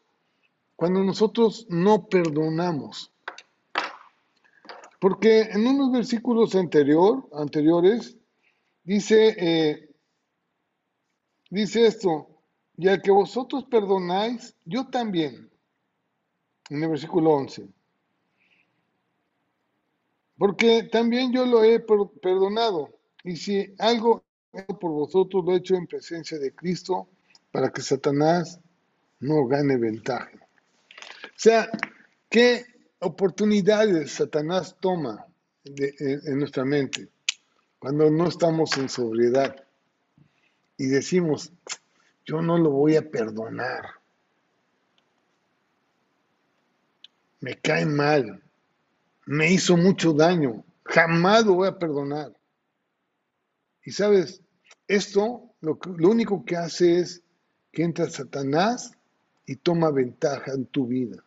cuando 0.77 1.03
nosotros 1.03 1.67
no 1.69 2.07
perdonamos. 2.07 3.13
Porque 5.01 5.43
en 5.43 5.67
unos 5.67 5.93
versículos 5.93 6.55
anterior, 6.55 7.29
anteriores 7.33 8.17
dice, 8.85 9.35
eh, 9.39 9.91
dice 11.51 11.87
esto, 11.87 12.29
y 12.77 12.89
al 12.89 13.03
que 13.03 13.11
vosotros 13.11 13.65
perdonáis, 13.65 14.55
yo 14.65 14.89
también, 14.89 15.51
en 16.71 16.83
el 16.83 16.89
versículo 16.89 17.33
11. 17.33 17.69
Porque 20.37 20.85
también 20.85 21.33
yo 21.33 21.45
lo 21.45 21.65
he 21.65 21.81
perdonado. 21.81 22.98
Y 23.29 23.37
si 23.37 23.75
algo 23.79 24.25
por 24.81 24.91
vosotros 24.91 25.45
lo 25.45 25.53
he 25.53 25.59
hecho 25.59 25.75
en 25.75 25.87
presencia 25.87 26.39
de 26.39 26.55
Cristo, 26.55 27.11
para 27.51 27.69
que 27.69 27.83
Satanás 27.83 28.59
no 29.21 29.47
gane 29.47 29.77
ventaja. 29.77 30.31
O 30.33 31.37
sea, 31.37 31.69
¿qué 32.31 32.65
oportunidades 33.01 34.13
Satanás 34.13 34.75
toma 34.81 35.27
en 35.63 36.39
nuestra 36.39 36.65
mente 36.65 37.11
cuando 37.79 38.11
no 38.11 38.29
estamos 38.29 38.79
en 38.79 38.89
sobriedad 38.89 39.63
y 40.79 40.87
decimos, 40.87 41.53
yo 42.25 42.41
no 42.41 42.57
lo 42.57 42.71
voy 42.71 42.97
a 42.97 43.11
perdonar? 43.11 43.91
Me 47.41 47.57
cae 47.57 47.85
mal, 47.85 48.43
me 49.27 49.53
hizo 49.53 49.77
mucho 49.77 50.15
daño, 50.15 50.65
jamás 50.83 51.45
lo 51.45 51.53
voy 51.53 51.69
a 51.69 51.79
perdonar. 51.79 52.38
Y 53.89 53.93
sabes, 53.93 54.43
esto 54.87 55.55
lo, 55.63 55.79
lo 55.97 56.11
único 56.11 56.45
que 56.45 56.57
hace 56.59 56.99
es 56.99 57.23
que 57.73 57.85
entra 57.85 58.11
Satanás 58.11 58.93
y 59.47 59.57
toma 59.57 59.91
ventaja 59.91 60.53
en 60.53 60.67
tu 60.67 60.87
vida. 60.87 61.25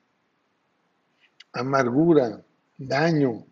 Amargura, 1.54 2.46
daño, 2.78 3.48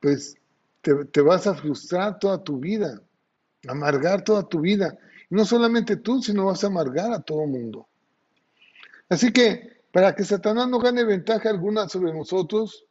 pues 0.00 0.36
te, 0.82 1.22
vas 1.22 1.46
a 1.46 1.54
frustrar 1.54 2.18
toda 2.18 2.44
tu 2.44 2.58
vida, 2.58 3.00
amargar 3.66 4.22
toda 4.22 4.46
tu 4.46 4.60
vida. 4.60 4.98
No 5.30 5.46
solamente 5.46 5.96
tú, 5.96 6.20
sino 6.20 6.44
vas 6.44 6.62
a 6.62 6.66
amargar 6.66 7.14
a 7.14 7.22
todo 7.22 7.46
mundo. 7.46 7.88
Así 9.08 9.32
que 9.32 9.80
para 9.90 10.14
que 10.14 10.24
Satanás 10.24 10.68
no 10.68 10.78
gane 10.78 11.04
ventaja 11.04 11.48
alguna 11.48 11.88
sobre 11.88 12.12
nosotros, 12.12 12.85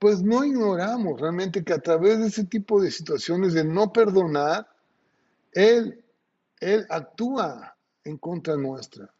pues 0.00 0.22
no 0.22 0.42
ignoramos 0.42 1.20
realmente 1.20 1.62
que 1.62 1.74
a 1.74 1.78
través 1.78 2.18
de 2.18 2.28
ese 2.28 2.44
tipo 2.44 2.80
de 2.80 2.90
situaciones 2.90 3.52
de 3.52 3.64
no 3.64 3.92
perdonar, 3.92 4.66
Él, 5.52 6.02
él 6.58 6.86
actúa 6.88 7.76
en 8.04 8.16
contra 8.16 8.56
nuestra. 8.56 9.12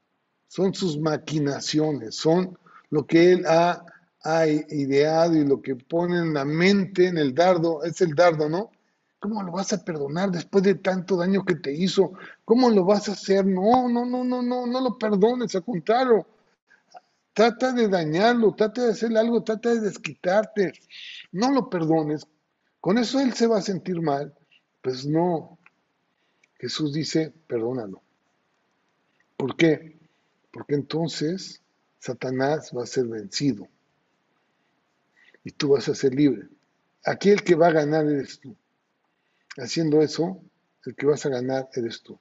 Son 0.49 0.73
sus 0.73 0.99
maquinaciones, 0.99 2.15
son 2.15 2.59
lo 2.89 3.07
que 3.07 3.31
Él 3.31 3.45
ha, 3.47 3.85
ha 4.23 4.47
ideado 4.47 5.37
y 5.37 5.45
lo 5.45 5.61
que 5.61 5.77
pone 5.77 6.17
en 6.17 6.33
la 6.33 6.47
mente, 6.47 7.09
en 7.09 7.19
el 7.19 7.35
dardo, 7.35 7.85
es 7.85 8.01
el 8.01 8.15
dardo, 8.15 8.49
¿no? 8.49 8.71
¿Cómo 9.19 9.43
lo 9.43 9.53
vas 9.53 9.75
a 9.75 9.85
perdonar 9.85 10.31
después 10.31 10.65
de 10.65 10.77
tanto 10.77 11.19
daño 11.19 11.45
que 11.45 11.57
te 11.57 11.75
hizo? 11.75 12.15
¿Cómo 12.47 12.71
lo 12.71 12.87
vas 12.87 13.07
a 13.11 13.13
hacer? 13.13 13.45
No, 13.45 13.87
no, 13.87 14.07
no, 14.07 14.25
no, 14.25 14.41
no, 14.41 14.67
no 14.67 14.81
lo 14.81 14.97
perdones, 14.97 15.55
al 15.55 15.63
contrario, 15.63 16.27
Trata 17.41 17.73
de 17.73 17.89
dañarlo, 17.89 18.55
trata 18.55 18.85
de 18.85 18.91
hacerle 18.91 19.19
algo, 19.19 19.43
trata 19.43 19.71
de 19.71 19.81
desquitarte. 19.81 20.75
No 21.33 21.51
lo 21.51 21.71
perdones. 21.71 22.27
Con 22.83 22.99
eso 22.99 23.19
él 23.19 23.33
se 23.33 23.47
va 23.47 23.57
a 23.57 23.63
sentir 23.63 24.03
mal. 24.03 24.35
Pues 24.83 25.07
no. 25.07 25.59
Jesús 26.59 26.93
dice, 26.93 27.33
perdónalo. 27.47 28.03
¿Por 29.39 29.57
qué? 29.57 29.99
Porque 30.53 30.75
entonces 30.75 31.63
Satanás 31.99 32.73
va 32.77 32.83
a 32.83 32.87
ser 32.87 33.07
vencido. 33.07 33.67
Y 35.43 35.53
tú 35.53 35.71
vas 35.71 35.89
a 35.89 35.95
ser 35.95 36.15
libre. 36.15 36.47
Aquí 37.07 37.31
el 37.31 37.43
que 37.43 37.55
va 37.55 37.69
a 37.69 37.73
ganar 37.73 38.05
eres 38.05 38.39
tú. 38.39 38.55
Haciendo 39.57 40.03
eso, 40.03 40.43
el 40.85 40.95
que 40.95 41.07
vas 41.07 41.25
a 41.25 41.31
ganar 41.31 41.71
eres 41.73 42.03
tú. 42.03 42.21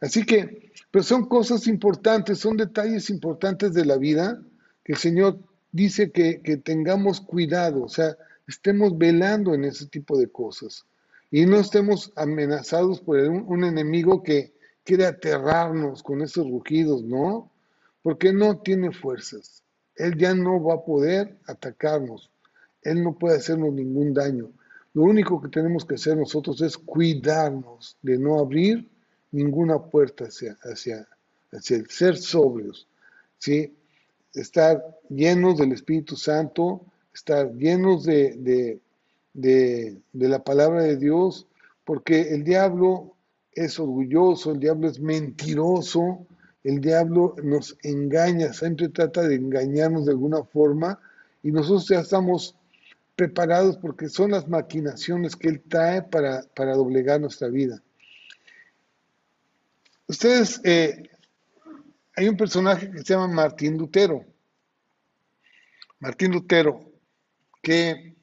Así 0.00 0.24
que, 0.24 0.72
pero 0.92 1.02
son 1.02 1.26
cosas 1.26 1.66
importantes, 1.66 2.38
son 2.38 2.56
detalles 2.56 3.10
importantes 3.10 3.74
de 3.74 3.84
la 3.84 3.96
vida 3.96 4.40
que 4.84 4.92
el 4.92 4.98
Señor 4.98 5.38
dice 5.70 6.10
que, 6.10 6.38
tengamos 6.64 7.20
cuidado, 7.20 7.84
o 7.84 7.88
sea, 7.88 8.16
estemos 8.46 8.96
velando 8.96 9.54
en 9.54 9.64
ese 9.64 9.86
tipo 9.86 10.18
de 10.18 10.28
cosas 10.28 10.84
y 11.30 11.46
no 11.46 11.58
estemos 11.58 12.12
amenazados 12.16 13.00
por 13.00 13.18
un, 13.18 13.44
un 13.46 13.64
enemigo 13.64 14.22
que 14.22 14.52
quiere 14.84 15.06
aterrarnos 15.06 16.02
con 16.02 16.22
esos 16.22 16.48
rugidos, 16.48 17.02
¿no? 17.02 17.50
Porque 18.02 18.32
no 18.32 18.58
tiene 18.58 18.92
fuerzas. 18.92 19.62
Él 19.94 20.16
ya 20.16 20.34
no 20.34 20.62
va 20.62 20.74
a 20.74 20.84
poder 20.84 21.38
atacarnos. 21.46 22.30
Él 22.82 23.02
no 23.02 23.16
puede 23.16 23.36
hacernos 23.36 23.72
ningún 23.72 24.12
daño. 24.12 24.50
Lo 24.94 25.02
único 25.04 25.40
que 25.40 25.48
tenemos 25.48 25.84
que 25.84 25.94
hacer 25.94 26.16
nosotros 26.16 26.60
es 26.60 26.76
cuidarnos 26.76 27.96
de 28.02 28.18
no 28.18 28.38
abrir 28.38 28.90
ninguna 29.30 29.78
puerta 29.78 30.24
hacia, 30.24 30.58
hacia, 30.62 31.08
hacia 31.52 31.76
el 31.76 31.88
ser 31.88 32.16
sobrios, 32.16 32.86
¿sí? 33.38 33.74
Estar 34.34 34.82
llenos 35.08 35.58
del 35.58 35.72
Espíritu 35.72 36.16
Santo, 36.16 36.84
estar 37.14 37.52
llenos 37.52 38.04
de, 38.04 38.80
de, 39.34 40.00
la 40.12 40.42
palabra 40.42 40.82
de 40.82 40.96
Dios, 40.96 41.46
porque 41.84 42.34
el 42.34 42.44
diablo 42.44 43.14
es 43.52 43.78
orgulloso, 43.78 44.52
el 44.52 44.60
diablo 44.60 44.88
es 44.88 45.00
mentiroso, 45.00 46.26
el 46.64 46.80
diablo 46.80 47.34
nos 47.42 47.76
engaña, 47.82 48.52
siempre 48.52 48.88
trata 48.88 49.22
de 49.22 49.34
engañarnos 49.34 50.06
de 50.06 50.12
alguna 50.12 50.44
forma 50.44 50.98
y 51.42 51.50
nosotros 51.50 51.88
ya 51.88 52.00
estamos 52.00 52.56
preparados 53.16 53.76
porque 53.76 54.08
son 54.08 54.30
las 54.30 54.48
maquinaciones 54.48 55.36
que 55.36 55.48
él 55.48 55.62
trae 55.68 56.02
para, 56.02 56.44
para 56.54 56.74
doblegar 56.74 57.20
nuestra 57.20 57.48
vida. 57.48 57.82
Ustedes, 60.06 60.60
eh, 60.64 61.10
hay 62.16 62.28
un 62.28 62.36
personaje 62.36 62.90
que 62.90 62.98
se 62.98 63.14
llama 63.14 63.28
Martín 63.28 63.78
Lutero. 63.78 64.24
Martín 66.00 66.32
Lutero, 66.32 66.92
que 67.62 68.16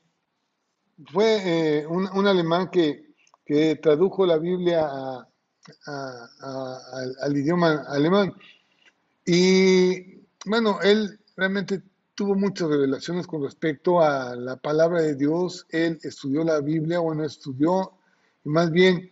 fue 1.11 1.79
eh, 1.79 1.87
un, 1.87 2.27
alemán 2.27 2.69
que, 2.69 3.07
tradujo 3.81 4.27
la 4.27 4.37
Biblia 4.37 4.87
al, 5.87 7.37
idioma 7.37 7.83
alemán. 7.87 8.33
Y 9.25 10.19
bueno, 10.45 10.79
él 10.83 11.19
realmente 11.35 11.81
tuvo 12.13 12.35
muchas 12.35 12.69
revelaciones 12.69 13.25
con 13.25 13.43
respecto 13.43 14.01
a 14.01 14.35
la 14.35 14.57
palabra 14.57 15.01
de 15.01 15.15
Dios. 15.15 15.65
Él 15.69 15.97
estudió 16.03 16.43
la 16.43 16.59
Biblia, 16.59 16.99
bueno, 16.99 17.23
estudió, 17.23 17.93
y 18.43 18.49
más 18.49 18.69
bien 18.69 19.09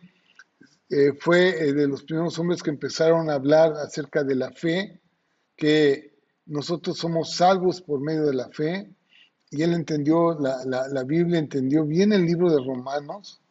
eh, 0.89 1.11
fue 1.19 1.49
eh, 1.49 1.73
de 1.73 1.87
los 1.87 2.03
primeros 2.03 2.39
hombres 2.39 2.63
que 2.63 2.69
empezaron 2.69 3.29
a 3.29 3.33
hablar 3.33 3.73
acerca 3.73 4.23
de 4.23 4.35
la 4.35 4.51
fe, 4.51 5.01
que 5.57 6.15
nosotros 6.45 6.97
somos 6.97 7.35
salvos 7.35 7.81
por 7.81 7.99
medio 7.99 8.25
de 8.25 8.33
la 8.33 8.49
fe, 8.49 8.89
y 9.49 9.63
él 9.63 9.73
entendió 9.73 10.39
la, 10.39 10.63
la, 10.65 11.03
Biblia, 11.03 11.39
entendió 11.39 11.83
bien 11.85 12.13
el 12.13 12.25
libro 12.25 12.49
de 12.49 12.63
Romanos, 12.63 13.41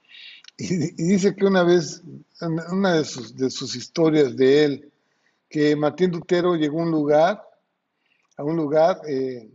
y, 0.57 0.76
dice 0.95 1.34
que 1.37 1.45
una 1.45 1.62
vez, 1.62 2.03
una 2.70 2.95
de 2.95 3.05
sus, 3.05 3.37
de 3.37 3.51
sus 3.51 3.76
historias 3.76 4.34
de 4.34 4.64
él, 4.64 4.93
que 5.49 5.76
Martín 5.76 6.12
Lutero 6.12 6.55
llegó 6.55 6.80
a 6.80 6.84
un 6.84 6.91
lugar, 6.91 7.43
a 8.39 8.45
un 8.45 8.57
lugar 8.57 9.01
eh, 9.07 9.51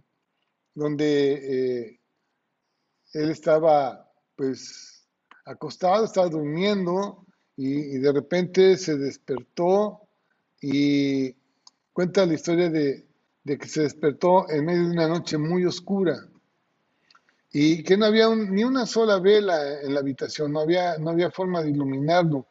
donde 0.75 1.99
él 3.13 3.29
estaba 3.31 4.07
pues 4.35 5.07
acostado, 5.45 6.05
estaba 6.05 6.29
durmiendo, 6.29 7.25
y, 7.55 7.97
de 7.99 8.11
repente 8.11 8.77
se 8.77 8.97
despertó 8.97 10.01
y 10.61 11.35
cuenta 11.93 12.25
la 12.25 12.33
historia 12.33 12.69
de, 12.69 13.05
que 13.43 13.67
se 13.67 13.83
despertó 13.83 14.49
en 14.49 14.65
medio 14.65 14.83
de 14.83 14.91
una 14.91 15.07
noche 15.07 15.37
muy 15.37 15.65
oscura 15.65 16.27
y 17.51 17.83
que 17.83 17.97
no 17.97 18.05
había 18.05 18.33
ni 18.33 18.63
una 18.63 18.85
sola 18.85 19.19
vela 19.19 19.81
en 19.81 19.93
la 19.93 19.99
habitación, 19.99 20.53
no 20.53 20.61
había, 20.61 20.97
no 20.97 21.09
había 21.09 21.31
forma 21.31 21.61
de 21.61 21.71
iluminarlo. 21.71 22.47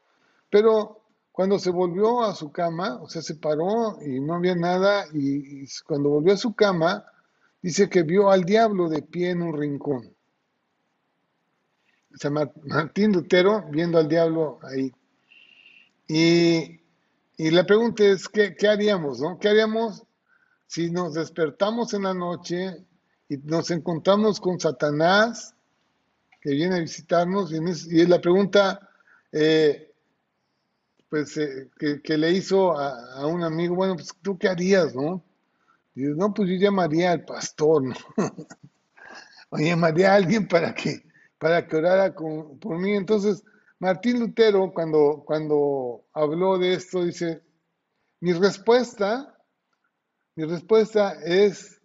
Pero 0.51 1.05
cuando 1.33 1.59
se 1.59 1.71
volvió 1.71 2.23
a 2.23 2.35
su 2.35 2.53
cama, 2.53 3.01
o 3.01 3.09
sea, 3.09 3.23
se 3.23 3.37
paró 3.37 3.99
y 4.03 4.21
no 4.21 4.35
había 4.35 4.55
nada, 4.55 5.07
y, 5.15 5.63
y 5.63 5.67
cuando 5.87 6.11
volvió 6.11 6.35
a 6.35 6.37
su 6.37 6.55
cama, 6.55 7.07
dice 7.63 7.89
que 7.89 8.03
vio 8.03 8.31
al 8.31 8.45
diablo 8.45 8.91
de 8.91 9.01
pie 9.01 9.31
en 9.31 9.43
un 9.43 9.59
rincón. 9.59 10.15
Sea, 12.15 12.31
Martín 12.31 13.13
Lutero 13.13 13.65
viendo 13.71 13.99
al 13.99 14.09
diablo 14.09 14.59
ahí. 14.63 14.93
Y, 16.09 16.81
la 17.39 17.65
pregunta 17.65 18.05
es, 18.05 18.29
¿qué, 18.29 18.55
haríamos? 18.69 19.21
No? 19.21 19.39
¿Qué 19.39 19.49
haríamos 19.49 20.05
si 20.67 20.91
nos 20.91 21.15
despertamos 21.15 21.95
en 21.95 22.03
la 22.03 22.15
noche 22.15 22.85
y 23.29 23.37
nos 23.39 23.71
encontramos 23.71 24.41
con 24.41 24.59
Satanás 24.59 25.55
que 26.41 26.51
viene 26.51 26.77
a 26.77 26.81
visitarnos? 26.81 27.53
Y, 27.53 28.01
es 28.01 28.09
la 28.09 28.21
pregunta 28.21 28.91
eh, 29.33 29.95
pues, 31.09 31.37
eh, 31.37 31.71
que, 31.79 32.19
le 32.19 32.33
hizo 32.33 32.79
a, 32.79 33.27
un 33.27 33.43
amigo, 33.45 33.75
bueno, 33.75 33.95
pues 33.95 34.11
tú 34.21 34.37
qué 34.37 34.49
harías, 34.49 34.95
¿no? 34.95 35.25
Y 35.95 36.03
no, 36.03 36.35
pues 36.35 36.49
yo 36.49 36.57
llamaría 36.57 37.13
al 37.13 37.25
pastor, 37.25 37.83
¿no? 37.85 37.95
o 39.51 39.59
llamaría 39.59 40.13
a 40.13 40.17
alguien 40.17 40.47
para 40.47 40.75
que 40.75 41.10
para 41.41 41.67
que 41.67 41.77
orara 41.77 42.15
por 42.15 42.79
mí. 42.79 42.95
Entonces, 42.95 43.43
Martín 43.79 44.21
Lutero, 44.21 44.73
cuando, 44.75 45.25
cuando 45.27 46.05
habló 46.13 46.59
de 46.59 46.75
esto, 46.75 47.03
dice, 47.03 47.43
mi 48.21 48.35
respuesta, 48.35 49.35
mi 50.37 50.45
respuesta 50.45 51.15
es, 51.25 51.81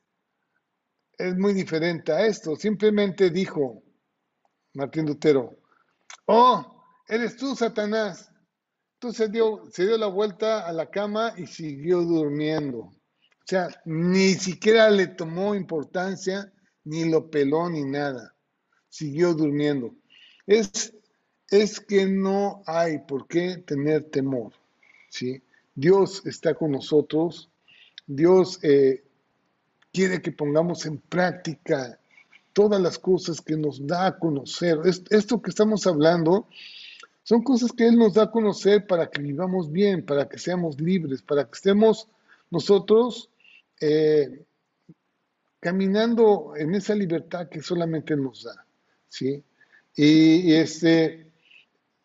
es 1.17 1.37
muy 1.37 1.53
diferente 1.53 2.11
a 2.11 2.25
esto. 2.25 2.57
Simplemente 2.57 3.29
dijo, 3.29 3.81
Martín 4.73 5.05
Lutero. 5.05 5.57
Oh, 6.25 6.83
eres 7.07 7.37
tú, 7.37 7.55
Satanás. 7.55 8.29
Entonces 8.99 9.31
dio, 9.31 9.63
se 9.71 9.85
dio 9.85 9.97
la 9.97 10.07
vuelta 10.07 10.67
a 10.67 10.73
la 10.73 10.89
cama 10.89 11.33
y 11.37 11.47
siguió 11.47 12.01
durmiendo. 12.01 12.79
O 12.79 13.47
sea, 13.47 13.69
ni 13.85 14.33
siquiera 14.33 14.89
le 14.89 15.07
tomó 15.07 15.55
importancia, 15.55 16.51
ni 16.83 17.05
lo 17.05 17.29
peló, 17.29 17.69
ni 17.69 17.85
nada. 17.85 18.34
Siguió 18.95 19.33
durmiendo. 19.33 19.93
Es, 20.47 20.93
es 21.49 21.81
que 21.81 22.05
no 22.05 22.63
hay 22.65 22.99
por 22.99 23.27
qué 23.27 23.57
tener 23.57 24.05
temor. 24.05 24.53
¿sí? 25.09 25.43
Dios 25.73 26.25
está 26.25 26.53
con 26.53 26.71
nosotros. 26.71 27.49
Dios 28.07 28.57
eh, 28.63 29.03
quiere 29.91 30.21
que 30.21 30.31
pongamos 30.31 30.85
en 30.85 30.99
práctica 30.99 31.99
todas 32.53 32.79
las 32.79 32.97
cosas 32.97 33.41
que 33.41 33.57
nos 33.57 33.85
da 33.85 34.05
a 34.05 34.17
conocer. 34.17 34.79
Esto 35.09 35.41
que 35.41 35.49
estamos 35.49 35.85
hablando 35.87 36.47
son 37.23 37.43
cosas 37.43 37.73
que 37.73 37.85
Él 37.87 37.97
nos 37.97 38.13
da 38.13 38.23
a 38.23 38.31
conocer 38.31 38.87
para 38.87 39.09
que 39.09 39.21
vivamos 39.21 39.69
bien, 39.69 40.05
para 40.05 40.29
que 40.29 40.37
seamos 40.37 40.79
libres, 40.79 41.21
para 41.21 41.43
que 41.43 41.55
estemos 41.55 42.07
nosotros 42.49 43.29
eh, 43.81 44.45
caminando 45.59 46.53
en 46.55 46.75
esa 46.75 46.95
libertad 46.95 47.49
que 47.49 47.61
solamente 47.61 48.15
nos 48.15 48.45
da. 48.45 48.64
¿Sí? 49.09 49.43
Y, 49.95 50.53
este, 50.53 51.31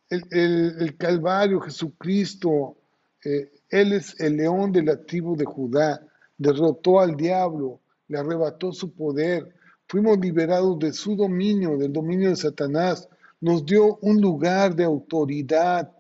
el, 0.08 0.96
Calvario, 0.96 1.60
Jesucristo, 1.60 2.76
eh, 3.24 3.50
Él 3.68 3.92
es 3.92 4.18
el 4.20 4.36
león 4.36 4.72
de 4.72 4.82
la 4.82 4.96
tribu 4.96 5.36
de 5.36 5.44
Judá, 5.44 6.06
derrotó 6.36 7.00
al 7.00 7.16
diablo, 7.16 7.80
le 8.08 8.18
arrebató 8.18 8.72
su 8.72 8.92
poder, 8.92 9.54
fuimos 9.88 10.18
liberados 10.18 10.78
de 10.78 10.92
su 10.92 11.16
dominio, 11.16 11.76
del 11.76 11.92
dominio 11.92 12.30
de 12.30 12.36
Satanás, 12.36 13.08
nos 13.40 13.64
dio 13.64 13.96
un 14.02 14.20
lugar 14.20 14.74
de 14.74 14.84
autoridad 14.84 15.90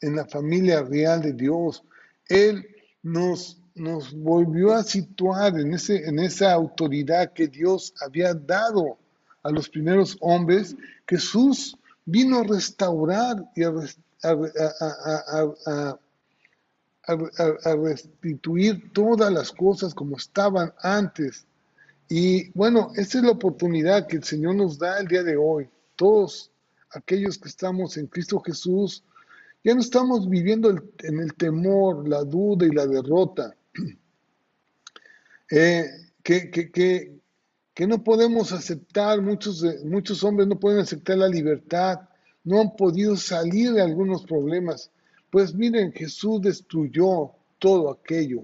en 0.00 0.16
la 0.16 0.26
familia 0.26 0.82
real 0.82 1.22
de 1.22 1.32
Dios. 1.32 1.82
Él 2.28 2.66
nos, 3.02 3.60
nos 3.74 4.12
volvió 4.14 4.72
a 4.72 4.82
situar 4.82 5.58
en, 5.58 5.74
ese, 5.74 6.06
en 6.06 6.18
esa 6.18 6.52
autoridad 6.52 7.32
que 7.32 7.48
Dios 7.48 7.94
había 8.04 8.34
dado 8.34 8.98
a 9.42 9.50
los 9.50 9.68
primeros 9.68 10.16
hombres. 10.20 10.76
Jesús 11.06 11.76
vino 12.04 12.38
a 12.40 12.44
restaurar 12.44 13.44
y 13.54 13.64
a, 13.64 13.72
restituir 17.76 18.92
todas 18.92 19.32
las 19.32 19.52
cosas 19.52 19.94
como 19.94 20.16
estaban 20.16 20.72
antes. 20.82 21.46
Y 22.08 22.50
bueno, 22.50 22.90
esa 22.96 23.18
es 23.18 23.24
la 23.24 23.30
oportunidad 23.30 24.06
que 24.06 24.16
el 24.16 24.24
Señor 24.24 24.56
nos 24.56 24.78
da 24.78 24.98
el 25.00 25.08
día 25.08 25.22
de 25.22 25.36
hoy. 25.36 25.68
Todos 25.96 26.50
aquellos 26.90 27.38
que 27.38 27.48
estamos 27.48 27.96
en 27.96 28.06
Cristo 28.06 28.40
Jesús, 28.40 29.02
ya 29.64 29.74
no 29.74 29.80
estamos 29.80 30.28
viviendo 30.28 30.70
en 30.70 31.20
el 31.20 31.34
temor, 31.34 32.06
la 32.08 32.24
duda 32.24 32.66
y 32.66 32.70
la 32.70 32.86
derrota. 32.86 33.54
Eh, 35.54 35.84
que, 36.22 36.50
que, 36.50 37.20
no 37.80 38.04
podemos 38.04 38.52
aceptar, 38.52 39.22
muchos, 39.22 39.64
muchos 39.84 40.22
hombres 40.24 40.46
no 40.48 40.58
pueden 40.58 40.80
aceptar 40.80 41.18
la 41.18 41.28
libertad, 41.28 42.00
no 42.44 42.60
han 42.60 42.76
podido 42.76 43.16
salir 43.16 43.72
de 43.72 43.82
algunos 43.82 44.24
problemas. 44.24 44.90
Pues 45.30 45.54
miren, 45.54 45.92
Jesús 45.92 46.42
destruyó 46.42 47.32
todo 47.58 47.90
aquello. 47.90 48.42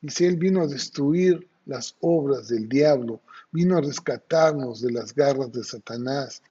Y 0.00 0.10
si 0.10 0.26
Él 0.26 0.36
vino 0.36 0.62
a 0.62 0.66
destruir 0.66 1.48
las 1.66 1.96
obras 2.00 2.48
del 2.48 2.68
diablo, 2.68 3.20
vino 3.50 3.76
a 3.76 3.80
rescatarnos 3.80 4.80
de 4.82 4.92
las 4.92 5.14
garras 5.14 5.50
de 5.52 5.64
Satanás. 5.64 6.42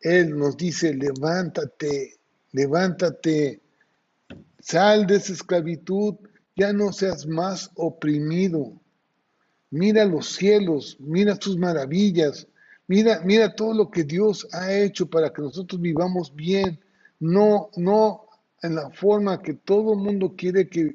Él 0.00 0.36
nos 0.36 0.56
dice, 0.56 0.94
levántate, 0.94 2.18
levántate, 2.52 3.60
sal 4.60 5.06
de 5.06 5.16
esa 5.16 5.32
esclavitud, 5.32 6.14
ya 6.56 6.72
no 6.72 6.92
seas 6.92 7.26
más 7.26 7.70
oprimido. 7.74 8.81
Mira 9.72 10.04
los 10.04 10.28
cielos, 10.28 10.96
mira 11.00 11.36
sus 11.40 11.56
maravillas, 11.56 12.46
mira, 12.86 13.22
mira 13.24 13.56
todo 13.56 13.74
lo 13.74 13.90
que 13.90 14.04
Dios 14.04 14.46
ha 14.52 14.72
hecho 14.72 15.08
para 15.08 15.32
que 15.32 15.42
nosotros 15.42 15.80
vivamos 15.80 16.32
bien, 16.34 16.78
no, 17.18 17.70
no 17.76 18.26
en 18.62 18.74
la 18.74 18.90
forma 18.90 19.42
que 19.42 19.54
todo 19.54 19.94
el 19.94 19.98
mundo 19.98 20.34
quiere 20.36 20.68
que, 20.68 20.94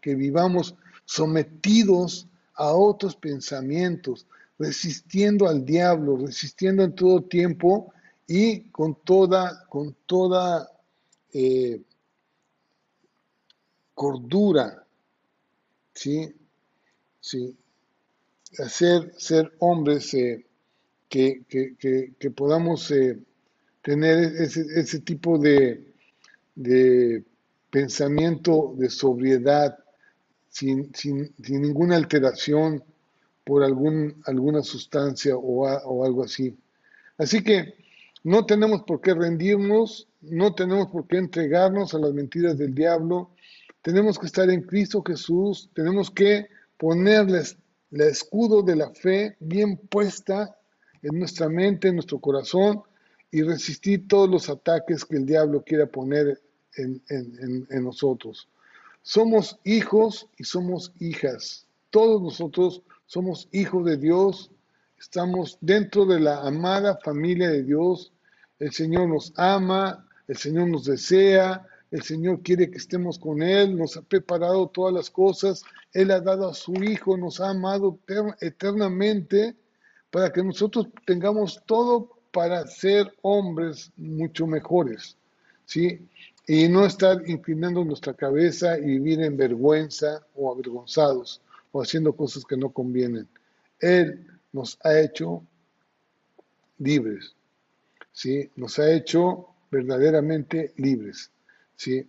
que 0.00 0.14
vivamos 0.14 0.74
sometidos 1.04 2.26
a 2.54 2.72
otros 2.72 3.14
pensamientos, 3.14 4.26
resistiendo 4.58 5.48
al 5.48 5.64
diablo, 5.64 6.18
resistiendo 6.18 6.82
en 6.82 6.94
todo 6.94 7.22
tiempo 7.22 7.92
y 8.26 8.70
con 8.70 8.96
toda, 9.04 9.66
con 9.68 9.96
toda 10.04 10.68
eh, 11.32 11.80
cordura, 13.94 14.86
¿sí? 15.94 16.34
¿sí? 17.20 17.56
Hacer, 18.58 19.12
ser 19.16 19.52
hombres 19.58 20.12
eh, 20.14 20.44
que, 21.08 21.42
que, 21.48 22.30
podamos 22.30 22.90
eh, 22.90 23.18
tener 23.82 24.18
ese, 24.36 25.00
tipo 25.00 25.38
de, 25.38 25.84
de, 26.54 27.24
pensamiento 27.70 28.74
de 28.76 28.90
sobriedad, 28.90 29.78
sin, 30.48 30.92
sin, 30.94 31.32
sin, 31.42 31.62
ninguna 31.62 31.96
alteración 31.96 32.82
por 33.44 33.62
algún, 33.62 34.20
alguna 34.26 34.62
sustancia 34.62 35.36
o, 35.36 35.66
o 35.66 36.04
algo 36.04 36.24
así. 36.24 36.56
Así 37.18 37.42
que 37.42 37.74
no 38.22 38.46
tenemos 38.46 38.82
por 38.82 39.00
qué 39.00 39.14
rendirnos, 39.14 40.08
no 40.20 40.54
tenemos 40.54 40.88
por 40.88 41.06
qué 41.06 41.16
entregarnos 41.18 41.94
a 41.94 41.98
las 41.98 42.12
mentiras 42.12 42.58
del 42.58 42.74
diablo. 42.74 43.30
Tenemos 43.82 44.18
que 44.18 44.26
estar 44.26 44.50
en 44.50 44.62
Cristo 44.62 45.02
Jesús, 45.06 45.70
tenemos 45.74 46.10
que 46.10 46.48
ponerles 46.76 47.56
el 47.90 48.00
escudo 48.02 48.62
de 48.62 48.76
la 48.76 48.90
fe 48.90 49.36
bien 49.40 49.76
puesta 49.76 50.56
en 51.02 51.18
nuestra 51.18 51.48
mente, 51.48 51.88
en 51.88 51.96
nuestro 51.96 52.18
corazón 52.18 52.82
y 53.30 53.42
resistir 53.42 54.06
todos 54.08 54.28
los 54.28 54.48
ataques 54.48 55.04
que 55.04 55.16
el 55.16 55.26
diablo 55.26 55.62
quiera 55.64 55.86
poner 55.86 56.40
en, 56.76 57.02
en 57.08 57.84
nosotros. 57.84 58.48
Somos 59.02 59.58
hijos 59.64 60.28
y 60.36 60.44
somos 60.44 60.92
hijas. 61.00 61.66
Todos 61.90 62.22
nosotros 62.22 62.82
somos 63.06 63.48
hijos 63.50 63.84
de 63.84 63.96
Dios 63.96 64.50
Estamos 65.00 65.56
dentro 65.62 66.04
de 66.04 66.20
la 66.20 66.42
amada 66.42 66.98
familia 66.98 67.48
de 67.48 67.62
Dios. 67.62 68.12
El 68.58 68.70
Señor 68.70 69.08
nos 69.08 69.32
ama, 69.34 70.06
el 70.28 70.36
Señor 70.36 70.68
nos 70.68 70.84
desea, 70.84 71.66
el 71.90 72.02
Señor 72.02 72.42
quiere 72.42 72.70
que 72.70 72.78
estemos 72.78 73.18
con 73.18 73.42
Él, 73.42 73.76
nos 73.76 73.96
ha 73.96 74.02
preparado 74.02 74.68
todas 74.68 74.94
las 74.94 75.10
cosas, 75.10 75.62
Él 75.92 76.10
ha 76.10 76.20
dado 76.20 76.48
a 76.48 76.54
su 76.54 76.72
Hijo, 76.74 77.16
nos 77.16 77.40
ha 77.40 77.50
amado 77.50 77.98
eternamente 78.40 79.56
para 80.10 80.32
que 80.32 80.42
nosotros 80.42 80.88
tengamos 81.04 81.62
todo 81.66 82.10
para 82.30 82.66
ser 82.66 83.12
hombres 83.22 83.90
mucho 83.96 84.46
mejores, 84.46 85.16
¿sí? 85.66 86.06
Y 86.46 86.68
no 86.68 86.86
estar 86.86 87.28
inclinando 87.28 87.84
nuestra 87.84 88.14
cabeza 88.14 88.78
y 88.78 88.84
vivir 88.84 89.22
en 89.22 89.36
vergüenza 89.36 90.24
o 90.34 90.52
avergonzados 90.52 91.40
o 91.72 91.82
haciendo 91.82 92.12
cosas 92.12 92.44
que 92.44 92.56
no 92.56 92.70
convienen. 92.70 93.28
Él 93.78 94.26
nos 94.52 94.78
ha 94.82 94.98
hecho 94.98 95.44
libres, 96.78 97.34
¿sí? 98.12 98.50
Nos 98.56 98.78
ha 98.78 98.92
hecho 98.92 99.48
verdaderamente 99.70 100.72
libres, 100.76 101.30
¿sí? 101.80 102.06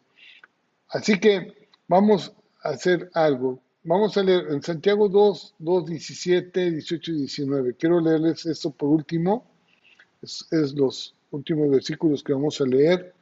Así 0.90 1.18
que 1.18 1.70
vamos 1.88 2.34
a 2.64 2.70
hacer 2.70 3.10
algo. 3.14 3.62
Vamos 3.84 4.18
a 4.18 4.24
leer 4.24 4.48
en 4.50 4.62
Santiago 4.62 5.08
2, 5.08 5.56
2, 5.58 5.86
17, 5.86 6.72
18 6.72 7.12
y 7.12 7.18
19. 7.20 7.76
Quiero 7.76 8.02
leerles 8.02 8.46
esto 8.46 8.72
por 8.72 8.90
último. 8.90 9.46
Es, 10.22 10.46
es 10.52 10.74
los 10.74 11.16
últimos 11.32 11.72
versículos 11.72 12.22
que 12.22 12.34
vamos 12.34 12.60
a 12.60 12.66
leer. 12.66 13.14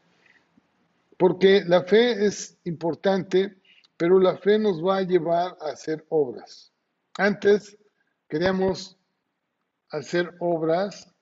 Porque 1.18 1.64
la 1.66 1.84
fe 1.84 2.26
es 2.26 2.58
importante, 2.64 3.56
pero 3.96 4.20
la 4.20 4.38
fe 4.38 4.58
nos 4.58 4.84
va 4.84 4.98
a 4.98 5.04
llevar 5.04 5.56
a 5.62 5.72
hacer 5.72 6.04
obras. 6.10 6.72
Antes 7.18 7.78
queríamos 8.28 8.98
hacer 9.92 10.34
obras 10.40 11.14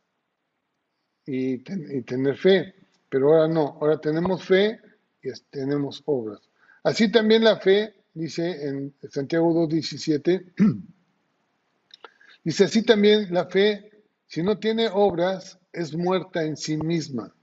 y, 1.25 1.57
tener 2.03 2.37
fe, 2.37 2.73
pero 3.09 3.33
ahora 3.33 3.53
no, 3.53 3.77
ahora 3.81 3.99
tenemos 3.99 4.45
fe 4.45 4.79
tenemos 5.49 6.01
obras. 6.05 6.41
Así 6.83 7.11
también 7.11 7.43
la 7.43 7.57
fe, 7.57 7.93
dice 8.13 8.67
en 8.67 8.93
Santiago 9.09 9.67
2.17, 9.67 10.53
dice 12.43 12.63
así 12.63 12.83
también 12.83 13.33
la 13.33 13.45
fe, 13.45 13.91
si 14.27 14.43
no 14.43 14.57
tiene 14.57 14.89
obras, 14.91 15.59
es 15.71 15.95
muerta 15.95 16.43
en 16.43 16.57
sí 16.57 16.77
misma. 16.77 17.33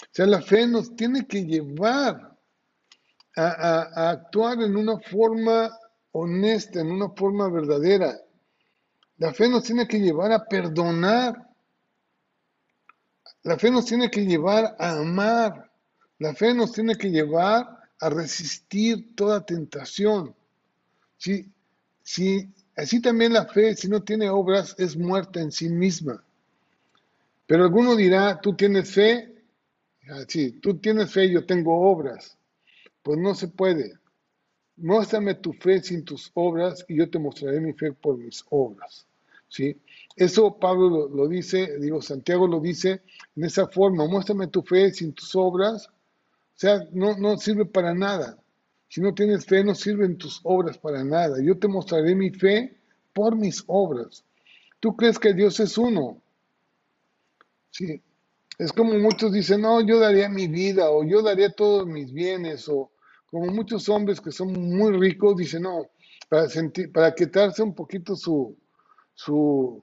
O 0.00 0.08
sea, 0.12 0.26
la 0.26 0.42
fe 0.42 0.66
nos 0.66 0.94
tiene 0.96 1.26
que 1.26 1.44
llevar 1.44 2.36
a 3.36 4.10
actuar 4.10 4.60
en 4.62 4.74
una 4.76 4.98
forma 4.98 5.70
honesta, 6.12 6.80
en 6.80 6.90
una 6.90 7.10
forma 7.10 7.48
verdadera. 7.48 8.18
La 9.18 9.32
fe 9.32 9.48
nos 9.48 9.64
tiene 9.64 9.86
que 9.86 9.98
llevar 9.98 10.32
a 10.32 10.44
perdonar. 10.46 11.48
La 13.42 13.58
fe 13.58 13.70
nos 13.70 13.86
tiene 13.86 14.10
que 14.10 14.24
llevar 14.24 14.76
a 14.78 14.98
amar. 14.98 15.67
La 16.18 16.34
fe 16.34 16.52
nos 16.52 16.72
tiene 16.72 16.96
que 16.96 17.10
llevar 17.10 17.78
a 18.00 18.10
resistir 18.10 19.14
toda 19.14 19.46
tentación. 19.46 20.34
Si, 21.16 21.48
si, 22.02 22.48
así 22.76 23.00
también 23.00 23.32
la 23.32 23.46
fe, 23.46 23.76
si 23.76 23.88
no 23.88 24.02
tiene 24.02 24.28
obras, 24.28 24.74
es 24.78 24.96
muerta 24.96 25.40
en 25.40 25.52
sí 25.52 25.68
misma. 25.68 26.22
Pero 27.46 27.64
alguno 27.64 27.94
dirá, 27.94 28.40
tú 28.40 28.54
tienes 28.54 28.90
fe, 28.90 29.32
sí, 30.26 30.52
tú 30.60 30.78
tienes 30.78 31.12
fe, 31.12 31.30
yo 31.30 31.46
tengo 31.46 31.88
obras. 31.88 32.36
Pues 33.02 33.18
no 33.18 33.34
se 33.34 33.48
puede. 33.48 33.94
Muéstrame 34.76 35.34
tu 35.34 35.52
fe 35.52 35.80
sin 35.82 36.04
tus 36.04 36.30
obras 36.34 36.84
y 36.88 36.96
yo 36.96 37.08
te 37.08 37.18
mostraré 37.18 37.60
mi 37.60 37.72
fe 37.72 37.92
por 37.92 38.18
mis 38.18 38.44
obras. 38.50 39.06
¿Sí? 39.48 39.76
Eso 40.14 40.58
Pablo 40.58 40.90
lo, 40.90 41.08
lo, 41.08 41.28
dice, 41.28 41.78
digo, 41.78 42.02
Santiago 42.02 42.46
lo 42.46 42.60
dice 42.60 43.02
en 43.34 43.44
esa 43.44 43.68
forma, 43.68 44.06
muéstrame 44.06 44.48
tu 44.48 44.62
fe 44.62 44.92
sin 44.92 45.14
tus 45.14 45.34
obras 45.36 45.88
o 46.58 46.60
sea, 46.60 46.88
no, 46.90 47.16
no 47.16 47.36
sirve 47.36 47.66
para 47.66 47.94
nada. 47.94 48.36
Si 48.88 49.00
no 49.00 49.14
tienes 49.14 49.46
fe, 49.46 49.62
no 49.62 49.76
sirven 49.76 50.18
tus 50.18 50.40
obras 50.42 50.76
para 50.76 51.04
nada. 51.04 51.40
Yo 51.40 51.56
te 51.56 51.68
mostraré 51.68 52.16
mi 52.16 52.30
fe 52.30 52.76
por 53.12 53.36
mis 53.36 53.62
obras. 53.68 54.24
Tú 54.80 54.96
crees 54.96 55.20
que 55.20 55.34
Dios 55.34 55.60
es 55.60 55.78
uno. 55.78 56.20
Sí. 57.70 58.02
Es 58.58 58.72
como 58.72 58.94
muchos 58.94 59.32
dicen, 59.32 59.60
no, 59.60 59.80
yo 59.82 60.00
daría 60.00 60.28
mi 60.28 60.48
vida 60.48 60.90
o 60.90 61.04
yo 61.04 61.22
daría 61.22 61.52
todos 61.52 61.86
mis 61.86 62.12
bienes 62.12 62.68
o 62.68 62.90
como 63.30 63.46
muchos 63.52 63.88
hombres 63.88 64.20
que 64.20 64.32
son 64.32 64.52
muy 64.52 64.98
ricos 64.98 65.36
dicen, 65.36 65.62
no, 65.62 65.86
para, 66.28 66.48
sentir, 66.48 66.90
para 66.90 67.14
quitarse 67.14 67.62
un 67.62 67.72
poquito 67.72 68.16
su, 68.16 68.58
su, 69.14 69.80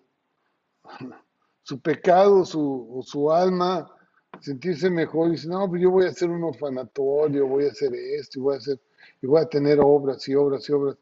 su 1.63 1.79
pecado, 1.79 2.43
su, 2.43 3.01
su 3.07 3.31
alma, 3.31 3.94
sentirse 4.41 4.89
mejor 4.89 5.31
dice, 5.31 5.47
no, 5.47 5.67
pues 5.69 5.81
yo 5.81 5.91
voy 5.91 6.05
a 6.05 6.09
hacer 6.09 6.29
un 6.29 6.43
orfanatorio, 6.43 7.47
voy 7.47 7.65
a 7.65 7.71
hacer 7.71 7.93
esto, 7.93 8.39
y 8.39 8.41
voy 8.41 8.55
a 8.55 8.57
hacer, 8.57 8.79
y 9.21 9.27
voy 9.27 9.41
a 9.41 9.45
tener 9.45 9.79
obras 9.79 10.27
y 10.27 10.35
obras 10.35 10.67
y 10.69 10.73
obras. 10.73 10.97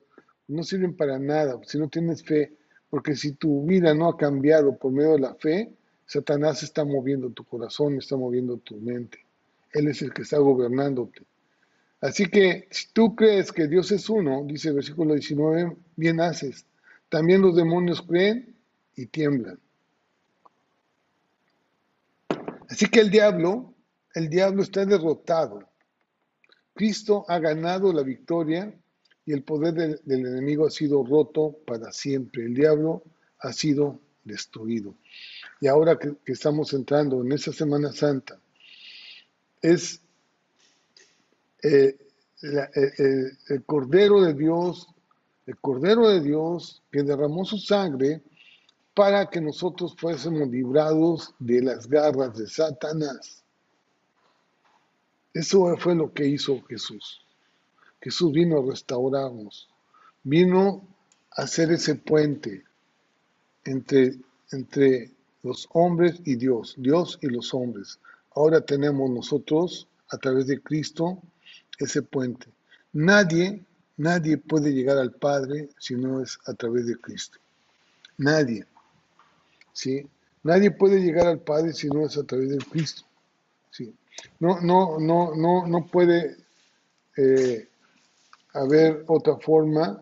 No 0.47 0.63
sirven 0.63 0.95
para 0.95 1.19
nada 1.19 1.59
si 1.65 1.77
no 1.77 1.88
tienes 1.88 2.23
fe, 2.23 2.53
porque 2.89 3.15
si 3.15 3.34
tu 3.34 3.65
vida 3.65 3.93
no 3.93 4.09
ha 4.09 4.17
cambiado 4.17 4.77
por 4.77 4.91
medio 4.91 5.13
de 5.13 5.19
la 5.19 5.36
fe, 5.36 5.73
Satanás 6.05 6.63
está 6.63 6.86
moviendo 6.86 7.29
tu 7.31 7.43
corazón, 7.43 7.97
está 7.97 8.15
moviendo 8.15 8.57
tu 8.57 8.75
mente. 8.75 9.19
Él 9.71 9.88
es 9.88 10.01
el 10.01 10.13
que 10.13 10.21
está 10.21 10.38
gobernándote. 10.38 11.23
Así 12.01 12.25
que 12.25 12.67
si 12.69 12.91
tú 12.91 13.15
crees 13.15 13.51
que 13.51 13.67
Dios 13.67 13.91
es 13.91 14.09
uno, 14.09 14.43
dice 14.45 14.69
el 14.69 14.75
versículo 14.75 15.13
19, 15.13 15.75
bien 15.95 16.19
haces. 16.19 16.65
También 17.09 17.41
los 17.41 17.55
demonios 17.55 18.01
creen 18.01 18.55
y 18.95 19.05
tiemblan. 19.05 19.57
Así 22.74 22.88
que 22.88 23.01
el 23.01 23.11
diablo, 23.11 23.76
el 24.15 24.30
diablo 24.30 24.63
está 24.63 24.84
derrotado. 24.84 25.59
Cristo 26.74 27.24
ha 27.28 27.38
ganado 27.38 27.93
la 27.93 28.01
victoria 28.01 28.74
y 29.28 29.32
el 29.32 29.43
poder 29.43 29.76
del, 29.76 30.26
enemigo 30.26 30.65
ha 30.65 30.71
sido 30.71 31.05
roto 31.05 31.55
para 31.67 31.91
siempre. 31.91 32.45
El 32.45 32.55
diablo 32.55 33.03
ha 33.41 33.53
sido 33.53 33.99
destruido. 34.24 34.95
Y 35.61 35.67
ahora 35.67 35.99
que, 35.99 36.15
estamos 36.26 36.74
entrando 36.74 37.21
en 37.21 37.34
esa 37.34 37.53
Semana 37.53 37.93
Santa, 37.93 38.39
es 39.61 40.01
eh, 41.61 41.95
la, 42.41 42.71
el, 42.74 43.38
el 43.49 43.63
Cordero 43.65 44.19
de 44.19 44.34
Dios, 44.34 44.88
el 45.45 45.57
Cordero 45.57 46.09
de 46.09 46.21
Dios 46.21 46.82
que 46.91 47.03
derramó 47.03 47.45
su 47.45 47.59
sangre 47.59 48.24
para 48.93 49.29
que 49.29 49.41
nosotros 49.41 49.95
fuésemos 49.97 50.47
librados 50.49 51.33
de 51.39 51.61
las 51.61 51.87
garras 51.87 52.37
de 52.37 52.47
Satanás. 52.47 53.43
Eso 55.33 55.75
fue 55.77 55.95
lo 55.95 56.13
que 56.13 56.27
hizo 56.27 56.61
Jesús. 56.63 57.25
Jesús 58.01 58.31
vino 58.31 58.59
a 58.59 58.69
restaurarnos, 58.69 59.69
vino 60.23 60.85
a 61.31 61.43
hacer 61.43 61.71
ese 61.71 61.95
puente 61.95 62.63
entre, 63.63 64.19
entre 64.51 65.11
los 65.41 65.67
hombres 65.71 66.19
y 66.25 66.35
Dios, 66.35 66.75
Dios 66.77 67.17
y 67.21 67.27
los 67.27 67.53
hombres. 67.53 67.99
Ahora 68.35 68.61
tenemos 68.61 69.09
nosotros, 69.09 69.87
a 70.09 70.17
través 70.17 70.45
de 70.47 70.61
Cristo, 70.61 71.19
ese 71.79 72.03
puente. 72.03 72.47
Nadie, 72.91 73.63
nadie 73.97 74.37
puede 74.37 74.71
llegar 74.71 74.97
al 74.97 75.13
Padre 75.13 75.69
si 75.79 75.95
no 75.95 76.21
es 76.21 76.37
a 76.45 76.53
través 76.53 76.85
de 76.85 76.97
Cristo. 76.97 77.39
Nadie. 78.17 78.67
¿Sí? 79.74 80.07
Nadie 80.43 80.71
puede 80.71 81.01
llegar 81.01 81.28
al 81.28 81.39
Padre 81.39 81.74
si 81.74 81.88
no 81.89 82.05
es 82.05 82.17
a 82.17 82.24
través 82.24 82.49
de 82.49 82.57
Cristo. 82.57 83.03
¿sí? 83.71 83.93
No, 84.39 84.61
no, 84.61 84.99
no, 84.99 85.36
no, 85.36 85.67
no 85.67 85.88
puede 85.88 86.38
eh, 87.17 87.67
haber 88.53 89.03
otra 89.07 89.38
forma 89.38 90.01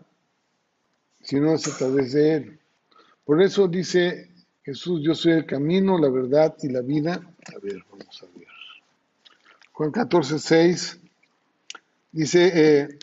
si 1.22 1.40
no 1.40 1.54
es 1.54 1.68
a 1.68 1.78
través 1.78 2.14
de 2.14 2.36
Él. 2.36 2.60
Por 3.26 3.42
eso 3.42 3.68
dice 3.68 4.30
Jesús, 4.64 5.02
yo 5.04 5.16
soy 5.16 5.34
el 5.34 5.46
camino, 5.46 5.98
la 5.98 6.10
verdad 6.10 6.56
y 6.62 6.70
la 6.70 6.82
vida. 6.82 7.14
A 7.14 7.60
ver, 7.60 7.84
vamos 7.90 8.24
a 8.24 8.26
ver. 8.38 8.48
Juan 9.72 9.92
14, 9.92 10.38
6 10.38 11.00
dice, 12.12 12.52
eh, 12.54 13.00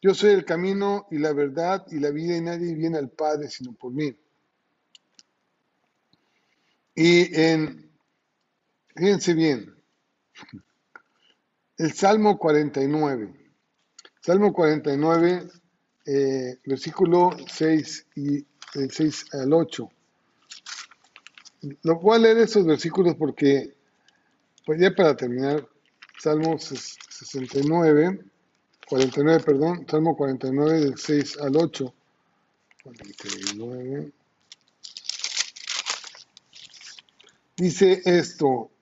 yo 0.00 0.14
soy 0.14 0.32
el 0.32 0.44
camino 0.44 1.06
y 1.10 1.18
la 1.18 1.32
verdad 1.32 1.84
y 1.90 1.98
la 1.98 2.10
vida 2.10 2.36
y 2.36 2.40
nadie 2.40 2.74
viene 2.74 2.98
al 2.98 3.10
Padre 3.10 3.48
sino 3.48 3.72
por 3.72 3.92
mí. 3.92 4.14
Y 6.94 7.40
en, 7.40 7.90
fíjense 8.94 9.34
bien, 9.34 9.74
el 11.78 11.92
Salmo 11.92 12.38
49, 12.38 13.32
Salmo 14.20 14.52
49, 14.52 15.48
eh, 16.06 16.58
versículo 16.66 17.30
6 17.48 18.06
y 18.16 18.46
el 18.74 18.90
6 18.90 19.34
al 19.34 19.52
8. 19.52 19.88
Lo 21.82 21.98
cual 21.98 22.22
leer 22.22 22.38
esos 22.38 22.66
versículos 22.66 23.14
porque, 23.16 23.74
pues 24.66 24.80
ya 24.80 24.94
para 24.94 25.16
terminar, 25.16 25.66
Salmo 26.18 26.58
69, 26.58 28.20
49, 28.86 29.42
perdón, 29.44 29.86
Salmo 29.88 30.16
49 30.16 30.80
del 30.80 30.98
6 30.98 31.38
al 31.38 31.56
8. 31.56 31.94
49. 32.84 34.12
Dice 37.62 38.02
esto, 38.06 38.72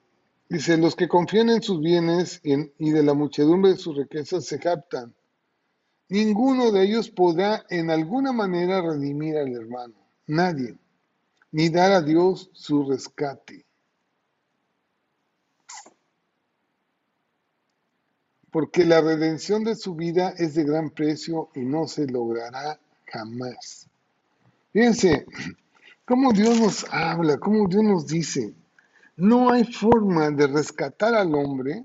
dice, 0.48 0.78
los 0.78 0.96
que 0.96 1.06
confían 1.06 1.50
en 1.50 1.60
sus 1.60 1.82
bienes 1.82 2.40
y 2.42 2.90
de 2.90 3.02
la 3.02 3.12
muchedumbre 3.12 3.72
de 3.72 3.76
sus 3.76 3.94
riquezas 3.94 4.46
se 4.46 4.58
captan. 4.58 5.14
Ninguno 6.08 6.72
de 6.72 6.84
ellos 6.84 7.10
podrá 7.10 7.66
en 7.68 7.90
alguna 7.90 8.32
manera 8.32 8.80
redimir 8.80 9.36
al 9.36 9.54
hermano, 9.54 9.96
nadie, 10.26 10.78
ni 11.52 11.68
dar 11.68 11.92
a 11.92 12.00
Dios 12.00 12.48
su 12.54 12.88
rescate. 12.88 13.66
Porque 18.50 18.86
la 18.86 19.02
redención 19.02 19.62
de 19.62 19.76
su 19.76 19.94
vida 19.94 20.30
es 20.38 20.54
de 20.54 20.64
gran 20.64 20.88
precio 20.88 21.50
y 21.54 21.66
no 21.66 21.86
se 21.86 22.06
logrará 22.06 22.80
jamás. 23.04 23.90
Fíjense, 24.72 25.26
cómo 26.06 26.32
Dios 26.32 26.58
nos 26.58 26.86
habla, 26.90 27.36
cómo 27.36 27.68
Dios 27.68 27.84
nos 27.84 28.06
dice, 28.06 28.54
no 29.20 29.50
hay 29.50 29.64
forma 29.64 30.30
de 30.30 30.46
rescatar 30.46 31.14
al 31.14 31.34
hombre 31.34 31.84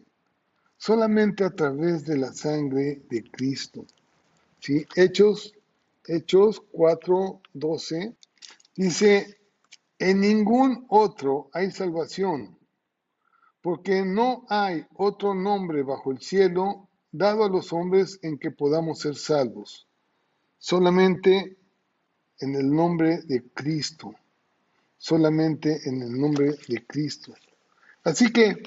solamente 0.77 1.43
a 1.43 1.49
través 1.49 2.05
de 2.05 2.17
la 2.17 2.31
sangre 2.31 3.01
de 3.09 3.29
Cristo. 3.29 3.85
¿Sí? 4.59 4.85
Hechos, 4.95 5.53
Hechos 6.07 6.63
4, 6.71 7.41
12 7.53 8.15
dice, 8.75 9.37
en 9.99 10.21
ningún 10.21 10.85
otro 10.87 11.49
hay 11.51 11.71
salvación, 11.71 12.57
porque 13.61 14.05
no 14.05 14.45
hay 14.47 14.85
otro 14.95 15.35
nombre 15.35 15.83
bajo 15.83 16.11
el 16.11 16.21
cielo 16.21 16.87
dado 17.11 17.43
a 17.43 17.49
los 17.49 17.73
hombres 17.73 18.17
en 18.21 18.37
que 18.37 18.51
podamos 18.51 18.99
ser 18.99 19.15
salvos, 19.15 19.87
solamente 20.57 21.57
en 22.39 22.55
el 22.55 22.71
nombre 22.73 23.23
de 23.23 23.43
Cristo 23.53 24.15
solamente 25.05 25.87
en 25.87 26.01
el 26.01 26.19
nombre 26.19 26.55
de 26.67 26.83
Cristo. 26.87 27.31
Así 28.03 28.33
que, 28.33 28.63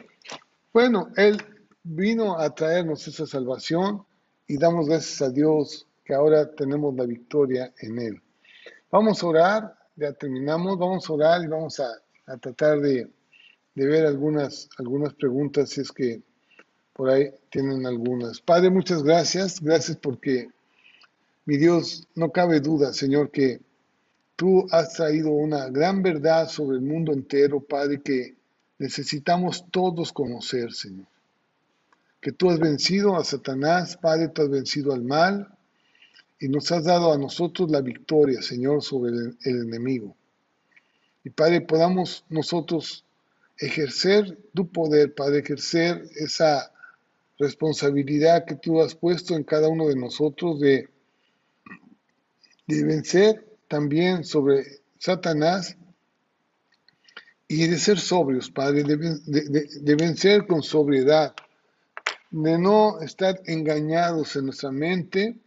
bueno, 0.72 1.08
Él 1.16 1.36
vino 1.82 2.38
a 2.38 2.54
traernos 2.54 3.08
esa 3.08 3.26
salvación 3.26 4.04
y 4.46 4.56
damos 4.56 4.86
gracias 4.86 5.20
a 5.20 5.30
Dios 5.30 5.88
que 6.04 6.14
ahora 6.14 6.48
tenemos 6.54 6.94
la 6.94 7.06
victoria 7.06 7.74
en 7.80 7.98
Él. 7.98 8.22
Vamos 8.88 9.20
a 9.20 9.26
orar, 9.26 9.78
ya 9.96 10.12
terminamos, 10.12 10.78
vamos 10.78 11.10
a 11.10 11.12
orar 11.12 11.42
y 11.42 11.48
vamos 11.48 11.80
a, 11.80 11.88
a 12.26 12.36
tratar 12.36 12.78
de, 12.82 13.10
de, 13.74 13.86
ver 13.86 14.06
algunas, 14.06 14.68
algunas 14.78 15.14
preguntas 15.14 15.70
si 15.70 15.80
es 15.80 15.90
que 15.90 16.22
por 16.92 17.10
ahí 17.10 17.32
tienen 17.50 17.84
algunas. 17.84 18.40
Padre, 18.40 18.70
muchas 18.70 19.02
gracias, 19.02 19.60
gracias 19.60 19.96
porque 19.96 20.48
mi 21.46 21.56
Dios, 21.56 22.06
no 22.14 22.30
cabe 22.30 22.60
duda, 22.60 22.92
Señor, 22.92 23.32
que 23.32 23.60
Tú 24.38 24.68
has 24.70 24.92
traído 24.92 25.32
una 25.32 25.68
gran 25.68 26.00
verdad 26.00 26.48
sobre 26.48 26.76
el 26.76 26.82
mundo 26.84 27.12
entero, 27.12 27.58
Padre, 27.58 28.00
que 28.00 28.36
necesitamos 28.78 29.64
todos 29.72 30.12
conocer, 30.12 30.72
Señor. 30.72 31.08
Que 32.20 32.30
tú 32.30 32.48
has 32.48 32.60
vencido 32.60 33.16
a 33.16 33.24
Satanás, 33.24 33.96
Padre, 33.96 34.28
tú 34.28 34.42
has 34.42 34.48
vencido 34.48 34.94
al 34.94 35.02
mal 35.02 35.48
y 36.38 36.46
nos 36.46 36.70
has 36.70 36.84
dado 36.84 37.12
a 37.12 37.18
nosotros 37.18 37.68
la 37.68 37.80
victoria, 37.80 38.40
Señor, 38.40 38.80
sobre 38.80 39.10
el, 39.10 39.36
enemigo. 39.42 40.14
Y 41.24 41.30
Padre, 41.30 41.62
podamos 41.62 42.24
nosotros 42.28 43.04
ejercer 43.58 44.38
tu 44.54 44.70
poder, 44.70 45.16
Padre, 45.16 45.40
ejercer 45.40 46.04
esa 46.14 46.72
responsabilidad 47.40 48.44
que 48.44 48.54
tú 48.54 48.80
has 48.82 48.94
puesto 48.94 49.34
en 49.34 49.42
cada 49.42 49.68
uno 49.68 49.88
de 49.88 49.96
nosotros 49.96 50.60
de, 50.60 50.88
de 52.68 52.84
vencer 52.84 53.47
también 53.68 54.24
sobre 54.24 54.64
Satanás 54.98 55.76
y 57.46 57.66
de 57.66 57.78
ser 57.78 57.98
sobrios, 57.98 58.50
Padre, 58.50 58.82
de, 58.84 59.94
vencer 59.94 60.46
con 60.46 60.62
sobriedad, 60.62 61.34
de 62.30 62.58
no 62.58 63.00
estar 63.00 63.40
engañados 63.46 64.36
en 64.36 64.46
nuestra 64.46 64.70
mente, 64.70 65.38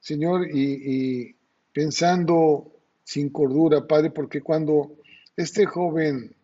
Señor, 0.00 0.48
y, 0.52 1.36
pensando 1.72 2.72
sin 3.04 3.28
cordura, 3.30 3.86
Padre, 3.86 4.10
porque 4.10 4.40
cuando 4.40 4.96
este 5.36 5.66
joven, 5.66 6.34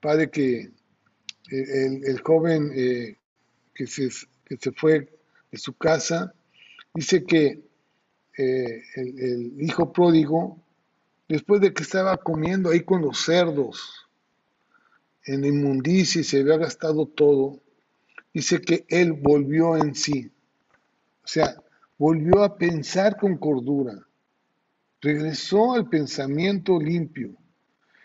Padre, 0.00 0.30
que 0.30 0.70
el, 1.50 2.20
joven 2.22 2.70
eh, 2.74 3.16
que, 3.74 3.86
se, 3.86 4.08
que 4.44 4.56
se 4.56 4.72
fue 4.72 5.18
de 5.50 5.58
su 5.58 5.74
casa, 5.74 6.32
dice 6.94 7.24
que 7.24 7.69
eh, 8.42 8.82
el, 8.94 9.60
hijo 9.60 9.92
pródigo, 9.92 10.58
después 11.28 11.60
de 11.60 11.74
que 11.74 11.82
estaba 11.82 12.16
comiendo 12.16 12.70
ahí 12.70 12.80
con 12.80 13.02
los 13.02 13.22
cerdos, 13.22 14.08
en 15.26 15.44
inmundicia 15.44 16.22
y 16.22 16.24
se 16.24 16.40
había 16.40 16.56
gastado 16.56 17.06
todo, 17.06 17.60
dice 18.32 18.62
que 18.62 18.86
él 18.88 19.12
volvió 19.12 19.76
en 19.76 19.94
sí. 19.94 20.30
O 21.22 21.26
sea, 21.26 21.62
volvió 21.98 22.42
a 22.42 22.56
pensar 22.56 23.18
con 23.18 23.36
cordura. 23.36 24.06
Regresó 25.02 25.74
al 25.74 25.90
pensamiento 25.90 26.80
limpio 26.80 27.36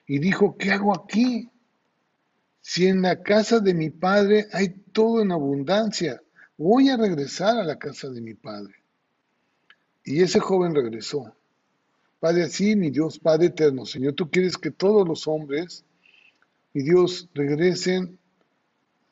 y 0.06 0.20
dijo, 0.20 0.58
¿qué 0.58 0.72
hago 0.72 0.94
aquí? 0.94 1.50
Si 2.60 2.88
en 2.88 3.02
la 3.02 3.24
casa 3.24 3.62
de 3.62 3.74
mi 3.74 3.90
padre 3.90 4.48
hay 4.52 4.68
todo 4.92 5.22
en 5.22 5.32
abundancia, 5.32 6.22
voy 6.58 6.90
a 6.90 6.98
regresar 6.98 7.58
a 7.58 7.64
la 7.64 7.80
casa 7.80 8.10
de 8.10 8.20
mi 8.20 8.34
padre. 8.34 8.85
Y 10.06 10.22
ese 10.22 10.40
joven 10.40 10.76
regresó. 10.76 11.34
Padre, 12.20 12.44
así, 12.44 12.76
mi 12.76 12.92
Dios, 12.92 13.20
Padre 13.20 13.48
eterno, 13.48 13.86
Señor, 13.86 14.14
tú 14.14 14.30
quieres 14.30 14.58
que 14.58 14.72
todos 14.72 15.08
los 15.08 15.28
hombres, 15.28 15.84
mi 16.74 16.84
Dios, 16.84 17.28
regresen 17.34 18.18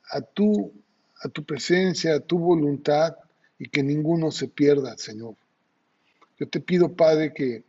a 0.09 0.21
tu, 0.21 0.71
a 1.21 1.29
tu 1.29 1.43
presencia, 1.43 2.15
a 2.15 2.19
tu 2.19 2.37
voluntad 2.37 3.15
y 3.57 3.67
que 3.69 3.81
ninguno 3.81 4.31
se 4.31 4.47
pierda, 4.47 4.95
Señor. 4.97 5.35
Yo 6.39 6.47
te 6.47 6.59
pido, 6.59 6.93
Padre, 6.93 7.33
que 7.33 7.63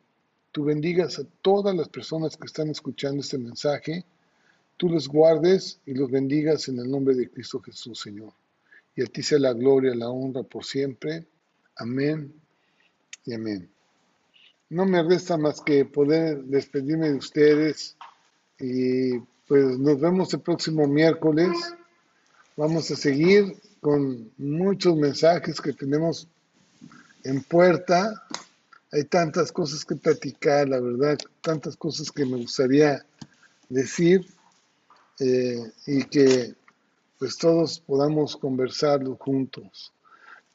tú 0.53 0.65
bendigas 0.65 1.19
a 1.19 1.25
todas 1.43 1.75
las 1.75 1.89
personas 1.89 2.37
que 2.37 2.47
están 2.47 2.69
escuchando 2.69 3.23
este 3.23 3.39
mensaje, 3.39 4.05
tú 4.77 4.89
los 4.89 5.09
guardes 5.09 5.81
y 5.87 5.95
los 5.95 6.11
bendigas 6.11 6.69
en 6.69 6.79
el 6.79 6.91
nombre 6.91 7.15
de 7.15 7.31
Cristo 7.31 7.61
Jesús, 7.61 8.01
Señor. 8.01 8.33
Y 8.95 9.03
a 9.03 9.07
ti 9.07 9.23
sea 9.23 9.39
la 9.39 9.55
gloria, 9.55 9.95
la 9.95 10.11
honra 10.11 10.43
por 10.43 10.65
siempre. 10.65 11.27
Amén 11.77 12.44
y 13.25 13.35
amén. 13.35 13.69
No 14.71 14.87
me 14.87 15.03
resta 15.03 15.37
más 15.37 15.61
que 15.61 15.85
poder 15.85 16.43
despedirme 16.45 17.11
de 17.11 17.17
ustedes 17.17 17.97
y 18.59 19.19
pues 19.47 19.79
nos 19.79 20.01
vemos 20.01 20.33
el 20.35 20.41
próximo 20.41 20.87
miércoles. 20.87 21.51
Vamos 22.57 22.91
a 22.91 22.97
seguir 22.97 23.57
con 23.81 24.33
muchos 24.39 24.97
mensajes 24.97 25.61
que 25.61 25.73
tenemos 25.73 26.29
en 27.25 27.43
puerta. 27.43 28.27
Hay 28.93 29.05
tantas 29.05 29.53
cosas 29.53 29.85
que 29.85 29.97
platicar, 29.97 30.69
la 30.69 30.81
verdad, 30.81 31.19
tantas 31.41 31.77
cosas 31.77 32.11
que 32.11 32.25
me 32.25 32.37
gustaría 32.37 33.05
decir 33.69 34.27
eh, 35.21 35.73
y 35.87 36.05
que 36.05 36.55
pues 37.19 37.37
todos 37.39 37.81
podamos 37.81 38.37
conversarlo 38.37 39.17
juntos. 39.17 39.94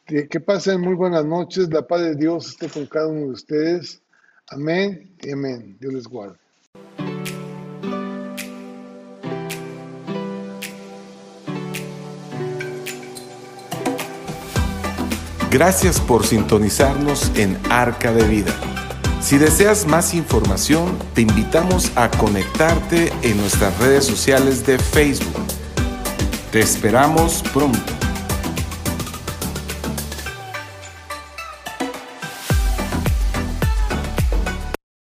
Que, 0.09 0.39
pasen 0.39 0.81
muy 0.81 0.95
buenas 0.95 1.23
noches. 1.23 1.71
La 1.71 1.85
paz 1.85 2.01
de 2.01 2.15
Dios 2.15 2.47
esté 2.47 2.67
con 2.67 2.87
cada 2.87 3.07
uno 3.07 3.27
de 3.27 3.31
ustedes. 3.31 4.01
Amén 4.47 5.15
y 5.21 5.31
amén. 5.31 5.77
Dios 5.79 5.93
les 5.93 6.07
guarde. 6.07 6.35
Gracias 15.51 16.01
por 16.01 16.25
sintonizarnos 16.25 17.31
en 17.35 17.55
Arca 17.69 18.11
de 18.11 18.23
Vida. 18.27 18.55
Si 19.21 19.37
deseas 19.37 19.85
más 19.85 20.15
información, 20.15 20.97
te 21.13 21.21
invitamos 21.21 21.95
a 21.95 22.09
conectarte 22.09 23.11
en 23.21 23.37
nuestras 23.37 23.77
redes 23.79 24.05
sociales 24.05 24.65
de 24.65 24.79
Facebook. 24.79 25.45
Te 26.51 26.61
esperamos 26.61 27.43
pronto. 27.53 27.98